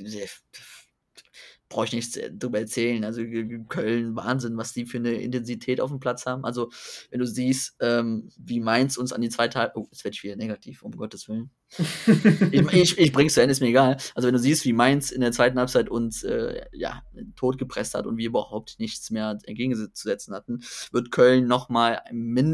brauche 1.74 1.86
ich 1.86 1.92
nichts 1.92 2.16
äh, 2.16 2.30
drüber 2.30 2.60
erzählen. 2.60 3.04
Also 3.04 3.22
Köln, 3.68 4.14
Wahnsinn, 4.14 4.56
was 4.56 4.72
die 4.72 4.86
für 4.86 4.98
eine 4.98 5.14
Intensität 5.14 5.80
auf 5.80 5.90
dem 5.90 5.98
Platz 5.98 6.24
haben. 6.24 6.44
Also, 6.44 6.70
wenn 7.10 7.18
du 7.18 7.26
siehst, 7.26 7.74
ähm, 7.80 8.30
wie 8.38 8.60
Mainz 8.60 8.96
uns 8.96 9.12
an 9.12 9.20
die 9.20 9.28
zweite 9.28 9.58
Halbzeit. 9.58 9.76
Oh, 9.76 9.88
jetzt 9.90 10.04
werde 10.04 10.14
ich 10.14 10.22
wieder 10.22 10.36
negativ, 10.36 10.84
um 10.84 10.92
Gottes 10.92 11.28
Willen. 11.28 11.50
ich, 12.52 12.62
ich, 12.72 12.98
ich 12.98 13.12
bring's 13.12 13.34
zu 13.34 13.42
Ende, 13.42 13.50
ist 13.50 13.60
mir 13.60 13.68
egal. 13.68 13.96
Also, 14.14 14.28
wenn 14.28 14.34
du 14.34 14.38
siehst, 14.38 14.64
wie 14.64 14.72
Mainz 14.72 15.10
in 15.10 15.20
der 15.20 15.32
zweiten 15.32 15.58
Halbzeit 15.58 15.88
uns 15.88 16.22
äh, 16.22 16.64
ja, 16.72 17.02
tot 17.34 17.58
gepresst 17.58 17.94
hat 17.94 18.06
und 18.06 18.18
wir 18.18 18.28
überhaupt 18.28 18.76
nichts 18.78 19.10
mehr 19.10 19.36
entgegenzusetzen 19.42 20.32
hatten, 20.32 20.62
wird 20.92 21.10
Köln 21.10 21.48
nochmal, 21.48 22.02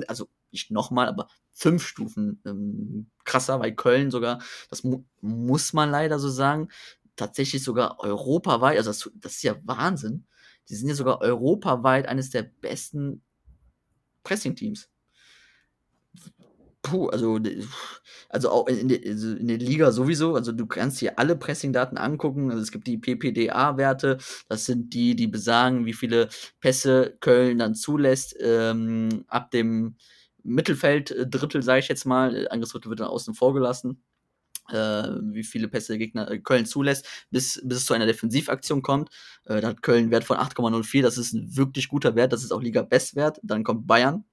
also 0.08 0.28
nicht 0.50 0.70
nochmal, 0.70 1.08
aber 1.08 1.28
fünf 1.52 1.86
Stufen 1.86 2.40
ähm, 2.46 3.10
krasser, 3.24 3.60
weil 3.60 3.74
Köln 3.74 4.10
sogar, 4.10 4.42
das 4.70 4.82
mu 4.82 5.04
muss 5.20 5.74
man 5.74 5.90
leider 5.90 6.18
so 6.18 6.30
sagen, 6.30 6.68
tatsächlich 7.20 7.62
sogar 7.62 8.00
europaweit, 8.00 8.78
also 8.78 8.90
das, 8.90 9.10
das 9.14 9.32
ist 9.36 9.42
ja 9.42 9.56
Wahnsinn, 9.64 10.26
die 10.68 10.74
sind 10.74 10.88
ja 10.88 10.94
sogar 10.94 11.20
europaweit 11.20 12.06
eines 12.08 12.30
der 12.30 12.42
besten 12.42 13.22
Pressing-Teams. 14.24 14.88
Puh, 16.82 17.08
also, 17.08 17.38
also 18.30 18.50
auch 18.50 18.66
in 18.66 18.88
der, 18.88 19.00
also 19.06 19.32
in 19.36 19.48
der 19.48 19.58
Liga 19.58 19.92
sowieso, 19.92 20.34
also 20.34 20.52
du 20.52 20.66
kannst 20.66 20.98
hier 20.98 21.18
alle 21.18 21.36
Pressing-Daten 21.36 21.98
angucken. 21.98 22.50
Also 22.50 22.62
es 22.62 22.72
gibt 22.72 22.86
die 22.86 22.96
PPDA-Werte, 22.96 24.16
das 24.48 24.64
sind 24.64 24.94
die, 24.94 25.14
die 25.14 25.26
besagen, 25.26 25.84
wie 25.84 25.92
viele 25.92 26.30
Pässe 26.60 27.16
Köln 27.20 27.58
dann 27.58 27.74
zulässt, 27.74 28.34
ähm, 28.40 29.24
ab 29.28 29.50
dem 29.50 29.96
Mittelfeld-Drittel, 30.42 31.62
sage 31.62 31.80
ich 31.80 31.88
jetzt 31.88 32.06
mal. 32.06 32.48
Angriffsdrittel 32.48 32.88
wird 32.88 33.00
dann 33.00 33.08
außen 33.08 33.34
vor 33.34 33.52
gelassen 33.52 34.02
wie 34.68 35.44
viele 35.44 35.68
Pässe 35.68 35.92
der 35.92 35.98
Gegner 35.98 36.30
äh, 36.30 36.38
Köln 36.38 36.66
zulässt, 36.66 37.06
bis, 37.30 37.60
bis 37.64 37.78
es 37.78 37.86
zu 37.86 37.94
einer 37.94 38.06
Defensivaktion 38.06 38.82
kommt. 38.82 39.10
Äh, 39.44 39.60
da 39.60 39.68
hat 39.68 39.82
Köln 39.82 40.04
einen 40.04 40.10
Wert 40.10 40.24
von 40.24 40.36
8,04, 40.36 41.02
das 41.02 41.18
ist 41.18 41.32
ein 41.32 41.56
wirklich 41.56 41.88
guter 41.88 42.14
Wert, 42.14 42.32
das 42.32 42.44
ist 42.44 42.52
auch 42.52 42.62
Liga-Bestwert. 42.62 43.40
Dann 43.42 43.64
kommt 43.64 43.86
Bayern 43.86 44.24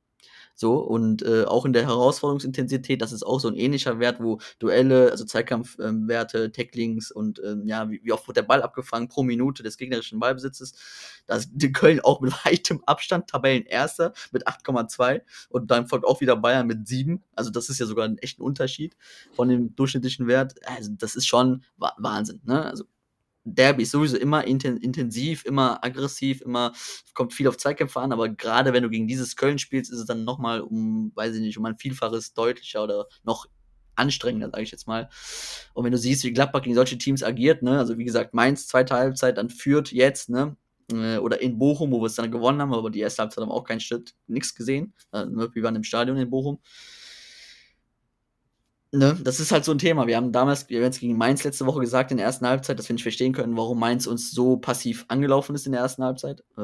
so, 0.60 0.80
und 0.80 1.22
äh, 1.22 1.43
auch 1.43 1.65
in 1.65 1.74
der 1.74 1.86
Herausforderungsintensität, 1.86 3.00
das 3.00 3.12
ist 3.12 3.22
auch 3.22 3.39
so 3.39 3.48
ein 3.48 3.56
ähnlicher 3.56 4.00
Wert, 4.00 4.20
wo 4.20 4.39
Duelle, 4.58 5.12
also 5.12 5.24
Zweikampfwerte, 5.24 6.46
ähm, 6.46 6.52
Tacklings 6.52 7.12
und 7.12 7.39
ähm, 7.46 7.67
ja, 7.67 7.88
wie, 7.91 8.02
wie, 8.04 8.12
oft 8.12 8.28
wird 8.28 8.38
der 8.38 8.41
Ball 8.41 8.63
abgefangen 8.63 9.08
pro 9.08 9.22
Minute 9.22 9.62
des 9.62 9.78
gegnerischen 9.78 10.20
Ballbesitzes. 10.20 10.74
Da 11.28 11.36
ist 11.36 11.52
Köln 11.74 12.00
auch 12.00 12.22
mit 12.22 12.34
weitem 12.46 12.84
Abstand 12.86 13.28
Tabellenerster 13.28 14.13
mit 14.32 14.48
8,2 14.48 15.22
und 15.50 15.70
dann 15.70 15.88
folgt 15.88 16.06
auch 16.06 16.22
wieder 16.22 16.36
Bayern 16.36 16.65
mit 16.65 16.88
7. 16.88 17.24
Also 17.36 17.52
das 17.52 17.70
ist 17.70 17.80
ja 17.80 17.86
sogar 17.86 18.06
ein 18.06 18.17
echter 18.17 18.41
Unterschied 18.41 18.98
von 19.34 19.50
dem 19.50 19.76
durchschnittlichen 19.76 20.26
Wert. 20.26 20.56
Also 20.67 20.91
das 20.98 21.15
ist 21.15 21.28
schon 21.28 21.63
Wahnsinn. 21.78 22.41
Ne? 22.46 22.65
Also 22.65 22.86
Derby 23.56 23.84
ist 23.84 23.92
sowieso 23.92 24.18
immer 24.18 24.46
intensiv, 24.46 25.46
immer 25.46 25.84
aggressiv, 25.84 26.42
immer 26.42 26.74
kommt 27.14 27.34
viel 27.34 27.48
auf 27.48 27.58
Zweikämpfe 27.58 28.00
an, 28.00 28.12
aber 28.12 28.30
gerade 28.30 28.74
wenn 28.74 28.84
du 28.84 28.90
gegen 28.90 29.08
dieses 29.08 29.36
Köln 29.36 29.58
spielst, 29.58 29.92
ist 29.92 30.00
es 30.00 30.06
dann 30.06 30.26
nochmal 30.26 30.62
um, 30.62 31.12
weiß 31.16 31.36
ich 31.36 31.42
nicht, 31.42 31.58
um 31.58 31.66
ein 31.66 31.78
Vielfaches 31.78 32.34
deutlicher 32.34 32.84
oder 32.84 33.08
noch 33.24 33.48
anstrengender, 33.96 34.50
sage 34.52 34.64
ich 34.64 34.72
jetzt 34.72 34.88
mal. 34.88 35.10
Und 35.74 35.86
wenn 35.86 35.92
du 35.92 35.98
siehst, 35.98 36.24
wie 36.24 36.34
Gladbach 36.34 36.62
gegen 36.62 36.76
solche 36.76 36.98
Teams 36.98 37.24
agiert, 37.24 37.64
ne, 37.64 37.80
also 37.80 37.98
wie 37.98 38.06
gesagt, 38.06 38.34
Mainz 38.34 38.68
zweite 38.68 38.96
Halbzeit, 38.96 39.38
dann 39.38 39.50
führt 39.50 39.92
jetzt, 39.92 40.30
ne, 40.30 40.56
äh, 40.92 41.18
oder 41.18 41.42
in 41.42 41.58
Bochum, 41.58 41.92
wo 41.92 42.02
wir 42.02 42.08
es 42.08 42.16
dann 42.16 42.32
gewonnen 42.32 42.62
haben, 42.62 42.74
aber 42.74 42.90
die 42.90 43.00
erste 43.00 43.24
Halbzeit 43.24 43.42
haben 43.42 43.50
wir 43.50 43.56
auch 43.56 43.64
keinen 43.64 43.80
Schritt, 43.80 44.14
nichts 44.28 44.54
gesehen. 44.54 44.94
Äh, 45.12 45.26
wir 45.26 45.64
waren 45.64 45.76
im 45.76 45.84
Stadion 45.84 46.18
in 46.18 46.30
Bochum 46.30 46.60
ne, 48.91 49.17
das 49.23 49.39
ist 49.39 49.52
halt 49.52 49.65
so 49.65 49.71
ein 49.71 49.78
Thema. 49.78 50.08
Wir 50.08 50.17
haben 50.17 50.32
damals, 50.32 50.69
wir 50.69 50.78
haben 50.80 50.86
jetzt 50.86 51.00
gegen 51.00 51.17
Mainz 51.17 51.43
letzte 51.43 51.65
Woche 51.65 51.80
gesagt 51.80 52.12
in 52.12 52.17
der 52.17 52.26
ersten 52.26 52.47
Halbzeit, 52.47 52.80
dass 52.80 52.89
wir 52.89 52.93
nicht 52.93 53.04
verstehen 53.04 53.34
können, 53.34 53.58
warum 53.58 53.80
Mainz 53.80 54.08
uns 54.08 54.32
so 54.32 54.58
passiv 54.58 55.06
angelaufen 55.08 55.56
ist 55.56 55.65
in 55.65 55.71
der 55.71 55.82
ersten 55.82 56.04
Halbzeit. 56.04 56.41
Äh, 56.58 56.62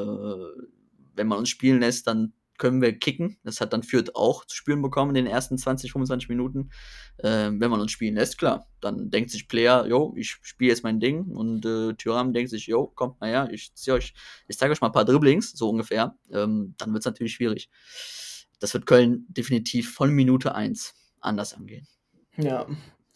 wenn 1.16 1.28
man 1.28 1.40
uns 1.40 1.50
spielen 1.50 1.80
lässt, 1.80 2.08
dann 2.08 2.34
können 2.58 2.82
wir 2.82 2.98
kicken. 2.98 3.38
Das 3.44 3.62
hat 3.62 3.74
dann 3.74 3.84
Fürth 3.84 4.12
auch 4.16 4.46
zu 4.46 4.56
spüren 4.56 4.82
bekommen 4.82 5.16
in 5.16 5.26
den 5.26 5.28
ersten 5.28 5.58
20, 5.58 5.92
25 5.92 6.30
Minuten. 6.30 6.70
Äh, 7.18 7.52
wenn 7.52 7.70
man 7.70 7.82
uns 7.82 7.92
spielen 7.92 8.16
lässt, 8.16 8.38
klar. 8.38 8.68
Dann 8.80 9.10
denkt 9.10 9.32
sich 9.32 9.48
Player, 9.48 9.86
jo, 9.88 10.14
ich 10.16 10.38
spiele 10.42 10.70
jetzt 10.70 10.84
mein 10.84 11.00
Ding. 11.00 11.26
Und 11.26 11.66
äh, 11.66 11.94
Tyram 11.96 12.34
denkt 12.34 12.52
sich, 12.52 12.68
jo, 12.68 12.88
kommt 12.88 13.20
mal 13.20 13.30
her, 13.30 13.50
ich 13.52 13.74
ziehe 13.76 13.96
euch, 13.96 14.14
ich 14.48 14.58
zeige 14.58 14.72
euch 14.72 14.82
mal 14.82 14.88
ein 14.88 14.94
paar 14.94 15.06
Dribblings, 15.06 15.52
so 15.52 15.70
ungefähr. 15.70 16.16
Ähm, 16.32 16.76
dann 16.78 16.94
wird 16.94 17.02
es 17.02 17.06
natürlich 17.06 17.34
schwierig. 17.34 17.70
Das 18.60 18.74
wird 18.74 18.86
Köln 18.86 19.26
definitiv 19.28 19.94
von 19.94 20.12
Minute 20.12 20.56
1 20.56 20.94
anders 21.20 21.54
angehen. 21.54 21.88
Ja, 22.38 22.66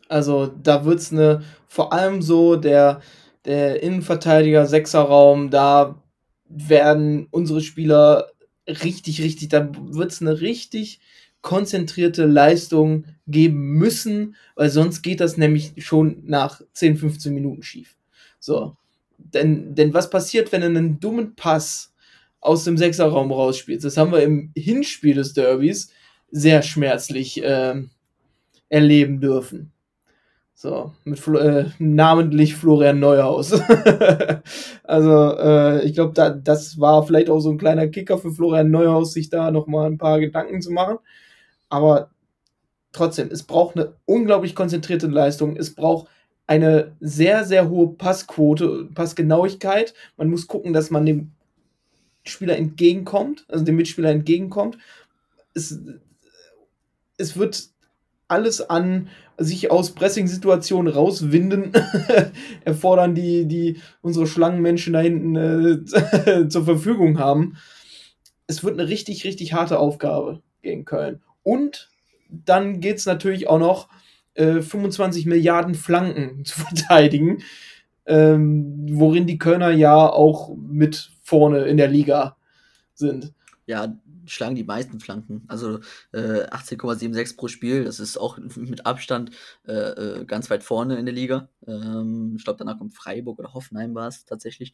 also 0.10 0.48
da 0.48 0.86
wird 0.86 1.00
es 1.00 1.12
eine, 1.12 1.44
vor 1.68 1.94
allem 1.94 2.22
so 2.22 2.56
der, 2.56 3.02
der 3.46 3.82
Innenverteidiger, 3.82 4.66
Sechserraum, 4.66 5.50
da 5.50 6.02
werden 6.50 7.28
unsere 7.32 7.62
Spieler 7.62 8.28
richtig, 8.68 9.22
richtig, 9.22 9.50
da 9.50 9.70
wird 9.74 10.12
es 10.12 10.22
eine 10.22 10.42
richtig 10.42 11.00
konzentrierte 11.42 12.26
Leistung 12.26 13.06
geben 13.28 13.74
müssen, 13.74 14.36
weil 14.56 14.70
sonst 14.70 15.02
geht 15.02 15.20
das 15.20 15.38
nämlich 15.38 15.74
schon 15.78 16.24
nach 16.26 16.62
10, 16.74 16.98
15 16.98 17.34
Minuten 17.34 17.64
schief. 17.64 17.96
So. 18.40 18.76
Denn, 19.18 19.74
denn 19.76 19.94
was 19.94 20.10
passiert, 20.10 20.52
wenn 20.52 20.62
du 20.62 20.68
einen 20.68 21.00
dummen 21.00 21.36
Pass 21.36 21.94
aus 22.40 22.64
dem 22.66 22.78
Sechserraum 22.78 23.32
rausspielst? 23.32 23.86
Das 23.86 23.98
haben 23.98 24.12
wir 24.12 24.24
im 24.24 24.52
Hinspiel 24.56 25.16
des 25.16 25.34
Derbys 25.34 25.90
sehr 26.32 26.62
schmerzlich 26.62 27.42
äh, 27.44 27.84
erleben 28.70 29.20
dürfen. 29.20 29.72
So, 30.60 30.92
mit 31.04 31.26
äh, 31.28 31.66
namentlich 31.78 32.56
Florian 32.56 33.00
Neuhaus. 33.00 33.52
also, 34.84 35.38
äh, 35.38 35.86
ich 35.86 35.94
glaube, 35.94 36.14
da, 36.16 36.32
das 36.32 36.80
war 36.80 37.06
vielleicht 37.06 37.30
auch 37.30 37.40
so 37.42 37.52
ein 37.52 37.60
kleiner 37.60 37.88
Kicker 37.90 38.18
für 38.18 38.32
Florian 38.32 38.72
Neuhaus, 38.72 39.14
sich 39.14 39.30
da 39.30 39.52
nochmal 39.52 39.86
ein 39.86 40.00
paar 40.00 40.20
Gedanken 40.20 40.64
zu 40.64 40.72
machen. 40.72 40.98
Aber 41.70 42.10
trotzdem, 42.92 43.30
es 43.32 43.44
braucht 43.44 43.76
eine 43.76 43.94
unglaublich 44.06 44.56
konzentrierte 44.56 45.06
Leistung. 45.06 45.58
Es 45.58 45.76
braucht 45.76 46.08
eine 46.48 46.96
sehr, 47.02 47.46
sehr 47.46 47.70
hohe 47.70 47.90
Passquote, 47.90 48.90
Passgenauigkeit. 48.96 49.94
Man 50.16 50.32
muss 50.32 50.48
gucken, 50.48 50.74
dass 50.74 50.90
man 50.90 51.06
dem 51.06 51.34
Spieler 52.24 52.58
entgegenkommt, 52.58 53.46
also 53.48 53.64
dem 53.64 53.76
Mitspieler 53.76 54.10
entgegenkommt. 54.10 54.80
Es, 55.54 55.80
es 57.18 57.38
wird 57.38 57.70
alles 58.28 58.62
an 58.62 59.10
sich 59.38 59.72
aus 59.72 59.92
Pressing-Situationen 59.92 60.92
rauswinden, 60.92 61.72
erfordern, 62.66 63.16
die, 63.16 63.46
die 63.46 63.80
unsere 64.02 64.28
Schlangenmenschen 64.28 64.94
da 64.94 65.00
hinten 65.00 65.36
äh, 65.36 66.48
zur 66.50 66.66
Verfügung 66.66 67.20
haben. 67.20 67.58
Es 68.48 68.64
wird 68.64 68.80
eine 68.80 68.90
richtig, 68.90 69.26
richtig 69.26 69.54
harte 69.54 69.80
Aufgabe 69.80 70.42
gegen 70.62 70.86
Köln. 70.86 71.22
Und 71.44 71.90
dann 72.30 72.80
geht 72.80 72.98
es 72.98 73.06
natürlich 73.06 73.48
auch 73.48 73.60
noch, 73.60 73.90
äh, 74.34 74.62
25 74.62 75.26
Milliarden 75.26 75.76
Flanken 75.76 76.46
zu 76.46 76.60
verteidigen, 76.60 77.44
ähm, 78.06 78.86
worin 78.90 79.28
die 79.28 79.38
Kölner 79.38 79.72
ja 79.72 80.08
auch 80.10 80.56
mit 80.56 81.12
vorne 81.24 81.66
in 81.66 81.78
der 81.78 81.90
Liga 81.90 82.38
sind. 82.94 83.34
Ja, 83.66 83.94
schlagen 84.28 84.56
die 84.56 84.64
meisten 84.64 85.00
Flanken. 85.00 85.44
Also 85.48 85.80
äh, 86.12 86.46
18,76 86.48 87.38
pro 87.38 87.48
Spiel, 87.48 87.84
das 87.84 88.00
ist 88.00 88.18
auch 88.18 88.38
mit 88.56 88.86
Abstand 88.86 89.32
äh, 89.68 89.74
äh, 89.74 90.26
ganz 90.26 90.50
weit 90.50 90.64
vorne 90.64 90.98
in 90.98 91.06
der 91.06 91.16
Liga. 91.16 91.50
Ähm, 91.66 92.36
ich 92.38 92.44
glaube, 92.44 92.60
danach 92.60 92.78
kommt 92.78 92.94
Freiburg 92.94 93.40
oder 93.40 93.54
Hoffenheim 93.54 93.96
war 93.96 94.08
es 94.08 94.26
tatsächlich. 94.26 94.74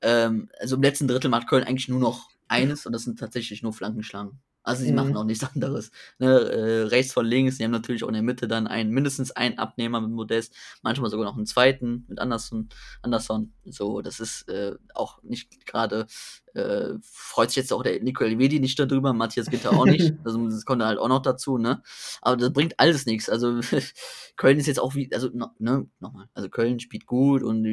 Ähm, 0.00 0.48
also 0.60 0.76
im 0.76 0.82
letzten 0.82 1.08
Drittel 1.08 1.30
macht 1.30 1.48
Köln 1.48 1.64
eigentlich 1.64 1.88
nur 1.88 2.00
noch 2.00 2.30
eines 2.48 2.86
und 2.86 2.92
das 2.92 3.02
sind 3.02 3.18
tatsächlich 3.18 3.62
nur 3.62 3.72
Flankenschlangen. 3.72 4.40
Also 4.62 4.84
sie 4.84 4.90
mhm. 4.90 4.96
machen 4.96 5.16
auch 5.16 5.24
nichts 5.24 5.44
anderes. 5.54 5.90
Ne, 6.18 6.28
äh, 6.28 6.82
rechts 6.84 7.12
von 7.12 7.26
links, 7.26 7.58
die 7.58 7.64
haben 7.64 7.70
natürlich 7.70 8.04
auch 8.04 8.08
in 8.08 8.14
der 8.14 8.22
Mitte 8.22 8.48
dann 8.48 8.66
einen, 8.66 8.90
mindestens 8.90 9.30
einen 9.32 9.58
Abnehmer 9.58 10.00
mit 10.00 10.10
Modest, 10.10 10.54
manchmal 10.82 11.10
sogar 11.10 11.26
noch 11.26 11.36
einen 11.36 11.46
zweiten 11.46 12.04
mit 12.08 12.18
Anderson. 12.18 12.68
Anderson. 13.02 13.52
So, 13.64 14.02
das 14.02 14.20
ist 14.20 14.48
äh, 14.48 14.74
auch 14.94 15.22
nicht 15.22 15.66
gerade, 15.66 16.06
äh, 16.54 16.94
freut 17.02 17.50
sich 17.50 17.56
jetzt 17.56 17.72
auch 17.72 17.82
der 17.82 18.02
Nico 18.02 18.24
Elvedi 18.24 18.60
nicht 18.60 18.78
darüber, 18.78 19.12
Matthias 19.12 19.50
Gitter 19.50 19.72
auch 19.72 19.86
nicht. 19.86 20.12
Also, 20.24 20.48
das 20.48 20.64
kommt 20.64 20.82
halt 20.82 20.98
auch 20.98 21.08
noch 21.08 21.22
dazu, 21.22 21.58
ne? 21.58 21.82
Aber 22.20 22.36
das 22.36 22.52
bringt 22.52 22.78
alles 22.78 23.06
nichts. 23.06 23.28
Also 23.28 23.60
Köln 24.36 24.58
ist 24.58 24.66
jetzt 24.66 24.78
auch 24.78 24.94
wie, 24.94 25.12
also 25.12 25.30
ne, 25.58 25.86
nochmal, 25.98 26.28
also 26.34 26.48
Köln 26.48 26.80
spielt 26.80 27.06
gut 27.06 27.42
und 27.42 27.64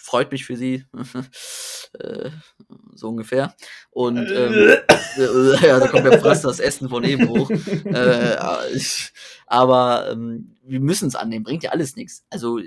freut 0.00 0.32
mich 0.32 0.44
für 0.44 0.56
sie. 0.56 0.84
äh, 1.98 2.30
so 2.94 3.08
ungefähr. 3.08 3.54
Und 3.90 4.18
ähm, 4.30 4.52
äh, 4.52 5.66
ja, 5.66 5.78
da 5.78 5.88
kommt 5.88 6.04
ja 6.04 6.18
fast 6.18 6.44
das 6.44 6.60
Essen 6.60 6.88
von 6.88 7.04
eben 7.04 7.28
hoch. 7.28 7.50
äh, 7.50 8.36
aber 9.46 10.10
ähm, 10.10 10.56
wir 10.64 10.80
müssen 10.80 11.08
es 11.08 11.16
annehmen, 11.16 11.44
bringt 11.44 11.62
ja 11.62 11.70
alles 11.70 11.96
nichts. 11.96 12.24
Also 12.30 12.60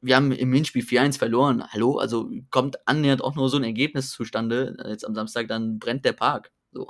wir 0.00 0.16
haben 0.16 0.32
im 0.32 0.52
Hinspiel 0.52 0.82
4-1 0.82 1.18
verloren. 1.18 1.64
Hallo, 1.68 1.98
also 1.98 2.28
kommt 2.50 2.76
annähernd 2.88 3.22
auch 3.22 3.36
nur 3.36 3.48
so 3.48 3.56
ein 3.56 3.64
Ergebnis 3.64 4.10
zustande. 4.10 4.76
Jetzt 4.88 5.06
am 5.06 5.14
Samstag, 5.14 5.46
dann 5.46 5.78
brennt 5.78 6.04
der 6.04 6.12
Park. 6.12 6.50
So. 6.72 6.88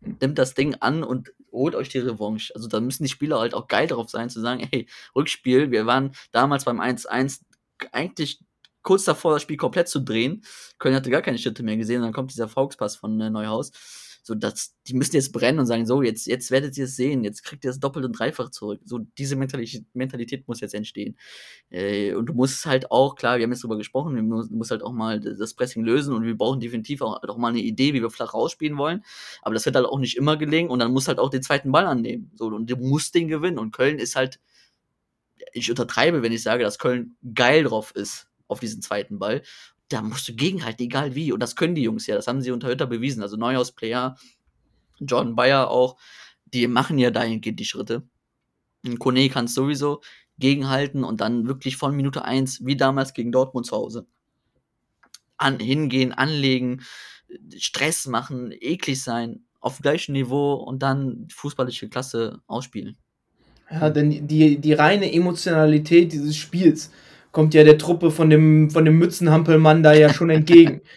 Nimmt 0.00 0.38
das 0.38 0.54
Ding 0.54 0.76
an 0.76 1.02
und 1.02 1.32
holt 1.50 1.74
euch 1.74 1.88
die 1.88 1.98
Revanche. 1.98 2.54
Also 2.54 2.68
da 2.68 2.80
müssen 2.80 3.02
die 3.02 3.10
Spieler 3.10 3.40
halt 3.40 3.54
auch 3.54 3.66
geil 3.66 3.88
drauf 3.88 4.08
sein, 4.08 4.30
zu 4.30 4.40
sagen, 4.40 4.66
hey, 4.70 4.86
Rückspiel, 5.14 5.70
wir 5.70 5.86
waren 5.86 6.12
damals 6.30 6.64
beim 6.64 6.80
1-1 6.80 7.40
eigentlich 7.92 8.40
kurz 8.86 9.04
davor, 9.04 9.34
das 9.34 9.42
Spiel 9.42 9.56
komplett 9.56 9.88
zu 9.88 10.00
drehen. 10.00 10.42
Köln 10.78 10.94
hatte 10.94 11.10
gar 11.10 11.20
keine 11.20 11.38
Schritte 11.38 11.62
mehr 11.62 11.76
gesehen. 11.76 11.96
Und 11.96 12.04
dann 12.04 12.12
kommt 12.12 12.30
dieser 12.30 12.48
Volkspass 12.48 12.96
von 12.96 13.20
äh, 13.20 13.28
Neuhaus. 13.28 13.72
So, 14.22 14.34
dass, 14.34 14.74
die 14.88 14.94
müssen 14.94 15.14
jetzt 15.14 15.32
brennen 15.32 15.60
und 15.60 15.66
sagen, 15.66 15.86
so, 15.86 16.02
jetzt, 16.02 16.26
jetzt 16.26 16.50
werdet 16.50 16.76
ihr 16.76 16.86
es 16.86 16.96
sehen, 16.96 17.22
jetzt 17.22 17.44
kriegt 17.44 17.64
ihr 17.64 17.70
es 17.70 17.78
doppelt 17.78 18.04
und 18.04 18.12
dreifach 18.18 18.50
zurück. 18.50 18.80
So, 18.84 18.98
diese 19.18 19.36
Mentalität, 19.36 20.48
muss 20.48 20.60
jetzt 20.60 20.74
entstehen. 20.74 21.16
Äh, 21.70 22.14
und 22.14 22.26
du 22.26 22.32
musst 22.32 22.66
halt 22.66 22.90
auch, 22.90 23.14
klar, 23.14 23.38
wir 23.38 23.44
haben 23.44 23.52
jetzt 23.52 23.62
drüber 23.62 23.76
gesprochen, 23.76 24.16
du 24.16 24.22
musst 24.22 24.70
halt 24.72 24.82
auch 24.82 24.92
mal 24.92 25.20
das 25.20 25.54
Pressing 25.54 25.84
lösen 25.84 26.12
und 26.12 26.24
wir 26.24 26.36
brauchen 26.36 26.58
definitiv 26.58 27.02
auch, 27.02 27.22
auch 27.22 27.38
mal 27.38 27.48
eine 27.48 27.60
Idee, 27.60 27.92
wie 27.94 28.02
wir 28.02 28.10
flach 28.10 28.34
rausspielen 28.34 28.78
wollen. 28.78 29.04
Aber 29.42 29.54
das 29.54 29.64
wird 29.64 29.76
halt 29.76 29.86
auch 29.86 29.98
nicht 30.00 30.16
immer 30.16 30.36
gelingen 30.36 30.70
und 30.70 30.80
dann 30.80 30.92
musst 30.92 31.06
halt 31.06 31.20
auch 31.20 31.30
den 31.30 31.42
zweiten 31.42 31.70
Ball 31.70 31.86
annehmen. 31.86 32.32
So, 32.34 32.46
und 32.46 32.68
du 32.68 32.76
musst 32.76 33.14
den 33.14 33.28
gewinnen. 33.28 33.58
Und 33.58 33.72
Köln 33.72 33.98
ist 33.98 34.16
halt, 34.16 34.40
ich 35.52 35.70
untertreibe, 35.70 36.22
wenn 36.22 36.32
ich 36.32 36.42
sage, 36.42 36.64
dass 36.64 36.78
Köln 36.78 37.16
geil 37.34 37.64
drauf 37.64 37.92
ist, 37.94 38.26
auf 38.48 38.60
diesen 38.60 38.82
zweiten 38.82 39.18
Ball. 39.18 39.42
Da 39.88 40.02
musst 40.02 40.28
du 40.28 40.34
gegenhalten, 40.34 40.82
egal 40.82 41.14
wie. 41.14 41.32
Und 41.32 41.40
das 41.40 41.56
können 41.56 41.74
die 41.74 41.82
Jungs 41.82 42.06
ja. 42.06 42.16
Das 42.16 42.26
haben 42.26 42.42
sie 42.42 42.50
unter 42.50 42.68
Hütter 42.68 42.86
bewiesen. 42.86 43.22
Also 43.22 43.36
Neuhaus, 43.36 43.72
Player, 43.72 44.16
Jordan 44.98 45.36
Bayer 45.36 45.70
auch. 45.70 45.96
Die 46.46 46.66
machen 46.66 46.98
ja 46.98 47.10
dahingehend 47.10 47.60
die 47.60 47.64
Schritte. 47.64 48.08
Kone 48.98 49.28
kann 49.28 49.46
es 49.46 49.54
sowieso 49.54 50.00
gegenhalten 50.38 51.02
und 51.04 51.20
dann 51.20 51.46
wirklich 51.46 51.76
von 51.76 51.96
Minute 51.96 52.24
1, 52.24 52.64
wie 52.64 52.76
damals 52.76 53.14
gegen 53.14 53.32
Dortmund 53.32 53.66
zu 53.66 53.76
Hause, 53.76 54.06
an, 55.36 55.58
hingehen, 55.58 56.12
anlegen, 56.12 56.82
Stress 57.56 58.06
machen, 58.06 58.52
eklig 58.52 59.02
sein, 59.02 59.44
auf 59.60 59.78
gleichem 59.80 60.12
Niveau 60.12 60.54
und 60.54 60.82
dann 60.82 61.26
fußballische 61.30 61.88
Klasse 61.88 62.40
ausspielen. 62.46 62.96
Ja, 63.70 63.90
denn 63.90 64.28
die, 64.28 64.58
die 64.58 64.72
reine 64.74 65.12
Emotionalität 65.12 66.12
dieses 66.12 66.36
Spiels, 66.36 66.92
kommt 67.36 67.52
ja 67.52 67.64
der 67.64 67.76
Truppe 67.76 68.10
von 68.10 68.30
dem, 68.30 68.70
von 68.70 68.86
dem 68.86 68.96
Mützenhampelmann 68.96 69.82
da 69.82 69.92
ja 69.92 70.12
schon 70.12 70.30
entgegen. 70.30 70.80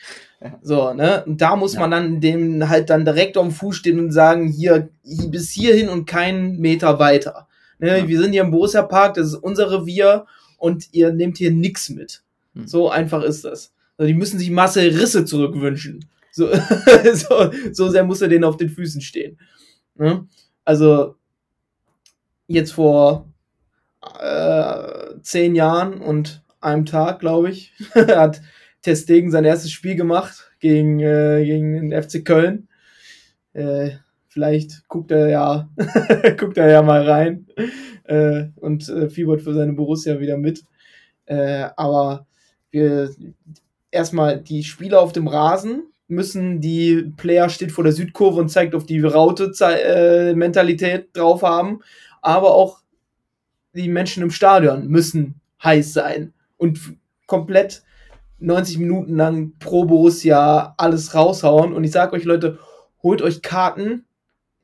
So, 0.62 0.94
ne? 0.94 1.26
Und 1.26 1.42
da 1.42 1.58
muss 1.58 1.74
ja. 1.74 1.82
man 1.82 1.92
dann 1.92 2.22
dem 2.22 2.70
halt 2.70 2.90
dann 2.90 3.04
direkt 3.04 3.38
auf 3.38 3.46
dem 3.46 3.52
Fuß 3.52 3.76
stehen 3.76 4.00
und 4.00 4.14
sagen, 4.14 4.48
hier, 4.48 4.88
bis 5.28 5.52
hierhin 5.52 5.90
und 5.90 6.06
keinen 6.06 6.62
Meter 6.62 6.98
weiter. 6.98 7.50
Ne? 7.78 8.00
Ja. 8.00 8.08
Wir 8.08 8.22
sind 8.22 8.32
hier 8.32 8.44
im 8.44 8.52
Borussia 8.52 8.84
Park, 8.84 9.16
das 9.16 9.28
ist 9.28 9.36
unser 9.36 9.70
Revier 9.70 10.28
und 10.58 10.88
ihr 10.94 11.12
nehmt 11.12 11.38
hier 11.40 11.52
nichts 11.52 11.90
mit. 11.90 12.24
Hm. 12.56 12.66
So 12.68 12.90
einfach 12.90 13.22
ist 13.24 13.44
das. 13.44 13.74
Also 13.98 14.08
die 14.08 14.14
müssen 14.14 14.40
sich 14.40 14.50
Marcel 14.50 14.98
Risse 14.98 15.26
zurückwünschen. 15.26 16.06
So, 16.32 16.48
so, 17.14 17.52
so 17.74 17.90
sehr 17.90 18.06
muss 18.06 18.22
er 18.22 18.30
denen 18.30 18.46
auf 18.46 18.56
den 18.56 18.70
Füßen 18.70 19.02
stehen. 19.02 19.38
Ne? 19.96 20.26
Also, 20.64 21.16
jetzt 22.48 22.72
vor 22.72 23.28
äh, 24.22 25.09
zehn 25.22 25.56
Jahren 25.56 26.02
und 26.02 26.44
einem 26.62 26.86
Tag, 26.86 27.20
glaube 27.20 27.50
ich, 27.50 27.74
hat 27.96 28.42
Testegen 28.82 29.32
sein 29.32 29.46
erstes 29.46 29.72
Spiel 29.72 29.96
gemacht 29.96 30.52
gegen, 30.60 31.00
äh, 31.00 31.44
gegen 31.46 31.90
den 31.90 32.04
FC 32.04 32.24
Köln. 32.24 32.68
Äh, 33.54 33.92
vielleicht 34.28 34.88
guckt 34.88 35.12
er 35.12 35.30
ja, 35.30 35.70
guckt 36.38 36.58
er 36.58 36.70
ja 36.70 36.82
mal 36.82 37.08
rein 37.10 37.48
äh, 38.06 38.46
und 38.56 38.88
äh, 38.90 39.10
fiebert 39.10 39.42
für 39.42 39.54
seine 39.54 39.74
Borussia 39.74 40.20
wieder 40.20 40.38
mit. 40.38 40.64
Äh, 41.26 41.68
aber 41.76 42.28
wir 42.72 43.10
erstmal 43.92 44.40
die 44.40 44.64
Spieler 44.64 45.02
auf 45.02 45.12
dem 45.12 45.28
Rasen 45.28 45.84
müssen 46.10 46.60
die 46.60 47.14
Player 47.18 47.50
steht 47.50 47.72
vor 47.72 47.84
der 47.84 47.94
Südkurve 47.94 48.42
und 48.42 48.50
zeigt 48.50 48.76
auf 48.76 48.86
die 48.86 49.00
Raute 49.00 49.52
äh, 49.62 50.34
Mentalität 50.34 51.10
drauf 51.14 51.44
haben, 51.44 51.82
aber 52.22 52.54
auch 52.54 52.80
die 53.74 53.90
Menschen 53.90 54.24
im 54.24 54.32
Stadion 54.32 54.88
müssen 54.88 55.42
heiß 55.64 55.94
sein 55.94 56.34
und 56.58 56.80
komplett 57.28 57.84
90 58.40 58.78
Minuten 58.78 59.16
lang 59.16 59.54
pro 59.60 59.86
Borussia 59.86 60.74
alles 60.78 61.14
raushauen. 61.14 61.74
Und 61.74 61.84
ich 61.84 61.92
sage 61.92 62.14
euch, 62.14 62.24
Leute, 62.24 62.60
holt 63.04 63.22
euch 63.22 63.42
Karten. 63.42 64.06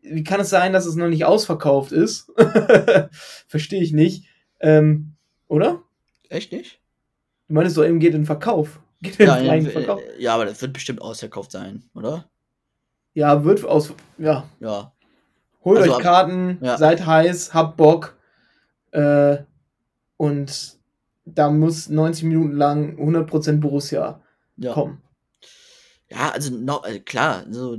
Wie 0.02 0.24
kann 0.24 0.40
es 0.40 0.50
sein, 0.50 0.74
dass 0.74 0.86
es 0.86 0.96
noch 0.96 1.08
nicht 1.08 1.26
ausverkauft 1.26 1.92
ist? 1.92 2.32
Verstehe 3.48 3.82
ich 3.82 3.92
nicht. 3.92 4.26
Ähm, 4.60 5.16
oder? 5.48 5.82
Echt 6.30 6.52
nicht? 6.52 6.80
Du 7.48 7.56
meinst 7.56 7.78
doch 7.78 7.86
eben, 7.86 8.00
geht 8.00 8.14
in 8.14 8.26
Verkauf. 8.26 8.80
Geht 9.02 9.20
in 9.20 9.28
ja, 9.28 9.36
in, 9.38 9.70
Verkauf. 9.70 10.02
ja, 10.18 10.34
aber 10.34 10.46
das 10.46 10.62
wird 10.62 10.74
bestimmt 10.74 11.02
ausverkauft 11.02 11.52
sein, 11.52 11.84
oder? 11.94 12.26
Ja, 13.14 13.44
wird 13.44 13.64
aus. 13.66 13.94
Ja. 14.18 14.46
Ja. 14.60 14.94
Holt 15.64 15.80
also, 15.80 15.96
euch 15.96 16.02
Karten, 16.02 16.60
ja. 16.62 16.78
seid 16.78 17.06
heiß, 17.06 17.54
habt 17.54 17.78
Bock. 17.78 18.16
Äh, 18.96 19.44
und 20.18 20.78
da 21.26 21.50
muss 21.50 21.90
90 21.90 22.24
Minuten 22.24 22.56
lang 22.56 22.98
100% 22.98 23.60
Borussia 23.60 24.22
ja. 24.58 24.74
kommen. 24.74 25.02
Ja, 26.08 26.30
also 26.30 26.56
no, 26.56 26.82
äh, 26.86 27.00
klar, 27.00 27.46
so 27.50 27.76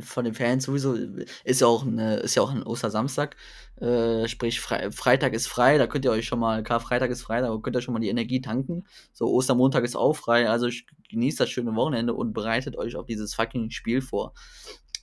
von 0.00 0.24
den 0.24 0.34
Fans 0.34 0.64
sowieso 0.64 0.96
ist 1.44 1.60
ja 1.60 1.66
auch 1.66 1.86
eine, 1.86 2.16
ist 2.16 2.34
ja 2.34 2.42
auch 2.42 2.50
ein 2.50 2.62
Ostersamstag, 2.62 3.36
äh, 3.80 4.26
sprich 4.28 4.60
Fre 4.60 4.90
Freitag 4.90 5.34
ist 5.34 5.46
frei, 5.46 5.76
da 5.76 5.86
könnt 5.86 6.06
ihr 6.06 6.10
euch 6.10 6.26
schon 6.26 6.38
mal, 6.38 6.62
Karfreitag 6.62 7.10
ist 7.10 7.22
frei, 7.22 7.42
da 7.42 7.54
könnt 7.62 7.76
ihr 7.76 7.82
schon 7.82 7.92
mal 7.92 8.00
die 8.00 8.08
Energie 8.08 8.40
tanken. 8.40 8.86
So 9.12 9.26
Ostermontag 9.26 9.84
ist 9.84 9.94
auch 9.94 10.14
frei, 10.16 10.48
also 10.48 10.68
genießt 11.10 11.38
das 11.38 11.50
schöne 11.50 11.76
Wochenende 11.76 12.14
und 12.14 12.32
bereitet 12.32 12.76
euch 12.76 12.96
auf 12.96 13.04
dieses 13.04 13.34
fucking 13.34 13.70
Spiel 13.70 14.00
vor. 14.00 14.32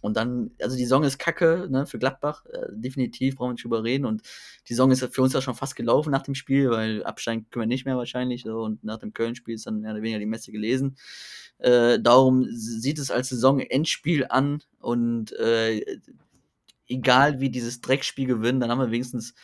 Und 0.04 0.18
dann, 0.18 0.52
also 0.62 0.76
die 0.76 0.84
Saison 0.84 1.06
ist 1.06 1.18
kacke, 1.18 1.70
ne, 1.72 1.86
für 1.86 1.98
Gladbach, 1.98 2.46
äh, 2.48 2.68
definitiv, 2.72 3.38
brauchen 3.38 3.52
wir 3.52 3.54
nicht 3.54 3.64
drüber 3.64 3.86
reden. 3.86 4.06
Und 4.06 4.22
die 4.68 4.74
Saison 4.74 4.92
ist 4.92 5.02
für 5.16 5.22
uns 5.22 5.32
ja 5.32 5.40
schon 5.40 5.56
fast 5.56 5.78
gelaufen 5.78 6.12
nach 6.12 6.24
dem 6.24 6.36
Spiel, 6.36 6.70
weil 6.72 7.06
absteigen 7.06 7.48
können 7.50 7.64
wir 7.64 7.68
nicht 7.68 7.86
mehr 7.86 7.96
wahrscheinlich. 7.96 8.44
So, 8.44 8.64
und 8.64 8.84
nach 8.84 8.98
dem 8.98 9.14
Köln-Spiel 9.14 9.56
ist 9.56 9.66
dann 9.66 9.80
mehr 9.80 9.92
oder 9.92 10.02
weniger 10.02 10.20
die 10.20 10.26
Messe 10.26 10.52
gelesen. 10.52 10.98
Äh, 11.60 12.02
darum 12.02 12.46
sieht 12.52 13.00
es 13.00 13.12
als 13.12 13.30
Saison-Endspiel 13.30 14.26
an 14.28 14.62
und 14.82 15.32
äh, 15.40 15.86
egal 16.90 17.40
wie 17.40 17.50
dieses 17.50 17.80
Dreckspiel 17.80 18.28
gewinnen, 18.28 18.60
dann 18.60 18.72
haben 18.72 18.82
wir 18.82 18.92
wenigstens 18.92 19.36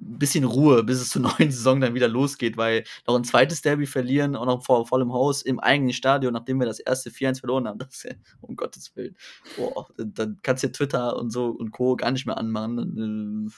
bisschen 0.00 0.44
Ruhe, 0.44 0.82
bis 0.82 1.00
es 1.00 1.10
zur 1.10 1.22
neuen 1.38 1.50
Saison 1.50 1.80
dann 1.80 1.94
wieder 1.94 2.08
losgeht, 2.08 2.56
weil 2.56 2.84
noch 3.06 3.16
ein 3.16 3.24
zweites 3.24 3.62
Derby 3.62 3.86
verlieren, 3.86 4.36
auch 4.36 4.46
noch 4.46 4.64
vor 4.64 4.86
vollem 4.86 5.12
Haus 5.12 5.42
im 5.42 5.60
eigenen 5.60 5.92
Stadion, 5.92 6.32
nachdem 6.32 6.58
wir 6.58 6.66
das 6.66 6.80
erste 6.80 7.10
4-1 7.10 7.40
verloren 7.40 7.68
haben, 7.68 7.78
das 7.78 8.04
ist 8.04 8.16
um 8.40 8.56
Gottes 8.56 8.94
Willen, 8.96 9.16
boah, 9.56 9.86
dann 9.96 10.38
kannst 10.42 10.64
du 10.64 10.72
Twitter 10.72 11.16
und 11.16 11.30
so 11.30 11.46
und 11.46 11.72
Co. 11.72 11.96
gar 11.96 12.10
nicht 12.10 12.26
mehr 12.26 12.38
anmachen. 12.38 13.48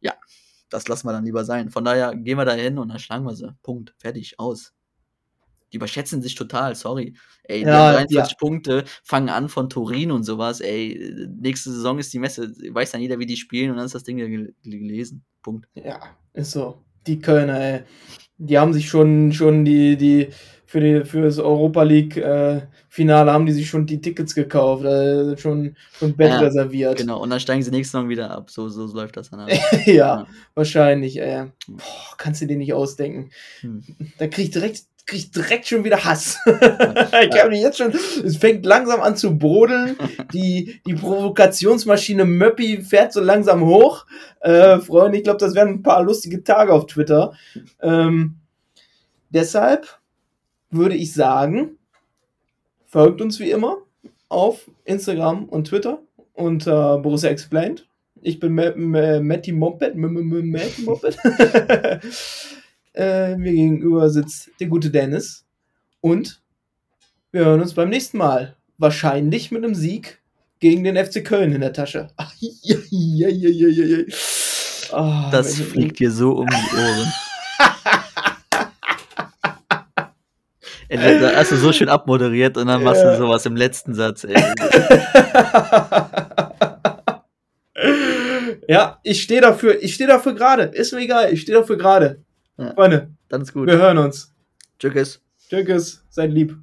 Äh, 0.00 0.06
ja, 0.06 0.14
das 0.70 0.88
lassen 0.88 1.06
wir 1.06 1.12
dann 1.12 1.24
lieber 1.24 1.44
sein. 1.44 1.70
Von 1.70 1.84
daher 1.84 2.14
gehen 2.14 2.38
wir 2.38 2.44
da 2.44 2.52
hin 2.52 2.78
und 2.78 2.88
dann 2.88 2.98
schlagen 2.98 3.24
wir 3.24 3.34
sie. 3.34 3.54
Punkt. 3.62 3.94
Fertig. 3.98 4.38
Aus. 4.38 4.72
Die 5.72 5.76
überschätzen 5.76 6.22
sich 6.22 6.34
total, 6.34 6.74
sorry. 6.74 7.14
Ey, 7.44 7.62
ja, 7.62 7.92
43 7.92 8.16
ja. 8.16 8.36
Punkte 8.38 8.84
fangen 9.04 9.28
an 9.28 9.48
von 9.48 9.68
Turin 9.68 10.10
und 10.10 10.24
sowas. 10.24 10.60
Ey, 10.60 11.28
nächste 11.40 11.70
Saison 11.70 11.98
ist 11.98 12.12
die 12.12 12.18
Messe, 12.18 12.52
weiß 12.70 12.92
dann 12.92 13.00
jeder, 13.00 13.18
wie 13.18 13.26
die 13.26 13.36
spielen 13.36 13.70
und 13.70 13.76
dann 13.76 13.86
ist 13.86 13.94
das 13.94 14.04
Ding 14.04 14.18
gelesen. 14.62 15.24
Punkt. 15.42 15.68
Ja, 15.74 16.00
ist 16.34 16.52
so. 16.52 16.82
Die 17.06 17.18
Kölner, 17.18 17.60
ey. 17.60 17.80
Die 18.38 18.58
haben 18.58 18.72
sich 18.72 18.88
schon, 18.88 19.32
schon 19.32 19.64
die, 19.64 19.96
die, 19.96 20.28
für, 20.70 20.80
die, 20.80 21.04
für 21.04 21.22
das 21.22 21.38
Europa 21.40 21.82
League 21.82 22.16
äh, 22.16 22.62
haben 22.96 23.46
die 23.46 23.52
sich 23.52 23.68
schon 23.68 23.86
die 23.86 24.00
Tickets 24.00 24.36
gekauft, 24.36 24.84
äh, 24.84 25.36
schon, 25.36 25.74
schon 25.92 26.16
Bett 26.16 26.30
ja, 26.30 26.38
reserviert. 26.38 26.96
Genau, 26.96 27.20
und 27.20 27.30
dann 27.30 27.40
steigen 27.40 27.60
sie 27.60 27.72
nächste 27.72 27.92
Saison 27.92 28.08
wieder 28.08 28.30
ab. 28.30 28.50
So, 28.50 28.68
so, 28.68 28.86
läuft 28.86 29.16
das 29.16 29.30
dann. 29.30 29.48
ja, 29.84 29.92
ja, 29.92 30.26
wahrscheinlich. 30.54 31.18
Äh. 31.18 31.46
Boah, 31.66 32.16
kannst 32.18 32.40
du 32.40 32.46
dir 32.46 32.56
nicht 32.56 32.72
ausdenken. 32.72 33.30
Hm. 33.62 33.82
Da 34.18 34.28
krieg 34.28 34.44
ich 34.44 34.50
direkt 34.52 34.84
krieg 35.06 35.32
direkt 35.32 35.66
schon 35.66 35.84
wieder 35.84 36.04
Hass. 36.04 36.38
ich 36.46 37.42
habe 37.42 37.54
jetzt 37.54 37.78
schon, 37.78 37.92
es 37.92 38.36
fängt 38.36 38.64
langsam 38.64 39.00
an 39.00 39.16
zu 39.16 39.36
brodeln. 39.36 39.96
Die, 40.32 40.80
die 40.86 40.94
Provokationsmaschine 40.94 42.24
Möppi 42.24 42.82
fährt 42.82 43.12
so 43.12 43.20
langsam 43.20 43.64
hoch. 43.64 44.06
Äh, 44.40 44.78
Freunde, 44.78 45.18
ich 45.18 45.24
glaube, 45.24 45.38
das 45.38 45.54
werden 45.54 45.74
ein 45.74 45.82
paar 45.82 46.02
lustige 46.02 46.44
Tage 46.44 46.72
auf 46.72 46.86
Twitter. 46.86 47.32
Ähm, 47.80 48.36
deshalb 49.30 50.00
würde 50.70 50.94
ich 50.94 51.12
sagen, 51.12 51.78
folgt 52.86 53.20
uns 53.20 53.40
wie 53.40 53.50
immer 53.50 53.78
auf 54.28 54.70
Instagram 54.84 55.44
und 55.44 55.68
Twitter 55.68 56.02
unter 56.34 56.98
Borussia 56.98 57.30
Explained. 57.30 57.86
Ich 58.22 58.38
bin 58.38 58.54
Matty 58.54 59.52
Moped. 59.52 59.96
Matty 59.96 60.82
Moped. 60.82 61.18
Äh, 62.94 63.36
mir 63.36 63.52
gegenüber 63.52 64.10
sitzt 64.10 64.50
der 64.58 64.66
gute 64.66 64.90
Dennis. 64.90 65.44
Und 66.00 66.42
wir 67.32 67.44
hören 67.44 67.60
uns 67.60 67.74
beim 67.74 67.88
nächsten 67.88 68.18
Mal. 68.18 68.56
Wahrscheinlich 68.78 69.50
mit 69.50 69.64
einem 69.64 69.74
Sieg 69.74 70.20
gegen 70.58 70.84
den 70.84 70.96
FC 70.96 71.24
Köln 71.24 71.52
in 71.52 71.60
der 71.60 71.72
Tasche. 71.72 72.08
Ach, 72.16 72.32
ja, 72.38 72.76
ja, 72.90 73.28
ja, 73.28 73.68
ja, 73.68 73.84
ja. 73.84 74.04
Oh, 74.92 75.30
das 75.30 75.60
fliegt 75.60 76.00
dir 76.00 76.10
so 76.10 76.32
um 76.32 76.46
die 76.46 76.76
Ohren. 76.76 77.12
Da 80.92 81.36
hast 81.36 81.52
du 81.52 81.56
so 81.56 81.72
schön 81.72 81.88
abmoderiert 81.88 82.56
und 82.56 82.66
dann 82.66 82.82
machst 82.82 83.04
du 83.04 83.16
sowas 83.16 83.46
im 83.46 83.54
letzten 83.54 83.94
Satz, 83.94 84.24
ey. 84.24 84.34
ja, 88.68 88.98
ich 89.04 89.22
stehe 89.22 89.40
dafür, 89.40 89.80
ich 89.80 89.94
stehe 89.94 90.08
dafür 90.08 90.34
gerade. 90.34 90.64
Ist 90.64 90.92
mir 90.92 91.02
egal, 91.02 91.32
ich 91.32 91.42
stehe 91.42 91.56
dafür 91.56 91.78
gerade. 91.78 92.24
Ja. 92.60 92.74
Freunde, 92.74 93.10
dann 93.28 93.42
ist 93.42 93.52
gut. 93.54 93.66
Wir 93.66 93.78
hören 93.78 93.98
uns. 93.98 94.34
Tschüss. 94.78 95.22
Tschüss, 95.48 96.04
seid 96.10 96.30
lieb. 96.30 96.56